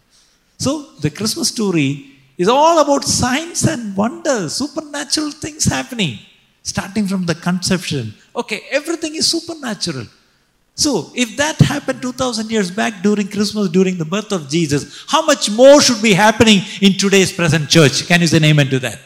So, 0.57 0.91
the 0.99 1.09
Christmas 1.09 1.49
story 1.49 2.11
is 2.37 2.47
all 2.47 2.79
about 2.79 3.03
signs 3.03 3.63
and 3.63 3.95
wonders, 3.95 4.55
supernatural 4.55 5.31
things 5.31 5.65
happening, 5.65 6.19
starting 6.63 7.07
from 7.07 7.25
the 7.25 7.35
conception. 7.35 8.13
Okay, 8.35 8.61
everything 8.71 9.15
is 9.15 9.27
supernatural. 9.27 10.05
So, 10.75 11.11
if 11.15 11.35
that 11.37 11.57
happened 11.59 12.01
2000 12.01 12.49
years 12.49 12.71
back 12.71 13.01
during 13.03 13.27
Christmas, 13.27 13.69
during 13.69 13.97
the 13.97 14.05
birth 14.05 14.31
of 14.31 14.49
Jesus, 14.49 15.05
how 15.07 15.25
much 15.25 15.51
more 15.51 15.81
should 15.81 16.01
be 16.01 16.13
happening 16.13 16.61
in 16.81 16.93
today's 16.93 17.31
present 17.31 17.69
church? 17.69 18.07
Can 18.07 18.21
you 18.21 18.27
say 18.27 18.43
amen 18.43 18.67
to 18.69 18.79
that? 18.79 18.99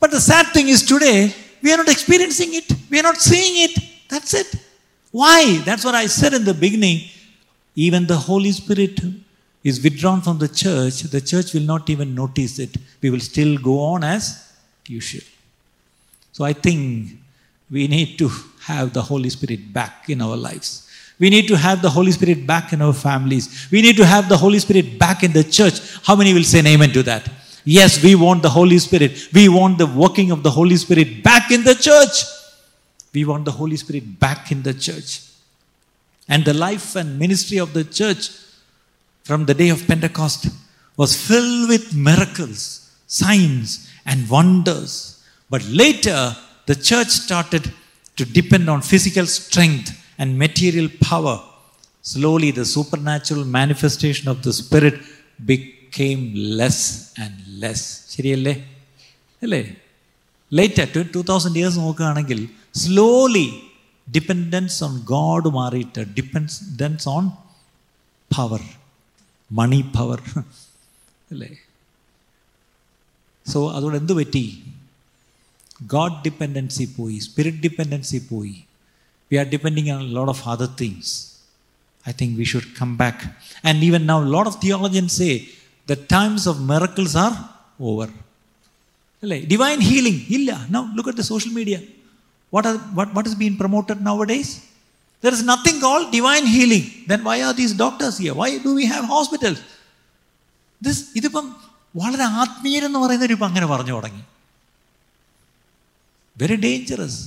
But 0.00 0.10
the 0.10 0.20
sad 0.20 0.46
thing 0.46 0.68
is 0.68 0.82
today, 0.82 1.34
we 1.62 1.72
are 1.72 1.76
not 1.76 1.88
experiencing 1.88 2.54
it, 2.54 2.72
we 2.90 2.98
are 2.98 3.02
not 3.02 3.18
seeing 3.18 3.70
it. 3.70 3.78
That's 4.08 4.34
it. 4.34 4.54
Why? 5.10 5.58
That's 5.64 5.84
what 5.84 5.94
I 5.94 6.06
said 6.06 6.34
in 6.34 6.44
the 6.44 6.54
beginning. 6.54 7.08
Even 7.74 8.06
the 8.06 8.16
Holy 8.16 8.52
Spirit 8.52 9.00
is 9.62 9.82
withdrawn 9.82 10.20
from 10.20 10.38
the 10.38 10.48
church, 10.48 11.02
the 11.02 11.20
church 11.20 11.54
will 11.54 11.62
not 11.62 11.88
even 11.90 12.14
notice 12.14 12.58
it. 12.58 12.76
We 13.00 13.10
will 13.10 13.20
still 13.20 13.56
go 13.58 13.80
on 13.80 14.04
as 14.04 14.52
usual. 14.86 15.24
So 16.32 16.44
I 16.44 16.52
think 16.52 17.18
we 17.70 17.88
need 17.88 18.18
to 18.18 18.30
have 18.62 18.92
the 18.92 19.02
Holy 19.02 19.30
Spirit 19.30 19.72
back 19.72 20.08
in 20.08 20.20
our 20.20 20.36
lives. 20.36 20.88
We 21.18 21.30
need 21.30 21.48
to 21.48 21.56
have 21.56 21.80
the 21.80 21.90
Holy 21.90 22.12
Spirit 22.12 22.46
back 22.46 22.72
in 22.72 22.82
our 22.82 22.92
families. 22.92 23.68
We 23.70 23.80
need 23.80 23.96
to 23.96 24.04
have 24.04 24.28
the 24.28 24.36
Holy 24.36 24.58
Spirit 24.58 24.98
back 24.98 25.22
in 25.22 25.32
the 25.32 25.44
church. 25.44 25.80
How 26.02 26.16
many 26.16 26.34
will 26.34 26.42
say 26.42 26.60
amen 26.60 26.90
to 26.92 27.02
that? 27.04 27.28
Yes, 27.64 28.02
we 28.02 28.14
want 28.14 28.42
the 28.42 28.50
Holy 28.50 28.78
Spirit. 28.78 29.28
We 29.32 29.48
want 29.48 29.78
the 29.78 29.86
working 29.86 30.30
of 30.30 30.42
the 30.42 30.50
Holy 30.50 30.76
Spirit 30.76 31.22
back 31.22 31.50
in 31.50 31.64
the 31.64 31.74
church. 31.74 32.24
We 33.12 33.24
want 33.24 33.44
the 33.44 33.52
Holy 33.52 33.76
Spirit 33.76 34.18
back 34.18 34.52
in 34.52 34.62
the 34.62 34.74
church. 34.74 35.20
And 36.27 36.45
the 36.45 36.53
life 36.53 36.95
and 36.95 37.17
ministry 37.17 37.59
of 37.59 37.73
the 37.73 37.83
church 37.83 38.23
from 39.23 39.45
the 39.45 39.53
day 39.53 39.69
of 39.69 39.85
Pentecost 39.87 40.47
was 40.97 41.11
filled 41.27 41.69
with 41.69 41.95
miracles, 41.95 42.61
signs, 43.07 43.89
and 44.05 44.29
wonders. 44.29 44.91
But 45.49 45.63
later, 45.83 46.35
the 46.65 46.75
church 46.75 47.07
started 47.07 47.63
to 48.17 48.25
depend 48.25 48.69
on 48.69 48.81
physical 48.81 49.25
strength 49.25 49.89
and 50.17 50.37
material 50.37 50.89
power. 51.01 51.37
Slowly, 52.01 52.51
the 52.51 52.65
supernatural 52.65 53.45
manifestation 53.45 54.27
of 54.29 54.43
the 54.43 54.53
Spirit 54.53 54.95
became 55.45 56.21
less 56.61 57.13
and 57.23 57.33
less. 57.63 57.81
ശരിയല്ലേ 58.13 58.53
അല്ലേ 59.45 59.61
later 60.51 60.87
to 61.15 61.21
thousand 61.31 61.59
years 61.61 61.79
നോക്കുകയാണെങ്കിൽ 61.85 62.39
slowly 62.83 63.47
dependence 64.07 64.77
on 64.87 64.93
God 65.13 65.49
മാറിയിട്ട് 65.59 66.03
dependence 66.17 67.07
on 67.15 67.25
power 68.31 68.63
money 69.51 69.81
power 69.97 70.21
അല്ലേ 71.31 71.51
so 73.45 73.59
അതുകൊണ്ട് 73.75 73.99
എന്ത് 74.01 74.13
പറ്റി 74.21 74.45
God 75.95 76.19
dependency 76.27 76.85
പോയി 76.97 77.17
spirit 77.27 77.63
dependency 77.67 78.19
പോയി 78.33 78.55
we 79.31 79.37
are 79.43 79.49
depending 79.55 79.91
on 79.97 80.05
lot 80.17 80.31
of 80.35 80.43
other 80.53 80.71
things 80.83 81.15
I 82.05 82.11
think 82.11 82.37
we 82.37 82.45
should 82.45 82.67
come 82.75 82.97
back. 82.97 83.17
And 83.63 83.83
even 83.83 84.05
now, 84.05 84.23
a 84.23 84.31
lot 84.37 84.47
of 84.47 84.55
theologians 84.55 85.13
say 85.13 85.47
the 85.87 85.95
times 85.95 86.47
of 86.47 86.61
miracles 86.61 87.15
are 87.15 87.35
over. 87.79 88.09
Divine 89.23 89.81
healing. 89.81 90.19
Illa. 90.29 90.65
Now 90.69 90.91
look 90.95 91.07
at 91.07 91.15
the 91.15 91.23
social 91.23 91.51
media. 91.51 91.81
What, 92.53 92.65
are, 92.65 92.77
what, 92.97 93.13
what 93.13 93.25
is 93.27 93.35
being 93.35 93.57
promoted 93.57 94.01
nowadays? 94.01 94.49
There 95.23 95.33
is 95.33 95.43
nothing 95.43 95.79
called 95.79 96.11
divine 96.11 96.45
healing. 96.45 96.85
Then 97.07 97.23
why 97.23 97.37
are 97.43 97.53
these 97.53 97.73
doctors 97.75 98.17
here? 98.17 98.33
Why 98.33 98.49
do 98.57 98.73
we 98.75 98.85
have 98.85 99.05
hospitals? 99.15 99.59
This 100.81 100.99
ഇതിപ്പം 101.19 101.45
വളരെ 101.95 102.25
ആത്മീയരെന്ന് 102.41 102.99
പറയുന്നവർ 102.99 103.31
ഇപ്പം 103.35 103.47
അങ്ങനെ 103.51 103.67
പറഞ്ഞു 103.71 103.93
തുടങ്ങി 103.95 104.23
very 106.35 106.57
dangerous 106.65 107.21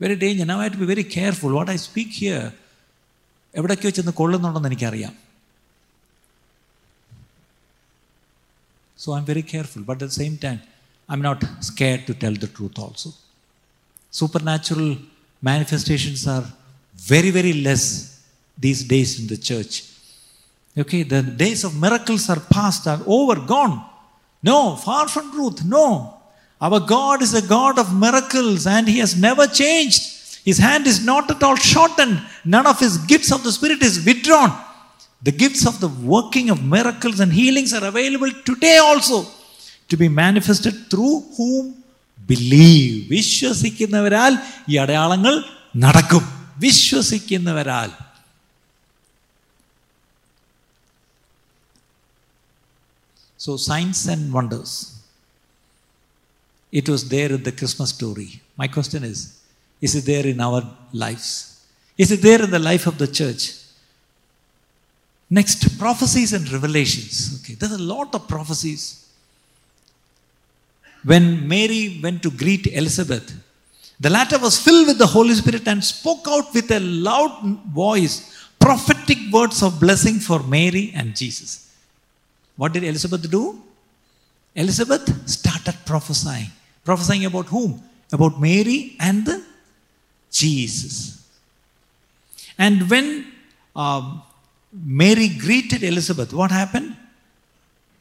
very 0.00 0.16
danger 0.22 0.46
now 0.52 0.56
have 0.60 0.72
to 0.74 0.80
be 0.82 0.88
very 0.92 1.04
careful 1.16 1.52
what 1.58 1.70
I 1.74 1.78
speak 1.88 2.14
here 2.20 2.40
എവിടേക്കോ 3.54 3.90
ചെന്ന് 3.98 4.12
കൊള്ളുന്നുണ്ടെന്ന് 4.20 4.70
എനിക്കറിയാം 4.72 5.14
so 8.98 9.10
I 9.16 9.18
am 9.22 9.26
very 9.32 9.44
careful 9.52 9.84
but 9.90 10.00
at 10.04 10.16
same 10.20 10.34
time 10.46 10.58
I 11.08 11.16
am 11.18 11.22
not 11.28 11.46
scare 11.70 11.98
to 12.08 12.14
tell 12.24 12.36
the 12.44 12.48
truth 12.56 12.82
also 12.86 13.10
supernatural 14.09 14.97
manifestations 15.41 16.27
are 16.27 16.45
very, 16.95 17.29
very 17.29 17.53
less 17.53 18.21
these 18.57 18.83
days 18.83 19.19
in 19.19 19.27
the 19.27 19.37
church. 19.37 19.83
Okay, 20.77 21.03
the 21.03 21.21
days 21.21 21.63
of 21.63 21.79
miracles 21.79 22.29
are 22.29 22.39
past, 22.39 22.87
are 22.87 23.01
over, 23.05 23.35
gone. 23.39 23.85
No, 24.41 24.75
far 24.75 25.07
from 25.07 25.31
truth, 25.31 25.63
no. 25.65 26.15
Our 26.61 26.79
God 26.79 27.21
is 27.21 27.33
a 27.33 27.41
God 27.41 27.79
of 27.79 27.93
miracles 27.95 28.67
and 28.67 28.87
He 28.87 28.99
has 28.99 29.19
never 29.19 29.47
changed. 29.47 30.01
His 30.43 30.57
hand 30.57 30.87
is 30.87 31.03
not 31.03 31.29
at 31.31 31.43
all 31.43 31.55
shortened. 31.55 32.21
None 32.45 32.67
of 32.67 32.79
His 32.79 32.97
gifts 32.97 33.31
of 33.31 33.43
the 33.43 33.51
Spirit 33.51 33.81
is 33.81 34.05
withdrawn. 34.05 34.51
The 35.21 35.31
gifts 35.31 35.65
of 35.65 35.79
the 35.79 35.89
working 35.89 36.49
of 36.49 36.63
miracles 36.63 37.19
and 37.19 37.31
healings 37.31 37.73
are 37.73 37.85
available 37.85 38.31
today 38.45 38.77
also 38.77 39.25
to 39.89 39.97
be 39.97 40.07
manifested 40.07 40.89
through 40.89 41.21
whom 41.35 41.78
believe. 42.28 43.08
വിശ്വസിക്കുന്നവരാൽ 43.08 44.32
ഈ 44.68 44.76
അടയാളങ്ങൾ 44.76 45.34
നടക്കും 45.76 46.24
വിശ്വസിക്കുന്നവരാൽ 46.58 47.90
So, 53.44 53.58
signs 53.58 53.98
and 54.08 54.32
wonders. 54.32 54.70
It 56.72 56.88
was 56.88 57.06
there 57.10 57.30
in 57.30 57.42
the 57.42 57.52
Christmas 57.52 57.90
story. 57.90 58.40
My 58.56 58.68
question 58.68 59.04
is 59.04 59.18
is 59.82 59.94
it 59.94 60.06
there 60.06 60.26
in 60.26 60.40
our 60.40 60.62
lives? 60.94 61.60
Is 61.98 62.10
it 62.10 62.22
there 62.22 62.42
in 62.42 62.50
the 62.50 62.58
life 62.58 62.86
of 62.86 62.96
the 62.96 63.06
church? 63.06 63.42
Next, 65.28 65.78
prophecies 65.78 66.32
and 66.32 66.50
revelations. 66.50 67.40
Okay, 67.40 67.54
there's 67.54 67.72
a 67.72 67.82
lot 67.94 68.14
of 68.14 68.26
prophecies. 68.28 68.82
when 71.03 71.47
Mary 71.47 71.99
went 72.01 72.23
to 72.23 72.31
greet 72.31 72.67
Elizabeth, 72.67 73.33
the 73.99 74.09
latter 74.09 74.37
was 74.37 74.59
filled 74.59 74.87
with 74.87 74.97
the 74.97 75.07
Holy 75.07 75.33
Spirit 75.33 75.67
and 75.67 75.83
spoke 75.83 76.25
out 76.27 76.53
with 76.53 76.71
a 76.71 76.79
loud 76.79 77.59
voice 77.67 78.35
prophetic 78.59 79.17
words 79.31 79.63
of 79.63 79.79
blessing 79.79 80.19
for 80.19 80.43
Mary 80.43 80.91
and 80.95 81.15
Jesus. 81.15 81.73
What 82.57 82.73
did 82.73 82.83
Elizabeth 82.83 83.29
do? 83.29 83.61
Elizabeth 84.55 85.29
started 85.29 85.75
prophesying. 85.85 86.49
Prophesying 86.83 87.25
about 87.25 87.47
whom? 87.47 87.81
About 88.11 88.39
Mary 88.39 88.95
and 88.99 89.25
the 89.25 89.43
Jesus. 90.31 91.25
And 92.57 92.89
when 92.89 93.31
um, 93.75 94.21
Mary 94.73 95.29
greeted 95.29 95.83
Elizabeth, 95.83 96.33
what 96.33 96.51
happened? 96.51 96.95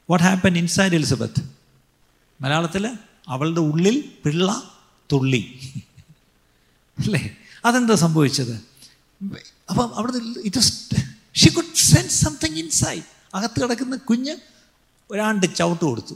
What 0.06 0.20
happened 0.20 0.56
inside 0.56 0.92
Elizabeth? 0.92 1.40
മലയാളത്തിൽ 2.40 2.84
അവളുടെ 3.28 3.60
ഉള്ളിൽ 3.60 3.96
പിള്ള 4.24 4.48
തുള്ളി. 5.12 5.42
അല്ലേ? 6.98 7.36
അതെന്താ 7.64 7.94
സംഭവിച്ചത്? 7.94 8.54
അപ്പം 9.70 9.94
അവിടെ 9.94 10.12
it 10.44 10.60
she 11.40 11.48
could 11.48 11.74
sense 11.74 12.24
something 12.24 12.58
inside 12.58 13.02
അകത്ത് 13.34 13.62
കിടക്കുന്ന 13.62 13.96
കുഞ്ഞ് 13.96 14.36
ഒരാണ്ട് 15.10 15.46
ചവിട്ട് 15.56 15.84
കൊടുത്തു. 15.84 16.14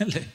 അല്ലേ? 0.00 0.32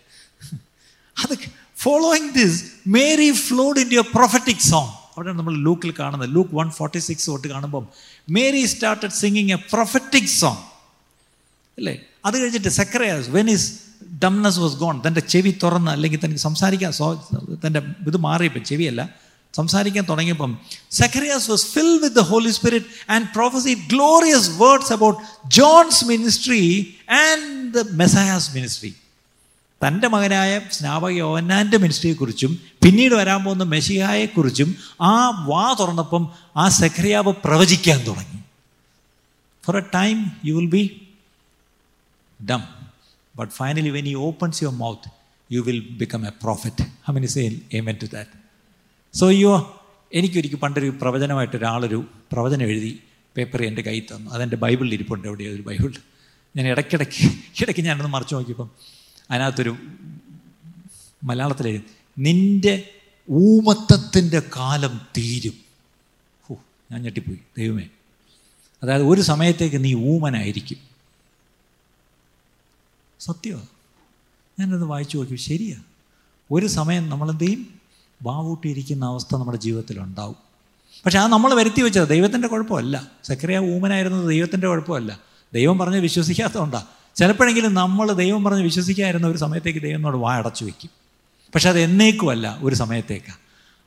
അത് 1.24 1.34
following 1.76 2.32
this 2.34 2.64
Mary 2.88 3.32
flowed 3.32 3.80
in 3.80 3.92
your 3.94 4.08
prophetic 4.16 4.64
song 4.70 4.94
അവിടെ 5.18 5.32
നമ്മൾ 5.34 5.54
ലൂക്കിൽ 5.58 5.94
കാണുന്നത്. 6.00 6.30
ലൂക്ക് 6.36 6.56
വൺ 6.56 6.72
ഫോർട്ടി 6.72 7.00
സിക്സ് 7.00 7.28
തൊട്ട് 7.28 7.48
കാണുമ്പം 7.48 7.88
Mary 8.30 8.66
started 8.66 9.12
singing 9.12 9.52
a 9.52 9.56
prophetic 9.56 10.32
song 10.42 10.64
അല്ലേ? 11.78 11.96
അത് 12.26 12.36
കഴിഞ്ഞിട്ട് 12.42 12.68
Zacharias 12.68 13.30
when 13.30 13.50
his 13.50 13.68
dumbness 14.20 14.60
was 14.60 14.76
gone 14.76 15.02
തന്റെ 15.08 15.20
ചെവി 15.20 15.52
തുറന്ന് 15.64 15.92
അല്ലെങ്കിൽ 15.92 16.20
തനിക്ക് 16.24 16.40
സംസാരിക്കാൻ 16.40 16.92
സോ 16.92 17.28
തന്റെ 17.66 17.82
ഇത് 18.08 18.18
മാറിയപ്പോൾ 18.18 18.60
ചെവിയല്ല 18.60 19.16
സംസാരിക്കാൻ 19.56 20.06
തുടങ്ങിയപ്പം 20.10 20.58
Zacharias 20.92 21.52
was 21.52 21.66
fill 21.66 22.00
with 22.04 22.16
the 22.16 22.20
Holy 22.20 22.50
Spirit 22.50 22.86
and 23.10 23.28
prophecy 23.36 23.74
glorious 23.74 24.50
words 24.50 24.94
about 24.94 25.20
John's 25.48 26.06
ministry 26.06 26.96
and 27.10 27.74
the 27.74 27.86
Messiah's 27.92 28.52
ministry 28.56 28.94
തന്റെ 29.82 30.08
മകനായ 30.08 30.62
സ്നാപക 30.72 31.10
യോവന്നാന്റെ 31.10 31.78
മിനിസ്ട്രിയെക്കുറിച്ചും 31.78 32.60
പിന്നീട് 32.84 33.16
വരാൻ 33.16 33.44
പോകുന്ന 33.44 33.64
മെഷിഹായെക്കുറിച്ചും 33.64 34.78
ആ 35.02 35.14
വാ 35.46 35.76
തുറന്നപ്പം 35.80 36.30
ആ 36.58 36.70
സെഖറിയാവ് 36.70 37.34
പ്രവചിക്കാൻ 37.46 38.00
തുടങ്ങി. 38.08 38.40
For 39.66 39.78
a 39.78 39.84
time 39.94 40.32
you 40.46 40.56
will 40.56 40.70
be 40.70 40.84
dumb. 42.40 42.79
But 43.40 43.48
finally, 43.48 43.94
when 43.94 44.06
he 44.06 44.14
opens 44.14 44.54
your 44.62 44.74
mouth, 44.74 45.12
you 45.54 45.66
will 45.68 45.82
become 46.04 46.26
a 46.26 46.32
prophet. 46.46 46.84
How 46.84 47.18
many 47.18 47.26
say 47.26 47.54
amen 47.54 47.96
to 47.96 48.08
that? 48.08 48.28
So 49.20 49.48
you 49.48 49.62
എനിക്കൊരിക്കൽ 50.14 50.56
പണ്ടൊരു 50.56 50.90
പ്രവചനമായിട്ട് 51.02 51.56
ഒരാളൊരു 51.56 52.06
പ്രവചനം 52.32 52.68
എഴുതി 52.68 53.00
പേപ്പർ 53.38 53.64
എന്റെ 53.64 53.82
കയ്യിൽ 53.82 54.16
തന്നു. 54.16 54.32
അതെന്റെ 54.32 54.56
ബൈബിളിൽ 54.56 54.94
ഇരിപ്പുണ്ട്. 54.94 55.28
എവിടെയോ 55.28 55.54
ഒരു 55.54 55.62
ബൈബിൾ. 55.62 55.94
ഞാൻ 56.56 56.68
ഇടയ്ക്കിടയ്ക്ക് 56.68 57.32
ഇടയ്ക്ക് 57.64 57.82
ഞാനൊന്ന് 57.82 58.10
മറിച്ച് 58.10 58.36
നോക്കിയപ്പം 58.36 58.70
അതിനകത്തൊരു 59.32 59.76
മലയാളത്തിൽ 61.24 61.82
നിന്റെ 62.18 62.90
ഊമത്തത്തിന്റെ 63.30 64.40
കാലം 64.40 65.02
തീരും. 65.18 65.54
ഓ 66.52 66.56
ഞാൻ 66.92 67.02
ഞെട്ടിപ്പോയി. 67.02 67.40
ദൈവമേ. 67.58 67.88
അതായത് 68.84 69.04
ഒരു 69.04 69.22
സമയത്തേക്ക് 69.22 69.84
നീ 69.84 69.94
ഊമനായിരിക്കും. 69.94 70.89
സത്യമാണ്. 73.20 73.66
ഞാനത് 74.60 74.84
വായിച്ചു 74.84 75.18
നോക്കി. 75.18 75.36
ശരിയാണ്. 75.36 75.84
ഒരു 76.52 76.68
സമയം 76.68 77.10
നമ്മളെന്ത് 77.10 77.44
ചെയ്യും 77.44 77.68
ബാവൂട്ടിയിരിക്കുന്ന 78.22 79.06
അവസ്ഥ 79.06 79.36
നമ്മുടെ 79.36 79.58
ജീവിതത്തിലുണ്ടാവും. 79.58 80.36
പക്ഷേ 81.06 81.20
അത് 81.20 81.32
നമ്മൾ 81.32 81.54
വരുത്തി 81.54 81.82
വെച്ചത് 81.82 82.10
ദൈവത്തിന്റെ 82.10 82.48
കുഴപ്പമല്ല. 82.48 83.08
സക്രിയ 83.24 83.58
ഊമനായിരുന്നത് 83.58 84.30
ദൈവത്തിന്റെ 84.30 84.68
കുഴപ്പമല്ല. 84.68 85.20
ദൈവം 85.54 85.78
പറഞ്ഞ് 85.78 85.98
വിശ്വസിക്കാത്തതുകൊണ്ടാണ് 85.98 86.86
ചിലപ്പോഴെങ്കിലും 87.16 87.74
നമ്മൾ 87.74 88.12
ദൈവം 88.12 88.44
പറഞ്ഞ് 88.44 88.62
വിശ്വസിക്കാതിരുന്ന 88.62 89.28
ഒരു 89.28 89.38
സമയത്തേക്ക് 89.38 89.80
ദൈവം 89.80 89.96
നമ്മോട് 89.96 90.18
വാ 90.18 90.36
അടച്ചു 90.36 90.66
വയ്ക്കും 90.66 90.90
പക്ഷെ 91.56 91.70
അത് 91.70 91.80
എന്നേക്കുമല്ല 91.80 92.58
ഒരു 92.62 92.76
സമയത്തേക്കാണ് 92.76 93.38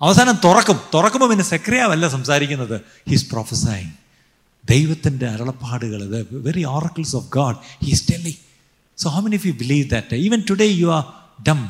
അവസാനം 0.03 0.39
തുറക്കും. 0.45 0.81
തുറക്കുമ്പോൾ 0.95 1.29
പിന്നെ 1.29 1.45
സെക്രിയാവല്ല 1.45 2.09
സംസാരിക്കുന്നത്. 2.09 2.81
ഹിസ് 3.11 3.31
പ്രൊഫസൈങ് 3.31 3.91
ദൈവത്തിന്റെ 4.71 5.27
അരുളപ്പാടുകൾ 5.27 6.27
very 6.33 6.65
oracles 6.65 7.17
of 7.17 7.29
God 7.35 7.57
he's 7.85 8.13
telling 8.13 8.52
So, 9.02 9.10
how 9.10 9.22
many 9.22 9.36
of 9.36 9.46
you 9.46 9.54
believe 9.54 9.88
that? 9.90 10.12
Even 10.28 10.42
today, 10.52 10.72
you 10.82 10.90
are 10.92 11.06
dumb. 11.48 11.64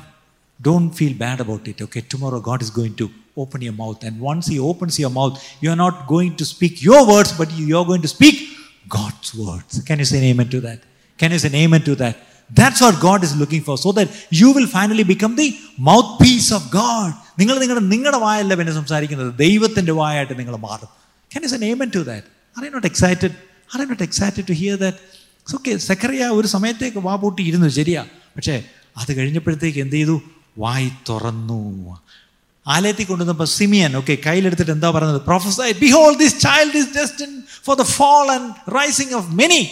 Don't 0.59 0.91
feel 0.99 1.13
bad 1.25 1.39
about 1.45 1.67
it. 1.67 1.81
Okay, 1.81 2.01
tomorrow, 2.01 2.39
God 2.39 2.61
is 2.61 2.69
going 2.69 2.95
to 3.01 3.07
open 3.35 3.61
your 3.61 3.73
mouth. 3.73 4.03
And 4.03 4.19
once 4.19 4.45
He 4.47 4.59
opens 4.59 4.95
your 4.97 5.09
mouth, 5.09 5.35
you 5.63 5.69
are 5.73 5.81
not 5.85 6.07
going 6.07 6.35
to 6.41 6.45
speak 6.45 6.81
your 6.81 7.01
words, 7.07 7.31
but 7.41 7.51
you 7.53 7.77
are 7.79 7.85
going 7.85 8.01
to 8.01 8.07
speak 8.07 8.37
God's 8.89 9.35
words. 9.35 9.81
Can 9.89 9.99
you 9.99 10.05
say 10.05 10.19
an 10.19 10.25
amen 10.31 10.49
to 10.55 10.61
that? 10.67 10.79
Can 11.19 11.31
you 11.31 11.39
say 11.39 11.49
an 11.49 11.55
amen 11.55 11.83
to 11.89 11.95
that? 11.95 12.15
That's 12.49 12.79
what 12.85 12.95
God 13.07 13.23
is 13.27 13.33
looking 13.35 13.61
for, 13.61 13.77
so 13.77 13.91
that 13.97 14.09
you 14.41 14.53
will 14.53 14.67
finally 14.67 15.03
become 15.03 15.35
the 15.35 15.49
mouthpiece 15.89 16.49
of 16.57 16.63
God. 16.81 17.09
നിങ്ങൾ 17.39 17.55
നിങ്ങളുടെ 17.63 17.81
നിങ്ങളുടെ 17.93 18.19
വായല്ല 18.25 18.53
പിന്നെ 18.59 18.73
സംസാരിക്കുന്നത് 18.77 19.31
ദൈവത്തിൻ്റെ 19.43 19.93
വായായിട്ട് 20.01 20.35
നിങ്ങൾ 20.39 20.55
മാറും 20.67 20.91
can 21.31 21.43
you 21.45 21.49
സെ 21.53 21.59
നെയ്മൻ 21.65 21.89
to 21.95 22.01
that 22.09 22.27
are 22.57 22.63
I 22.67 22.69
not 22.75 22.87
excited 22.91 23.33
R 23.71 23.81
I 23.83 23.85
not 23.91 24.05
excited 24.07 24.45
to 24.49 24.55
here 24.61 24.77
that 24.85 24.97
okay 25.54 25.76
Zechariah 25.76 26.24
ഒരു 26.24 26.46
സമയത്തേക്ക് 26.46 26.98
വാ 26.98 27.16
പൂട്ടി 27.16 27.42
ഇരുന്നു. 27.42 27.68
ശരിയാ. 27.68 28.06
പക്ഷേ 28.36 28.64
അത് 28.96 29.16
കഴിഞ്ഞപ്പോഴത്തേക്ക് 29.16 29.78
എന്ത് 29.78 29.96
ചെയ്തു? 29.96 30.22
വായി 30.58 30.90
തുറന്നു. 31.08 32.00
ആലയത്തിൽ 32.66 33.04
കൊണ്ടുവന്നപ്പോൾ 33.04 33.44
സിമിയൻ 33.44 33.96
ഓക്കെ 33.96 34.18
കയ്യിലെടുത്തിട്ട് 34.26 34.72
എന്താ 34.72 34.90
പറയുന്നത് 34.90 35.22
prophesied 35.22 35.78
behold 35.78 36.14
this 36.14 36.40
child 36.40 36.76
is 36.76 36.88
destined 36.96 37.42
for 37.64 37.76
the 37.76 37.82
fall 37.82 38.30
and 38.30 38.76
rising 38.76 39.14
of 39.14 39.30
many 39.30 39.68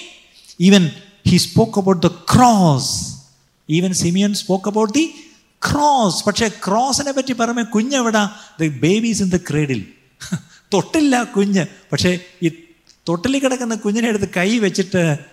even 0.60 0.90
he 1.28 1.36
spoke 1.36 1.78
about 1.78 2.06
the 2.06 2.10
cross 2.10 3.14
even 3.68 3.92
Simeon 3.92 4.34
spoke 4.34 4.68
about 4.68 4.94
the 4.94 5.10
cross 5.72 6.24
പക്ഷേ 6.24 6.48
ക്രോസിനെ 6.48 7.12
പറ്റി 7.12 7.32
പറയുമ്പോൾ 7.32 7.62
കുഞ്ഞെവിടാ 7.62 8.30
the 8.60 8.66
babies 8.66 9.22
in 9.22 9.30
the 9.30 9.36
cradle 9.36 9.86
തൊട്ടില്ല 10.74 11.22
കുഞ്ഞ്. 11.22 11.66
പക്ഷേ 11.92 12.18
ഈ 12.42 12.50
തൊട്ടിൽ 13.08 13.38
കിടക്കുന്ന 13.38 13.74
കുഞ്ഞിനെ 13.74 14.08
എടുത്ത് 14.08 14.28
കൈ 14.36 14.58
വെച്ചിട്ട് 14.58 15.29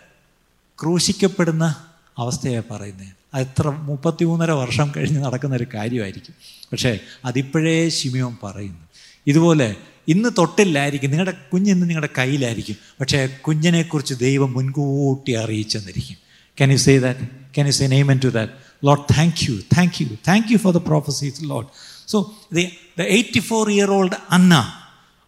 ക്രൂശിക്കപ്പെടുന്ന 0.81 1.75
അവസ്ഥയെ 2.17 2.59
പറയുന്നത് 2.71 3.07
അത് 3.33 3.47
എത്ര 3.47 3.67
മുപ്പത്തിമൂന്നര 3.67 4.51
വർഷം 4.51 4.91
കഴിഞ്ഞ് 4.97 5.25
നടക്കുന്ന 5.25 5.55
ഒരു 5.55 5.65
കാര്യമായിരിക്കും. 5.73 6.35
പക്ഷേ 6.71 6.99
അതിപ്പോഴേ 7.25 7.89
ശിമിയോൻ 7.89 8.37
പറയുന്നു. 8.43 8.79
ഇതുപോലെ 9.27 9.75
ഇന്ന് 10.07 10.29
തൊട്ടില്ലായിരിക്കും. 10.37 11.09
നിങ്ങളുടെ 11.09 11.31
കുഞ്ഞ് 11.53 11.71
ഇന്ന് 11.71 11.89
നിങ്ങളുടെ 11.89 12.09
കയ്യിലായിരിക്കും. 12.17 12.75
പക്ഷേ 12.99 13.27
കുഞ്ഞിനെക്കുറിച്ച് 13.27 14.13
ദൈവം 14.13 14.53
മുൻകൂട്ടി 14.53 15.31
അറിയിച്ചെന്നിരിക്കും. 15.31 16.17
Can 16.57 16.71
you 16.71 16.77
say 16.77 16.99
that 16.99 17.19
can 17.19 17.67
you 17.67 17.71
say 17.71 17.87
amen 17.87 18.19
to 18.23 18.27
that 18.27 18.51
Lord 18.85 19.13
thank 19.17 19.51
you 19.51 19.59
thank 19.77 20.03
you 20.03 20.07
thank 20.27 20.47
you 20.51 20.57
for 20.57 20.73
the 20.73 20.77
prophecies 20.77 21.35
Lord 21.41 21.67
so 22.07 22.35
the 22.53 23.01
eighty 23.01 23.39
four 23.39 23.71
year 23.71 23.91
old 23.91 24.13
Anna 24.31 24.73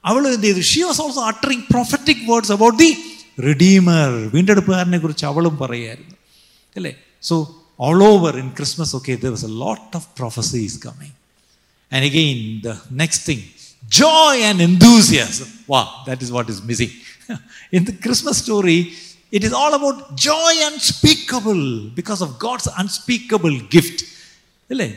അവൾ 0.05 0.27
എന്ത് 0.27 0.47
ചെയ്തു? 0.47 0.59
She 0.59 0.79
was 0.79 1.01
also 1.01 1.21
uttering 1.21 1.61
prophetic 1.61 2.31
words 2.31 2.51
about 2.51 2.79
the 2.79 2.97
redeemer 3.48 4.08
വീണ്ടെടുപ്പുകാരനെ 4.34 4.98
കുറിച്ച് 5.04 5.26
അവളും 5.32 5.54
പറയുമായിരുന്നു 5.62 6.16
അല്ലേ 6.80 6.94
so 7.30 7.36
all 7.88 8.00
over 8.12 8.34
in 8.44 8.48
Christmas 8.58 8.94
ഒക്കെ 8.98 9.16
there 9.24 9.32
was 9.36 9.46
a 9.50 9.54
lot 9.64 9.92
of 10.00 10.08
prophecies 10.20 10.78
coming 10.86 11.16
and 11.92 12.04
again 12.10 12.40
the 12.68 12.72
next 13.02 13.26
thing 13.30 13.44
joy 13.88 14.40
and 14.42 14.60
enthusiasm. 14.60 15.48
Wow, 15.66 16.02
that 16.06 16.22
is 16.22 16.32
what 16.32 16.48
is 16.48 16.62
missing. 16.62 16.90
In 17.72 17.84
the 17.84 17.92
Christmas 17.92 18.38
story, 18.38 18.92
it 19.32 19.44
is 19.44 19.52
all 19.52 19.74
about 19.74 20.16
joy 20.16 20.52
unspeakable 20.62 21.90
because 21.90 22.22
of 22.22 22.38
God's 22.38 22.68
unspeakable 22.78 23.58
gift. 23.68 24.04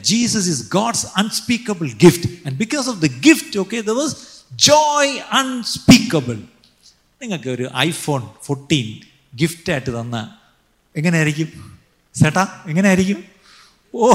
Jesus 0.04 0.48
is 0.48 0.62
God's 0.64 1.06
unspeakable 1.16 1.90
gift. 1.90 2.26
And 2.46 2.58
because 2.58 2.88
of 2.88 3.02
the 3.02 3.10
gift, 3.10 3.56
okay, 3.56 3.82
there 3.82 3.96
was 3.96 4.46
joy 4.56 5.22
unspeakable. 5.32 6.40
നിങ്ങൾക്ക് 7.23 7.51
ഒരു 7.57 7.67
iPhone 7.89 8.23
fourteen 8.47 8.87
ഗിഫ്റ്റായിട്ട് 9.41 9.91
തന്ന 9.99 10.17
എങ്ങനെയായിരിക്കും? 10.95 11.49
ചേട്ടാ 12.15 12.43
എങ്ങനെയായിരിക്കും? 12.71 13.21
ഓ 13.95 14.07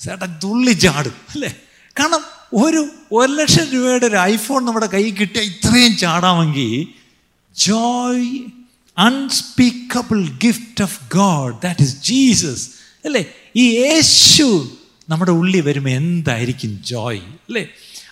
ചേട്ടൻ 0.00 0.30
തുള്ളി 0.44 0.72
ചാടും 0.84 1.14
അല്ലേ? 1.34 1.50
കാരണം 1.96 2.22
ഒരു 2.62 2.80
ഒരു 3.18 3.32
ലക്ഷം 3.40 3.66
രൂപയുടെ 3.72 4.06
ഒരു 4.06 4.18
ഐഫോൺ 4.32 4.60
നമ്മുടെ 4.64 4.88
കയ്യിൽ 4.94 5.14
കിട്ടിയാൽ 5.20 5.46
ഇത്രയും 5.52 5.96
ചാടാമെങ്കിൽ 5.96 6.70
joy 7.56 8.28
unspeakable 8.96 10.20
gift 10.44 10.82
of 10.82 10.98
God 11.16 11.54
that 11.64 11.82
is 11.86 11.96
Jesus 12.10 12.64
അല്ലേ? 13.04 13.22
ഈ 13.56 13.64
യേശു 13.82 14.46
നമ്മുടെ 15.08 15.32
ഉള്ളിൽ 15.40 15.60
വരുമ്പോൾ 15.60 15.94
എന്തായിരിക്കും 16.02 16.72
ജോയ് 16.92 17.22
അല്ലേ? 17.48 17.64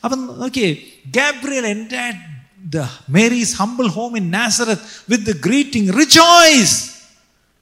അപ്പം 0.05 0.21
നോക്കിയേ 0.43 0.71
ഗാബ്രിയൽ 1.18 1.66
എൻ്റെ 1.76 2.06
the 2.76 2.88
Mary's 3.18 3.54
humble 3.62 3.88
home 3.98 4.12
in 4.22 4.26
നാസറത്ത് 4.40 4.84
with 5.12 5.28
the 5.32 5.36
greeting 5.48 5.90
rejoice 6.02 6.78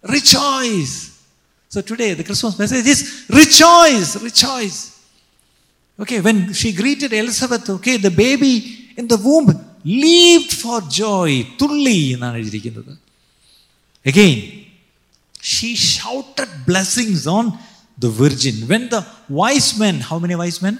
rejoice 0.03 0.97
So 1.71 1.81
today, 1.81 2.13
the 2.13 2.23
Christmas 2.23 2.57
message 2.57 2.87
is 2.87 2.99
rejoice, 3.29 4.21
rejoice. 4.23 4.77
Okay, 5.99 6.21
when 6.21 6.53
she 6.53 6.71
greeted 6.71 7.11
Elizabeth, 7.13 7.69
okay, 7.69 7.97
the 7.97 8.09
baby 8.09 8.93
in 8.95 9.05
the 9.07 9.17
womb 9.17 9.47
leaped 9.83 10.53
for 10.63 10.77
joy. 11.01 11.31
Tulli 11.59 11.99
എന്നാണ് 12.15 12.37
എഴുതിയിരിക്കുന്നത് 12.41 12.93
Again, 14.05 14.37
she 15.51 15.69
shouted 15.93 16.49
blessings 16.69 17.21
on 17.37 17.45
the 17.97 18.11
virgin. 18.21 18.55
When 18.71 18.83
the 18.93 19.01
wise 19.39 19.69
men, 19.81 19.95
how 20.09 20.17
many 20.25 20.35
wise 20.43 20.59
men? 20.65 20.75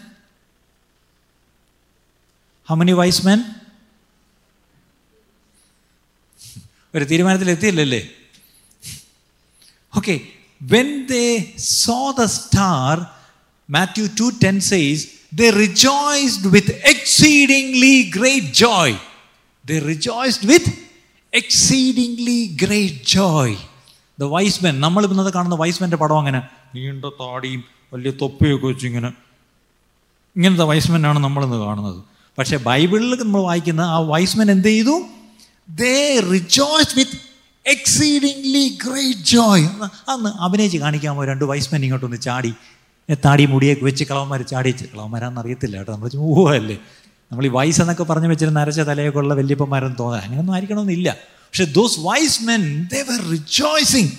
How 2.69 2.75
many 2.75 2.95
wise 3.01 3.23
men 3.27 3.41
ഒരു 6.95 7.05
തീരുമാനത്തിൽ 7.11 7.51
എത്തിയില്ലല്ലേ? 7.51 8.01
Okay 9.93 10.15
when 10.61 10.89
they 11.07 11.25
saw 11.77 11.99
the 12.19 12.25
star 12.37 12.95
Matthew 13.69 14.07
two 14.21 14.27
ten 14.45 14.61
says 14.71 15.03
they 15.35 15.49
rejoiced 15.57 16.51
with 16.55 16.75
exceedingly 16.93 17.97
great 18.17 18.53
joy 18.63 18.95
they 19.65 19.79
rejoiced 19.87 20.49
with 20.53 20.73
exceedingly 21.33 22.41
great 22.63 23.03
joy 23.15 23.57
the 24.19 24.31
wise 24.31 24.65
men 24.65 24.75
നമ്മൾ 24.81 25.03
ഇന്നത്തെ 25.09 25.33
കാണുന്ന 25.37 25.57
vice 25.57 25.83
മെന്റെ 25.83 25.97
പടം 25.97 26.19
അങ്ങനെ 26.19 26.41
നീണ്ട 26.75 27.05
താടിയും 27.21 27.63
വലിയ 27.93 28.11
തൊപ്പിയൊക്കെ 28.23 28.67
വെച്ച് 28.67 28.87
ഇങ്ങനെ 28.87 29.11
ഇങ്ങനത്തെ 30.37 30.65
വൈസ്മെനാണ് 30.65 31.19
നമ്മളിന്ന് 31.19 31.57
കാണുന്നത്. 31.63 31.99
പക്ഷേ 32.39 32.57
ബൈബിളിൽ 32.57 33.23
നമ്മൾ 33.23 33.41
വായിക്കുന്ന 33.41 33.81
ആ 33.81 33.99
വൈസ്മെൻ 33.99 34.51
എന്ത് 34.51 34.69
ചെയ്തു? 34.69 35.03
They 35.69 36.19
rejoice 36.33 36.99
with 36.99 37.19
exceedingly 37.67 38.79
great 38.87 39.21
joy 39.21 39.65
അന്ന് 40.11 40.31
അഭിനയിച്ച് 40.39 40.79
കാണിക്കാമോ 40.79 41.25
രണ്ട് 41.25 41.45
വൈസ്മെൻ 41.45 41.85
ഇങ്ങോട്ടൊന്ന് 41.85 42.21
ചാടി. 42.21 42.55
താടി 43.25 43.47
മുടിയൊക്കെ 43.47 43.85
വെച്ച് 43.85 44.05
കളവന്മാർ 44.05 44.43
ചാടിച്ച് 44.43 44.85
കളവന്മാരാന്ന് 44.85 45.41
അറിയത്തില്ല 45.41 45.77
കേട്ടോ. 45.77 45.93
നമ്മൾ 45.93 46.11
ഊഹല്ലേ? 46.17 46.79
നമ്മൾ 47.33 47.47
ഈ 47.47 47.49
വൈസ് 47.49 47.81
എന്നൊക്കെ 47.81 48.03
പറഞ്ഞു 48.03 48.29
വെച്ചിരുന്ന 48.29 48.61
നരച്ച 48.61 48.81
തലയൊക്കെ 48.81 49.19
ഉള്ള 49.19 49.35
വല്യപ്പന്മാരെന്ന് 49.35 49.97
തോന്നാൻ 49.99 50.21
അങ്ങനെയൊന്നും 50.21 50.53
ആയിരിക്കണമെന്നില്ല. 50.53 51.17
പക്ഷെ 51.31 51.65
those 51.65 52.01
wise 52.01 52.43
men 52.43 52.89
they 52.93 53.03
were 53.03 53.31
rejoicing 53.31 54.11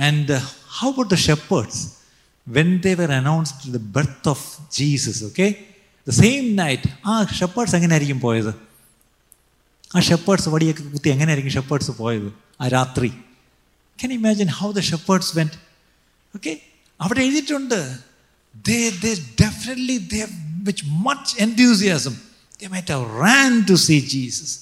and 0.00 0.42
how 0.78 0.90
how 0.90 1.02
the 1.02 1.14
the 1.14 1.66
when 2.48 2.80
they 2.80 2.94
they 2.94 3.10
announced 3.10 3.74
the 3.74 3.76
birth 3.76 4.28
of 4.28 4.46
Jesus 4.72 5.22
Jesus, 5.22 5.75
okay? 6.05 6.07
The 6.07 6.15
same 6.23 6.47
night, 6.55 6.83
ആ 7.05 7.15
ഷെപ്പേർഡ്സ് 7.39 7.75
എങ്ങനെയായിരിക്കും 7.75 8.19
പോയത് 8.19 8.51
ആ 9.91 10.01
ഷെപ്പേർഡ്സ് 10.09 10.49
വടിയൊക്കെ 10.49 10.83
കുത്തി 10.93 11.09
എങ്ങനെയായിരിക്കും 11.09 11.53
ഷെപ്പേർഡ്സ് 11.57 11.93
പോയത് 11.99 12.29
ആ 12.61 12.67
രാത്രി 12.75 13.09
കൻ 13.99 14.11
imagine 14.19 14.49
how 14.59 14.67
the 14.71 14.83
shepherd's 14.89 15.31
went 15.37 15.57
okay 16.33 16.53
അവിടെ 16.99 17.21
എഴുതിയിട്ടുണ്ട് 17.27 17.77
they 18.65 18.79
they 19.03 19.11
definitely 19.43 19.97
they 20.13 20.21
which 20.63 20.85
much 21.07 21.31
enthusiasm 21.45 22.15
they 22.59 22.69
might 22.75 22.93
have 22.95 23.07
ran 23.23 23.53
to 23.69 23.77
see 23.87 23.97
Jesus 24.15 24.55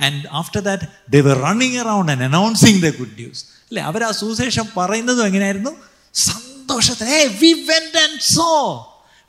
and 0.00 0.22
after 0.40 0.62
that 0.68 0.86
they 1.14 1.20
were 1.28 1.36
running 1.48 1.78
around 1.84 2.12
and 2.12 2.26
announcing 2.30 2.80
the 2.86 2.90
good 3.00 3.16
news 3.22 3.42
അല്ലേ 3.68 3.82
അവർ 3.90 4.02
ആ 4.04 4.12
സുവിശേഷം 4.20 4.66
പറയുന്നതും 4.78 5.26
എങ്ങനെയായിരുന്നു 5.26 5.72
സന്തോഷത്തിൽ 6.14 7.12
A 7.18 7.22
we 7.42 7.52
went 7.70 7.98
and 8.04 8.20
so 8.34 8.48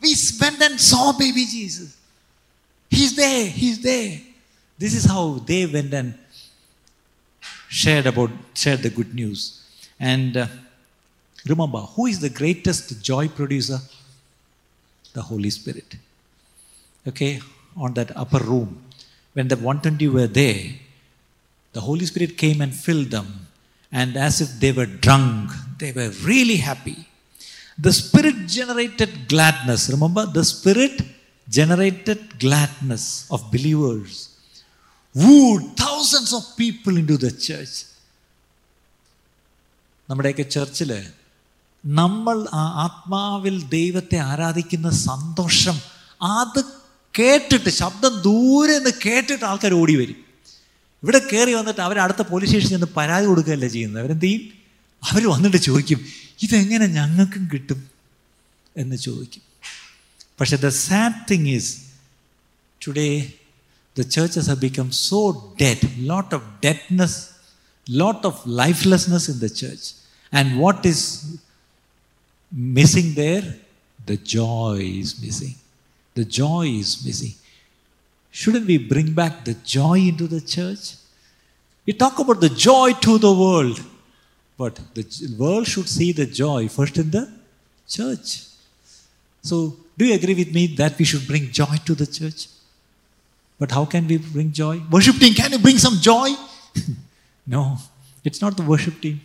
we 0.01 0.15
went 0.41 0.63
and 0.63 0.81
saw 0.81 1.13
baby 1.13 1.45
Jesus. 1.45 1.97
He's 2.91 3.17
there, 3.17 3.47
he's 3.47 3.83
there. 3.83 4.21
This 4.79 4.95
is 4.95 5.05
how 5.05 5.41
they 5.45 5.67
went 5.67 5.93
and 5.93 6.15
shared 7.69 8.07
about 8.07 8.31
shared 8.55 8.83
the 8.83 8.91
good 8.91 9.15
news. 9.15 9.63
And 9.99 10.37
uh, 10.37 10.47
remember, 11.47 11.81
who 11.81 12.07
is 12.07 12.21
the 12.21 12.31
greatest 12.31 13.03
joy 13.03 13.29
producer? 13.29 13.81
The 15.13 15.23
Holy 15.23 15.51
Spirit. 15.51 15.97
Okay, 17.07 17.41
on 17.77 17.95
that 17.95 18.17
upper 18.17 18.39
room, 18.39 18.83
when 19.33 19.49
the 19.49 19.57
120 19.57 20.09
were 20.09 20.27
there, 20.27 20.75
the 21.73 21.81
Holy 21.81 22.07
Spirit 22.07 22.37
came 22.37 22.61
and 22.61 22.75
filled 22.75 23.11
them, 23.11 23.47
and 23.91 24.17
as 24.17 24.41
if 24.41 24.61
they 24.61 24.73
were 24.73 24.87
drunk, 24.87 25.51
they 25.79 25.93
were 25.93 26.11
really 26.23 26.57
happy. 26.57 27.08
The 27.85 27.93
spirit 27.93 28.37
generated 28.57 29.11
gladness. 29.33 29.83
Remember 29.89 30.35
the 30.35 30.45
spirit 30.45 30.97
generated 31.57 32.19
gladness 32.45 33.05
of 33.31 33.41
believers. 33.53 34.29
Wooed 35.19 35.65
thousands 35.83 36.33
of 36.33 36.43
people 36.61 36.95
into 37.03 37.17
the 37.23 37.33
church. 37.37 37.77
നമ്മുടെയൊക്കെ 40.11 40.43
ചർച്ചിൽ 40.43 41.07
നമ്മൾ 41.87 42.47
ആ 42.53 42.65
ആത്മാവിൽ 42.85 43.69
ദൈവത്തെ 43.69 44.17
ആരാധിക്കുന്ന 44.17 44.91
സന്തോഷം 44.91 45.81
അത് 46.23 46.65
കേട്ടിട്ട് 47.19 47.71
ശബ്ദം 47.71 48.21
ദൂരെ 48.21 48.79
നിന്ന് 48.79 48.91
കേട്ടിട്ട് 49.07 49.45
ആൾക്കാർ 49.45 49.73
ഓടി 49.73 49.97
വരും. 49.97 50.17
ഇവിടെ 51.03 51.21
കയറി 51.33 51.55
വന്നിട്ട് 51.55 51.81
അവർ 51.81 51.99
അടുത്ത 51.99 52.23
പോലീസ് 52.23 52.51
സ്റ്റേഷനിൽ 52.51 52.73
നിന്ന് 52.73 52.87
പരാതി 52.97 53.27
കൊടുക്കുകയല്ല 53.27 53.67
ചെയ്യുന്നത്? 53.67 54.03
അവരെന്ത് 54.03 54.25
ചെയ്യും? 54.25 54.43
അവർ 55.11 55.29
വന്നിട്ട് 55.29 55.57
ചോദിക്കും 55.57 56.28
ഇതെങ്ങനെ 56.46 56.88
ഞങ്ങൾക്കും 56.98 57.44
കിട്ടും 57.54 57.82
എന്ന് 58.84 58.98
ചോദിക്കും 59.08 59.46
പക്ഷെ 60.40 60.58
the 60.68 60.72
sad 60.86 61.22
thing 61.32 61.48
is 61.56 61.72
today 62.86 63.10
the 63.96 64.04
churches 64.04 64.48
have 64.48 64.60
become 64.60 64.92
so 64.92 65.54
dead, 65.58 65.80
lot 66.00 66.34
of 66.34 66.42
deadness, 66.62 67.14
lot 67.88 68.26
of 68.26 68.46
lifelessness 68.46 69.30
in 69.30 69.40
the 69.40 69.50
church. 69.50 69.94
And 70.32 70.60
what 70.60 70.86
is 70.86 71.02
missing 72.52 73.14
there? 73.14 73.56
The 74.06 74.18
joy 74.18 74.80
is 75.04 75.22
missing. 75.22 75.56
The 76.16 76.26
joy 76.26 76.68
is 76.68 77.06
missing. 77.06 77.36
Shouldn't 78.32 78.66
we 78.66 78.78
bring 78.78 79.14
back 79.14 79.46
the 79.46 79.54
joy 79.54 80.00
into 80.00 80.28
the 80.28 80.42
church? 80.42 80.96
We 81.88 81.94
talk 81.94 82.18
about 82.18 82.42
the 82.42 82.50
joy 82.50 82.94
to 82.94 83.18
the 83.20 83.32
world, 83.32 83.80
but 84.59 84.81
the 84.95 85.05
world 85.39 85.67
should 85.67 85.89
see 85.89 86.11
the 86.13 86.27
joy 86.27 86.69
first 86.69 86.99
in 86.99 87.11
the 87.11 87.31
church. 87.89 88.43
So, 89.41 89.77
do 89.97 90.05
you 90.05 90.15
agree 90.15 90.35
with 90.35 90.53
me 90.53 90.67
that 90.81 90.99
we 90.99 91.05
should 91.05 91.27
bring 91.27 91.51
joy 91.51 91.77
to 91.87 91.95
the 91.95 92.07
church? 92.07 92.49
But 93.59 93.71
how 93.71 93.85
can 93.85 94.07
we 94.07 94.19
bring 94.19 94.53
joy? 94.53 94.83
Worship 94.91 95.17
team, 95.17 95.35
can 95.35 95.53
you 95.53 95.59
bring 95.59 95.79
some 95.79 95.99
joy? 96.01 96.31
no, 97.47 97.79
it's 98.25 98.41
not 98.41 98.57
the 98.57 98.65
worship 98.65 99.01
team. 99.01 99.21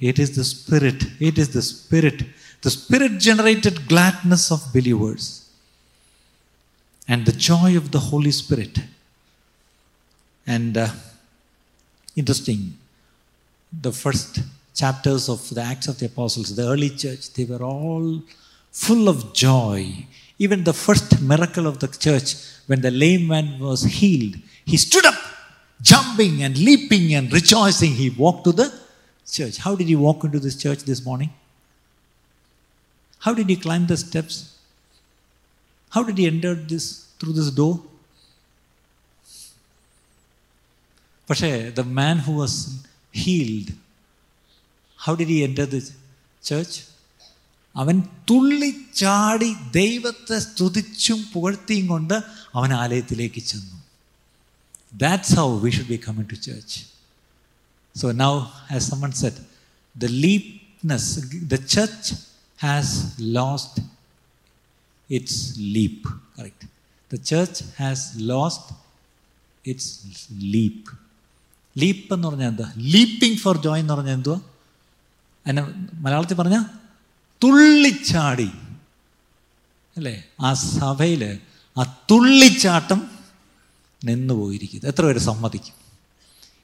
It 0.00 0.18
is 0.18 0.34
the 0.34 0.44
Spirit. 0.44 1.04
It 1.20 1.38
is 1.38 1.50
the 1.50 1.62
Spirit. 1.62 2.24
The 2.62 2.70
Spirit 2.70 3.18
generated 3.18 3.88
gladness 3.88 4.50
of 4.50 4.72
believers 4.72 5.48
and 7.06 7.26
the 7.26 7.32
joy 7.32 7.76
of 7.76 7.90
the 7.90 7.98
Holy 7.98 8.30
Spirit. 8.30 8.78
And 10.46 10.76
uh, 10.76 10.88
interesting, 12.16 12.74
the 13.81 13.91
first 13.91 14.39
chapters 14.73 15.29
of 15.29 15.49
the 15.49 15.61
Acts 15.61 15.87
of 15.87 15.99
the 15.99 16.07
Apostles, 16.07 16.55
the 16.55 16.63
early 16.63 16.89
church, 16.89 17.33
they 17.33 17.45
were 17.45 17.63
all 17.63 18.21
full 18.71 19.07
of 19.07 19.33
joy. 19.33 20.05
Even 20.37 20.63
the 20.63 20.73
first 20.73 21.21
miracle 21.21 21.65
of 21.65 21.79
the 21.79 21.87
church, 21.87 22.35
when 22.67 22.81
the 22.81 22.91
lame 22.91 23.27
man 23.27 23.57
was 23.59 23.83
healed, 23.83 24.35
he 24.65 24.77
stood 24.77 25.05
up, 25.05 25.15
jumping 25.81 26.43
and 26.43 26.57
leaping 26.57 27.13
and 27.13 27.31
rejoicing. 27.31 27.91
He 27.91 28.09
walked 28.09 28.43
to 28.45 28.51
the 28.51 28.73
church. 29.29 29.57
How 29.57 29.75
did 29.75 29.87
he 29.87 29.95
walk 29.95 30.23
into 30.23 30.39
this 30.39 30.61
church 30.61 30.79
this 30.79 31.05
morning? 31.05 31.31
How 33.19 33.33
did 33.33 33.49
he 33.49 33.55
climb 33.55 33.87
the 33.87 33.97
steps? 33.97 34.57
How 35.89 36.03
did 36.03 36.17
he 36.17 36.27
enter 36.27 36.53
this 36.53 37.07
through 37.19 37.33
this 37.33 37.51
door? 37.51 37.81
പക്ഷേ 41.29 41.49
the 41.77 41.85
man 41.99 42.17
who 42.25 42.33
was 42.41 42.51
healed, 43.13 43.69
how 44.99 45.15
did 45.15 45.27
he 45.27 45.39
enter 45.43 45.65
the 45.75 45.81
church? 46.43 46.75
അവൻ 47.75 47.95
തുള്ളിച്ചാടി 48.29 49.49
ദൈവത്തെ 49.79 50.37
സ്തുതിച്ചും 50.39 51.19
പുകഴ്ത്തിയും 51.31 51.87
കൊണ്ട് 51.87 52.13
അവൻ 52.57 52.71
ആലയത്തിലേക്ക് 52.73 53.41
ചെന്നു 53.49 53.77
that's 55.03 55.35
how 55.39 55.47
we 55.63 55.71
should 55.77 55.91
be 55.93 55.97
coming 56.05 56.29
to 56.33 56.37
church 56.47 56.79
so 57.95 58.11
now 58.23 58.31
as 58.75 58.83
someone 58.91 59.11
set 59.23 59.41
the 59.95 60.11
leapness 60.25 61.09
the 61.53 61.59
church 61.75 62.15
has 62.59 62.95
lost 63.37 63.83
its 65.09 65.41
leap 65.75 66.09
correct 66.37 66.69
the 67.11 67.21
church 67.31 67.65
has 67.81 68.05
lost 68.31 68.75
its 69.65 69.91
leap 70.55 70.89
leap 71.78 72.14
എന്ന് 72.14 72.28
പറഞ്ഞാൽ 72.28 72.48
എന്താ? 72.48 72.72
ലീപ്പിംഗ് 72.78 73.38
ഫോർ 73.38 73.62
ജോയ് 73.62 73.80
എന്ന് 73.80 73.94
പറഞ്ഞാൽ 73.94 74.14
എന്തുവാ? 74.14 74.40
എന്നെ 75.46 75.74
മലയാളത്തിൽ 75.94 76.34
പറഞ്ഞാൽ 76.34 76.62
തുള്ളിച്ചാടി. 77.44 78.50
അല്ലേ? 79.96 80.24
ആ 80.40 80.54
സഭയിൽ 80.54 81.38
ആ 81.78 81.82
തുള്ളിച്ചാട്ടം 82.10 83.10
നിന്നു 84.04 84.34
പോയിരിക്കുന്നത് 84.34 84.94
എത്ര 84.94 85.04
പേര് 85.04 85.18
സമ്മതിക്കും? 85.18 85.74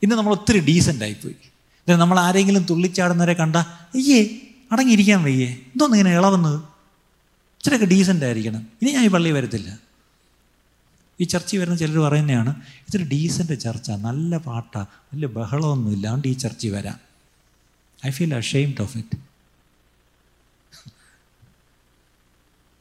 ഇന്ന് 0.02 0.16
നമ്മൾ 0.16 0.32
ഒത്തിരി 0.32 0.60
ഡീസന്റ് 0.60 1.04
ആയിപ്പോയി. 1.04 1.34
ഇന്ന് 1.42 2.00
നമ്മൾ 2.00 2.20
ആരെങ്കിലും 2.20 2.66
തുള്ളിച്ചാടുന്നവരെ 2.70 3.32
കണ്ട 3.32 3.56
അയ്യേ 3.56 4.40
അടങ്ങിയിരിക്കാൻ 4.72 5.22
വയ്യേ. 5.22 5.46
എന്തോന്ന് 5.46 5.96
ഇങ്ങനെ 5.96 6.16
ഇളവുന്നത്? 6.16 6.56
ഇച്ചിരിയൊക്കെ 7.58 7.86
ഡീസന്റ് 7.86 8.24
ആയിരിക്കണം. 8.24 8.66
ഇനി 8.82 8.90
ഞാൻ 8.90 9.04
ഈ 9.04 9.08
പള്ളി 9.08 9.30
വരത്തില്ല. 9.30 9.85
ഈ 11.20 11.24
ചർച്ചയിൽ 11.24 11.60
വരുന്ന 11.60 11.76
ചിലർ 11.78 11.98
പറയുന്നതാണ് 11.98 12.62
ഇതൊരു 12.88 13.04
ഡീസന്റ് 13.04 13.60
ചർച്ച 13.60 13.90
നല്ല 13.90 14.38
പാട്ടാണ് 14.38 14.86
വലിയ 14.86 15.26
ബഹളമൊന്നും 15.26 15.92
ഇല്ലാണ്ട് 15.92 16.28
ഈ 16.28 16.32
ചർച്ചയിൽ 16.32 16.72
വരാം. 16.72 17.00
I 18.06 18.10
feel 18.10 18.34
ashamed 18.34 18.82
of 18.82 18.98
it 18.98 19.18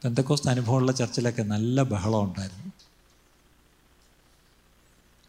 എന്തൊക്കെ 0.05 0.49
അനുഭവമുള്ള 0.49 0.91
ചർച്ചിലൊക്കെ 0.91 1.43
നല്ല 1.43 1.83
ബഹളം 1.83 2.23
ഉണ്ടായിരുന്നു. 2.23 2.71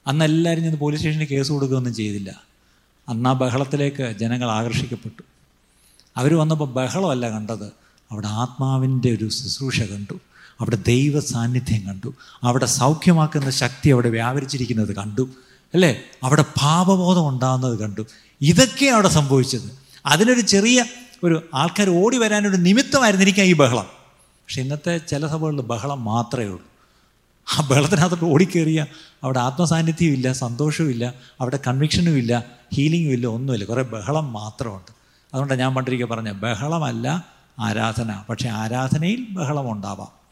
അന്ന് 0.06 0.24
എല്ലാവരും 0.24 0.62
ചെന്ന് 0.62 0.78
പോലീസ് 0.78 1.00
സ്റ്റേഷനിൽ 1.00 1.26
കേസ് 1.26 1.52
കൊടുക്കുകയൊന്നും 1.52 1.94
ചെയ്തില്ല. 1.94 2.42
അന്ന് 3.08 3.28
ആ 3.28 3.32
ബഹളത്തിലേക്ക് 3.32 4.16
ജനങ്ങൾ 4.18 4.50
ആകർഷിക്കപ്പെട്ടു. 4.50 5.22
അവർ 6.16 6.34
വന്നപ്പോൾ 6.34 6.68
ബഹളമല്ല 6.72 7.30
കണ്ടത് 7.30 7.72
അവിടെ 8.10 8.26
ആത്മാവിന്റെ 8.26 9.14
ഒരു 9.14 9.28
ശുശ്രൂഷ 9.28 9.82
കണ്ടു. 9.82 10.20
അവിടെ 10.60 10.76
ദൈവ 10.76 11.20
സാന്നിധ്യം 11.20 11.86
കണ്ടു. 11.86 12.14
അവിടെ 12.42 12.66
സൗഖ്യമാക്കുന്ന 12.66 13.50
ശക്തി 13.50 13.90
അവിടെ 13.90 14.08
വ്യാപരിച്ചിരിക്കുന്നത് 14.08 14.96
കണ്ടു. 14.96 15.28
അല്ലേ? 15.74 16.00
അവിടെ 16.22 16.42
പാപബോധം 16.42 17.28
ഉണ്ടാകുന്നത് 17.28 17.78
കണ്ടു. 17.78 18.06
ഇതൊക്കെ 18.40 18.86
അവിടെ 18.86 19.08
സംഭവിച്ചത്. 19.08 19.78
അതിനൊരു 20.06 20.40
ചെറിയ 20.40 20.84
ഒരു 21.24 21.42
ആൾക്കാർ 21.54 21.90
ഓടി 21.90 22.18
വരാനൊരു 22.18 22.56
നിമിത്തമായിരുന്നിരിക്കാം 22.56 23.46
ഈ 23.46 23.52
ബഹളം. 23.52 23.86
പക്ഷെ 24.24 24.62
ഇന്നത്തെ 24.62 24.98
ചില 24.98 25.26
സഭകളിൽ 25.26 25.60
ബഹളം 25.60 26.04
മാത്രമേ 26.04 26.44
ഉള്ളൂ. 26.44 26.62
ആ 27.58 27.66
ബഹളത്തിനകത്തോട്ട് 27.66 28.24
ഓടിക്കേറിയ 28.24 28.86
അവിടെ 29.22 29.40
ആത്മസാന്നിധ്യവും 29.40 30.12
ഇല്ല 30.12 30.32
സന്തോഷവും 30.32 30.90
ഇല്ല 30.90 31.14
അവിടെ 31.40 31.58
കൺവിക്ഷനും 31.66 32.18
ഇല്ല 32.18 32.44
ഹീലിങ്ങും 32.74 33.12
ഇല്ല 33.12 33.26
ഒന്നുമില്ല. 33.26 33.64
കുറേ 33.64 33.82
ബഹളം 33.82 34.32
മാത്രമുണ്ട്. 34.32 34.92
അതുകൊണ്ടാണ് 35.32 35.60
ഞാൻ 35.60 35.74
പണ്ടിരിക്കുക 35.74 36.06
പറഞ്ഞ 36.06 36.32
ബഹളമല്ല 36.32 37.26
ആരാധന. 37.58 38.22
പക്ഷേ 38.30 38.48
ആരാധനയിൽ 38.48 39.26
ബഹളം 39.30 39.72
ഉണ്ടാവാം 39.72 40.25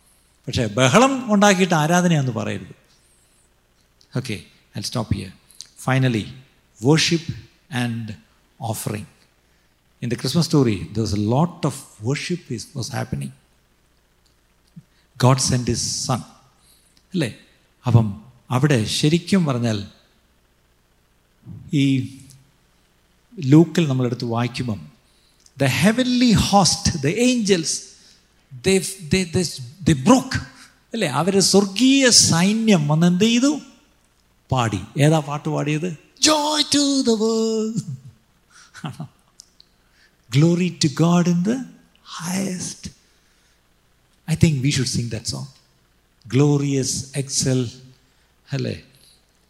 പക്ഷേ 0.46 0.66
ബഹളം 0.66 1.34
ഉണ്ടാക്കിയിട്ട് 1.34 1.74
ആരാധനയാന്ന് 1.74 2.32
പറയരുത്. 2.32 2.74
Okay 4.16 4.44
and 4.76 4.84
stop 4.84 5.14
here 5.14 5.32
finally 5.78 6.34
worship 6.80 7.32
and 7.72 8.12
offering 8.60 9.06
in 10.02 10.10
the 10.10 10.14
Christmas 10.14 10.46
story 10.46 10.88
was 10.98 11.14
a 11.14 11.18
lot 11.28 11.66
of 11.66 12.06
worship 12.06 12.52
is 12.52 12.66
was 12.76 12.92
happening 12.92 13.32
God 15.18 15.38
send 15.38 15.70
his 15.70 16.06
son 16.06 16.20
അല്ലേ? 17.14 17.38
അപ്പം 17.86 18.06
അവിടെ 18.50 18.84
ശരിക്കും 18.84 19.44
പറഞ്ഞാൽ 19.44 19.88
ഈ 21.72 21.84
ലൂക്കിൽ 23.38 23.88
നമ്മളെടുത്ത് 23.88 24.24
വായിക്കുമ്പം 24.24 24.80
the 25.58 25.64
heavenly 25.64 26.32
host 26.32 27.02
the 27.02 27.06
angels 27.06 27.93
the 28.53 29.93
ബ്രോക്ക് 30.05 30.39
അല്ലേ 30.93 31.09
അവർ 31.13 31.33
സ്വർഗീയ 31.49 32.03
സൈന്യം 32.25 32.83
വന്ന് 32.87 33.07
എന്ത് 33.07 33.25
ചെയ്തു 33.25 33.51
പാടി 34.49 34.81
ഏതാ 35.01 35.19
പാട്ട് 35.27 35.47
പാടിയത് 35.49 35.89
joy 36.21 36.63
to 36.73 36.85
the 37.01 37.13
world 37.23 37.81
glory 40.29 40.69
to 40.85 40.89
God 41.03 41.29
in 41.29 41.41
the 41.43 41.53
highest 42.17 42.89
I 44.27 44.35
think 44.35 44.59
we 44.61 44.69
should 44.69 44.93
sing 44.97 45.11
that 45.11 45.31
song 45.31 45.49
glorious 46.25 46.97
excel 47.15 47.61
അല്ലേ 48.47 48.75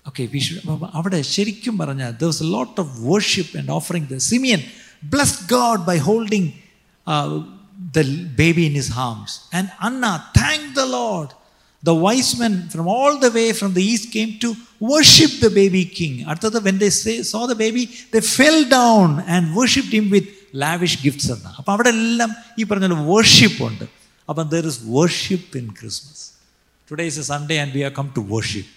ഓക്കെ 0.05 0.23
വി 0.34 0.39
ഷുഡ് 0.39 0.61
അവിടെ 0.93 1.21
ശരിക്കും 1.32 1.75
പറഞ്ഞാൽ 1.77 2.11
there 2.21 2.27
was 2.27 2.43
a 2.43 2.49
lot 2.49 2.75
of 2.82 2.91
worship 3.03 3.53
and 3.57 3.71
offering 3.71 4.07
the 4.13 4.19
Simeon 4.30 4.61
bless 5.05 5.38
God 5.51 5.82
by 5.82 5.97
holding 6.01 6.51
the 7.93 8.03
baby 8.36 8.63
in 8.69 8.73
his 8.73 8.89
arms. 9.07 9.32
And 9.51 9.67
Anna 9.82 10.13
thanked 10.34 10.75
the 10.75 10.86
Lord. 10.88 11.30
The 11.84 11.93
wise 11.95 12.38
men 12.38 12.55
from 12.69 12.88
all 12.88 13.13
the 13.19 13.32
way 13.32 13.53
from 13.53 13.73
the 13.73 13.84
east 13.91 14.11
came 14.11 14.32
to 14.39 14.49
worship 14.82 15.32
the 15.39 15.49
baby 15.49 15.86
king. 15.99 16.13
After 16.25 16.49
when 16.59 16.77
they 16.77 16.89
say, 16.89 17.15
saw 17.23 17.45
the 17.47 17.55
baby, 17.55 17.84
they 18.11 18.21
fell 18.38 18.59
down 18.69 19.23
and 19.27 19.55
worshipped 19.55 19.93
him 19.97 20.09
with 20.15 20.25
lavish 20.63 20.95
gifts. 21.05 21.27
അപ്പം 21.59 21.71
അവിടെ 21.75 21.91
എല്ലാം 21.97 22.32
ഈ 22.59 22.65
പറഞ്ഞ 22.71 22.88
worship 23.13 23.61
ഉണ്ട് 23.69 23.86
അപ്പം 24.30 24.43
there 24.53 24.65
is 24.71 24.82
worship 24.97 25.51
in 25.61 25.67
Christmas 25.80 26.25
today 26.91 27.05
is 27.11 27.19
a 27.23 27.25
Sunday 27.32 27.57
and 27.63 27.73
we 27.77 27.84
are 27.89 27.93
come 27.99 28.07
to 28.17 28.23
worship 28.36 28.71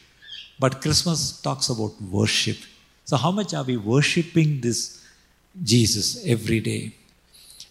but 0.64 0.76
Christmas 0.84 1.24
talks 1.46 1.70
about 1.74 1.96
worship 2.16 2.64
so 3.06 3.16
how 3.24 3.32
much 3.40 3.56
R 3.60 3.64
V 3.72 3.76
worshipping 3.92 4.54
this 4.66 4.84
Jesus 5.56 6.12
every 6.34 6.60
day 6.68 6.76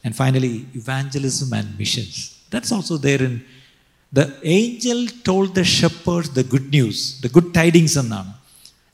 And 0.05 0.15
finally, 0.15 0.55
evangelism 0.81 1.53
and 1.53 1.79
missions. 1.79 2.15
That's 2.53 2.71
also 2.77 2.97
there 3.07 3.23
in 3.29 3.45
the 4.13 4.27
angel 4.45 4.99
told 5.29 5.55
the 5.59 5.65
shepherds 5.65 6.29
the 6.39 6.45
good 6.53 6.67
news, 6.77 6.99
the 7.23 7.31
good 7.37 7.49
tidings 7.59 7.95
എന്നാണ്. 8.03 8.33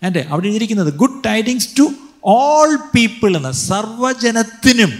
and 0.02 0.18
അവിടെ 0.18 0.46
എഴുതിയിരിക്കുന്നത് 0.46 0.94
good 0.96 1.24
tidings 1.26 1.68
to 1.78 1.92
all 2.24 2.76
people 2.94 3.36
എന്ന 3.36 3.50
സർവജനത്തിനും 3.50 4.92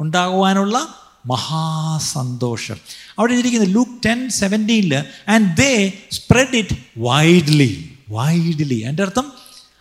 ഉണ്ടാകുവാനുള്ള 0.00 0.94
മഹാസന്തോഷം. 1.26 2.76
അവിടെ 3.18 3.32
എഴുതിയിരിക്കുന്നത് 3.32 3.74
Luke 3.74 4.02
ten 4.06 4.28
സെവന്റീനിൽ 4.28 4.94
and 5.28 5.56
they 5.56 5.92
spread 6.12 6.56
it 6.56 6.76
widely 6.98 7.90
widely 8.08 8.74
എന്റെ 8.74 9.02
അർത്ഥം 9.02 9.32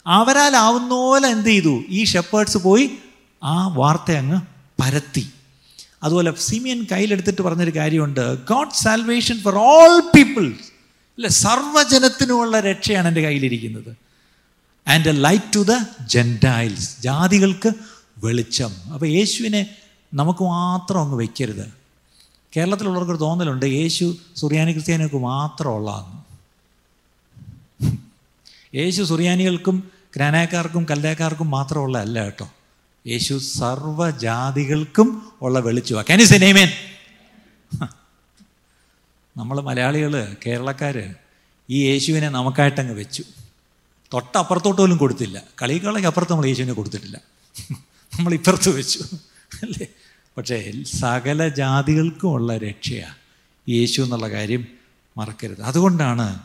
അവരാലാവുന്ന 0.08 0.90
പോലെ 0.90 1.28
എന്ത് 1.28 1.48
ചെയ്തു? 1.48 1.84
ഈ 1.90 2.04
ഷെപ്പേർഡ്സ് 2.04 2.58
പോയി 2.58 2.92
ആ 3.44 3.68
വാർത്ത 3.68 4.12
അങ്ങ് 4.12 4.42
പരത്തി. 4.82 5.30
അതുപോലെ 6.04 6.34
സിമിയൻ 6.38 6.88
കയ്യിലെടുത്തിട്ട് 6.92 7.42
പറഞ്ഞൊരു 7.42 7.76
കാര്യമുണ്ട്. 7.76 8.46
God 8.46 8.78
salvation 8.84 9.40
for 9.40 9.56
all 9.56 10.00
people 10.00 10.46
അല്ലെ 11.16 11.30
സർവജനത്തിനുമുള്ള 11.30 12.60
രക്ഷയാണ് 12.60 13.08
എന്റെ 13.08 13.22
കയ്യിലിരിക്കുന്നത്. 13.22 13.96
And 14.88 15.10
a 15.10 15.12
light 15.12 15.56
to 15.56 15.60
the 15.60 15.78
gentiles 16.06 17.02
ജാതികൾക്ക് 17.02 17.72
വെളിച്ചം. 18.18 18.72
അപ്പോൾ 18.94 19.08
യേശുവിനെ 19.08 19.76
നമുക്ക് 20.14 20.44
മാത്രം 20.44 21.02
അങ്ങ് 21.02 21.18
വയ്ക്കരുത് 21.18 21.74
കേരളത്തിലുള്ളവർക്ക് 22.58 23.22
തോന്നലുണ്ട് 23.22 23.66
യേശു 23.66 24.16
സുറിയാനി 24.36 24.72
ക്രിസ്ത്യാനികൾക്ക് 24.72 25.16
മാത്രമുള്ളതാണ്. 25.16 26.24
യേശു 28.76 29.04
സുറിയാനികൾക്കും 29.04 29.92
ഗ്രാനാക്കാർക്കും 30.16 30.88
കല്ലേക്കാർക്കും 30.90 31.52
മാത്രമുള്ള 31.52 31.98
അല്ല 31.98 32.24
കേട്ടോ. 32.24 32.48
യേശു 33.08 33.38
സർവജാതികൾക്കും 33.38 35.32
ഉള്ള 35.42 35.60
വെളിച്ചു 35.60 35.94
ക്യാൻ 35.94 36.22
യു 36.22 36.38
നെയ്മേൻ 36.38 36.70
നമ്മൾ 39.38 39.62
മലയാളികൾ 39.62 40.36
കേരളക്കാർ 40.46 41.16
ഈ 41.70 41.86
യേശുവിനെ 41.86 42.30
നമുക്കായിട്ടങ്ങ് 42.30 42.94
വെച്ചു. 42.94 43.24
തൊട്ടപ്പുറത്തോട്ട് 44.14 44.82
പോലും 44.82 44.98
കൊടുത്തില്ല. 44.98 45.44
കളികളൊക്കെ 45.62 46.08
അപ്പുറത്ത് 46.08 46.32
നമ്മൾ 46.32 46.46
യേശുവിനെ 46.46 46.74
കൊടുത്തിട്ടില്ല. 46.74 47.22
നമ്മൾ 48.14 48.34
ഇപ്പുറത്ത് 48.34 48.70
വെച്ചു. 48.70 49.00
അല്ലേ? 49.64 49.88
പക്ഷേ 50.38 50.74
സകല 50.84 51.48
ജാതികൾക്കും 51.48 52.30
ഉള്ള 52.30 52.58
രക്ഷയാണ് 52.58 53.16
യേശു 53.70 54.02
എന്നുള്ള 54.02 54.30
കാര്യം 54.30 54.68
മറക്കരുത്. 55.18 55.62
അതുകൊണ്ടാണ് 55.62 56.40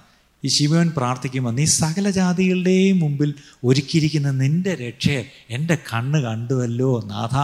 ഈ 0.47 0.49
ശിവൻ 0.49 0.89
പ്രാർത്ഥിക്കുമ്പോൾ 0.97 1.53
നീ 1.53 1.65
സകല 1.81 2.11
ജാതികളുടെയും 2.11 2.97
മുമ്പിൽ 2.99 3.31
ഒരുക്കിയിരിക്കുന്ന 3.65 4.31
നിന്റെ 4.43 4.73
രക്ഷയെ 4.85 5.23
എന്റെ 5.51 5.77
കണ്ണ് 5.91 6.19
കണ്ടുവല്ലോ 6.19 6.91
നാഥ 7.07 7.37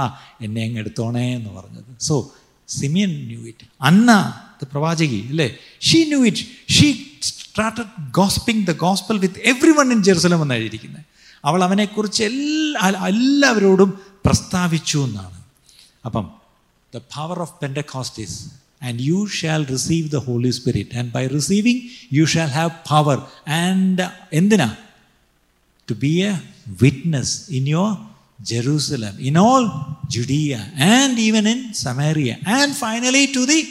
എന്നെ 0.45 0.63
അങ്ങ് 0.67 0.79
എടുത്തോണേ 0.79 1.27
എന്ന് 1.35 1.51
പറഞ്ഞത്. 1.51 1.91
So 2.01 2.15
Simeon 2.69 3.13
knew 3.27 3.41
it 3.47 3.67
Anna 3.81 4.11
the 4.63 4.67
പ്രവാചകി 4.73 5.21
അല്ലേ? 5.29 5.49
She 5.81 5.99
knew 6.05 6.21
it 6.25 6.45
she 6.73 6.89
started 7.29 7.91
gossiping 8.11 8.67
the 8.67 8.73
gospel 8.85 9.17
with 9.19 9.41
every 9.53 9.73
one 9.79 9.89
in 9.93 10.03
Jerusalem 10.03 10.43
എന്നാണ് 10.43 10.61
എഴുതിയിരിക്കുന്നത് 10.61 11.05
അവൾ 11.45 11.61
അവനെക്കുറിച്ച് 11.65 12.25
എല്ലാ 12.25 13.07
എല്ലാവരോടും 13.13 13.91
പ്രസ്താവിച്ചു 14.27 14.99
എന്നാണ്. 14.99 15.39
അപ്പം 16.07 16.27
the 16.95 17.01
power 17.17 17.39
of 17.41 17.55
Pentecost 17.63 18.39
and 18.82 19.02
you 19.02 19.28
shall 19.28 19.64
receive 19.66 20.12
the 20.12 20.20
Holy 20.20 20.52
Spirit. 20.52 20.90
And 20.94 21.12
by 21.12 21.26
receiving, 21.28 21.90
you 22.10 22.26
shall 22.26 22.52
have 22.60 22.84
power. 22.84 23.18
And 23.46 23.98
endina 24.32 24.78
to 25.88 25.96
be 25.96 26.14
a 26.24 26.42
witness 26.82 27.50
in 27.50 27.66
your 27.66 27.98
Jerusalem, 28.44 29.16
in 29.20 29.36
all 29.38 29.66
Judea, 30.08 30.62
and 30.78 31.18
even 31.18 31.48
in 31.48 31.74
Samaria, 31.74 32.38
and 32.46 32.76
finally 32.76 33.28
to 33.28 33.46
the 33.46 33.62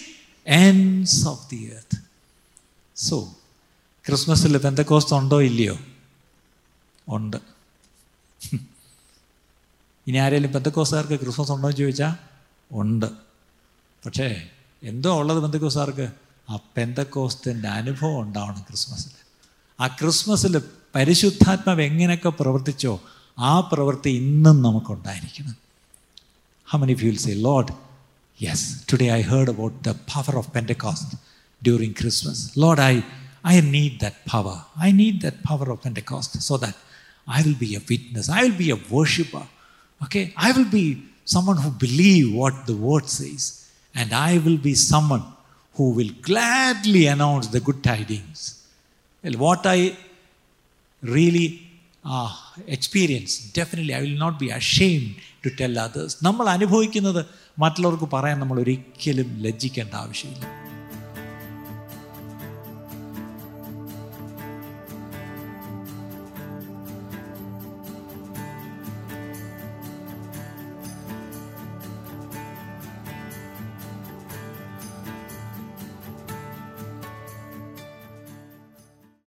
ends 0.47 1.27
of 1.27 1.49
the 1.51 1.61
earth. 1.77 1.95
So, 2.97 3.17
ക്രിസ്മസിൽ 4.07 4.57
Pentecost 4.65 5.15
ഉണ്ടോ 5.21 5.39
ഇല്ലയോ 5.47 5.77
ഉണ്ട് 7.17 7.39
ഇനി 10.07 10.19
ആരെങ്കിലും 10.25 10.53
പെന്തക്കോസ്തുകാർക്ക് 10.57 11.17
Christmas 11.23 11.53
ഉണ്ടോ 11.55 11.69
എന്ന് 11.71 11.81
ചോദിച്ചാൽ 11.81 12.13
ഉണ്ട് 12.81 13.09
പക്ഷേ 14.05 14.29
എന്തോ 14.83 15.11
ഉള്ളത് 15.21 15.39
പെന്തക്കോസ്താർക്ക് 15.43 16.07
ആ 16.49 16.57
പെന്തക്കോസ്തിൻ്റെ 16.77 17.69
അനുഭവം 17.81 18.17
ഉണ്ടാവണം 18.25 18.63
ക്രിസ്മസിൽ 18.69 19.13
ആ 19.79 19.87
ക്രിസ്മസിൽ 20.01 20.55
പരിശുദ്ധാത്മാവ് 20.97 21.83
എങ്ങനെയൊക്കെ 21.83 22.31
പ്രവർത്തിച്ചോ 22.41 22.93
ആ 23.39 23.55
പ്രവൃത്തി 23.71 24.11
ഇന്നും 24.23 24.59
നമുക്കുണ്ടായിരിക്കണം 24.63 25.57
how 26.69 26.79
many 26.79 26.95
fuel 26.95 27.19
say 27.27 27.33
load 27.49 27.73
yes 28.41 28.67
today 28.93 29.09
I 29.19 29.21
heard 29.33 29.53
about 29.55 29.77
the 29.89 29.93
power 30.15 30.37
of 30.43 30.51
Pentecost 30.57 31.17
during 31.63 31.97
Christmas 32.01 32.45
load 32.65 32.83
I 32.93 32.95
I 33.47 33.57
need 33.75 33.97
that 34.05 34.23
power 34.33 34.57
I 34.87 34.91
need 34.93 35.19
that 35.27 35.43
power 35.49 35.69
of 35.75 35.83
Pentecost 35.85 36.41
so 36.49 36.57
that 36.65 36.81
I 37.39 37.43
will 37.43 37.59
be 37.65 37.71
a 37.81 37.83
witness 37.93 38.31
I 38.39 38.41
will 38.47 38.57
be 38.63 38.71
a 38.77 38.79
worshipper 38.95 39.45
okay 40.01 40.33
i 40.39 40.53
will 40.53 40.71
be 40.71 40.85
someone 41.25 41.57
who 41.57 41.71
believe 41.79 42.33
what 42.33 42.67
the 42.67 42.77
word 42.77 43.09
says 43.09 43.45
and 43.96 44.14
i 44.30 44.38
will 44.38 44.58
be 44.58 44.74
someone 44.92 45.24
who 45.76 45.90
will 45.98 46.14
gladly 46.22 47.08
announce 47.08 47.48
the 47.48 47.60
good 47.60 47.84
tidings 47.84 48.40
well, 49.24 49.38
what 49.48 49.66
i 49.66 49.80
really 51.04 51.48
uh, 52.06 52.32
experience 52.68 53.32
definitely 53.60 53.94
i 53.94 54.02
will 54.02 54.20
not 54.26 54.40
be 54.40 54.50
ashamed 54.62 55.12
to 55.44 55.50
tell 55.62 55.76
others 55.88 56.12
നമ്മൾ 56.22 56.46
അനുഭവിക്കുന്നത് 56.58 57.22
മറ്റുള്ളവർക്ക് 57.60 58.08
പറയാൻ 58.16 58.38
നമ്മൾ 58.40 58.58
ഒരിക്കലും 58.60 59.30
ലജ്ജിക്കേണ്ട 59.46 59.94
ആവശ്യമില്ല 59.94 60.61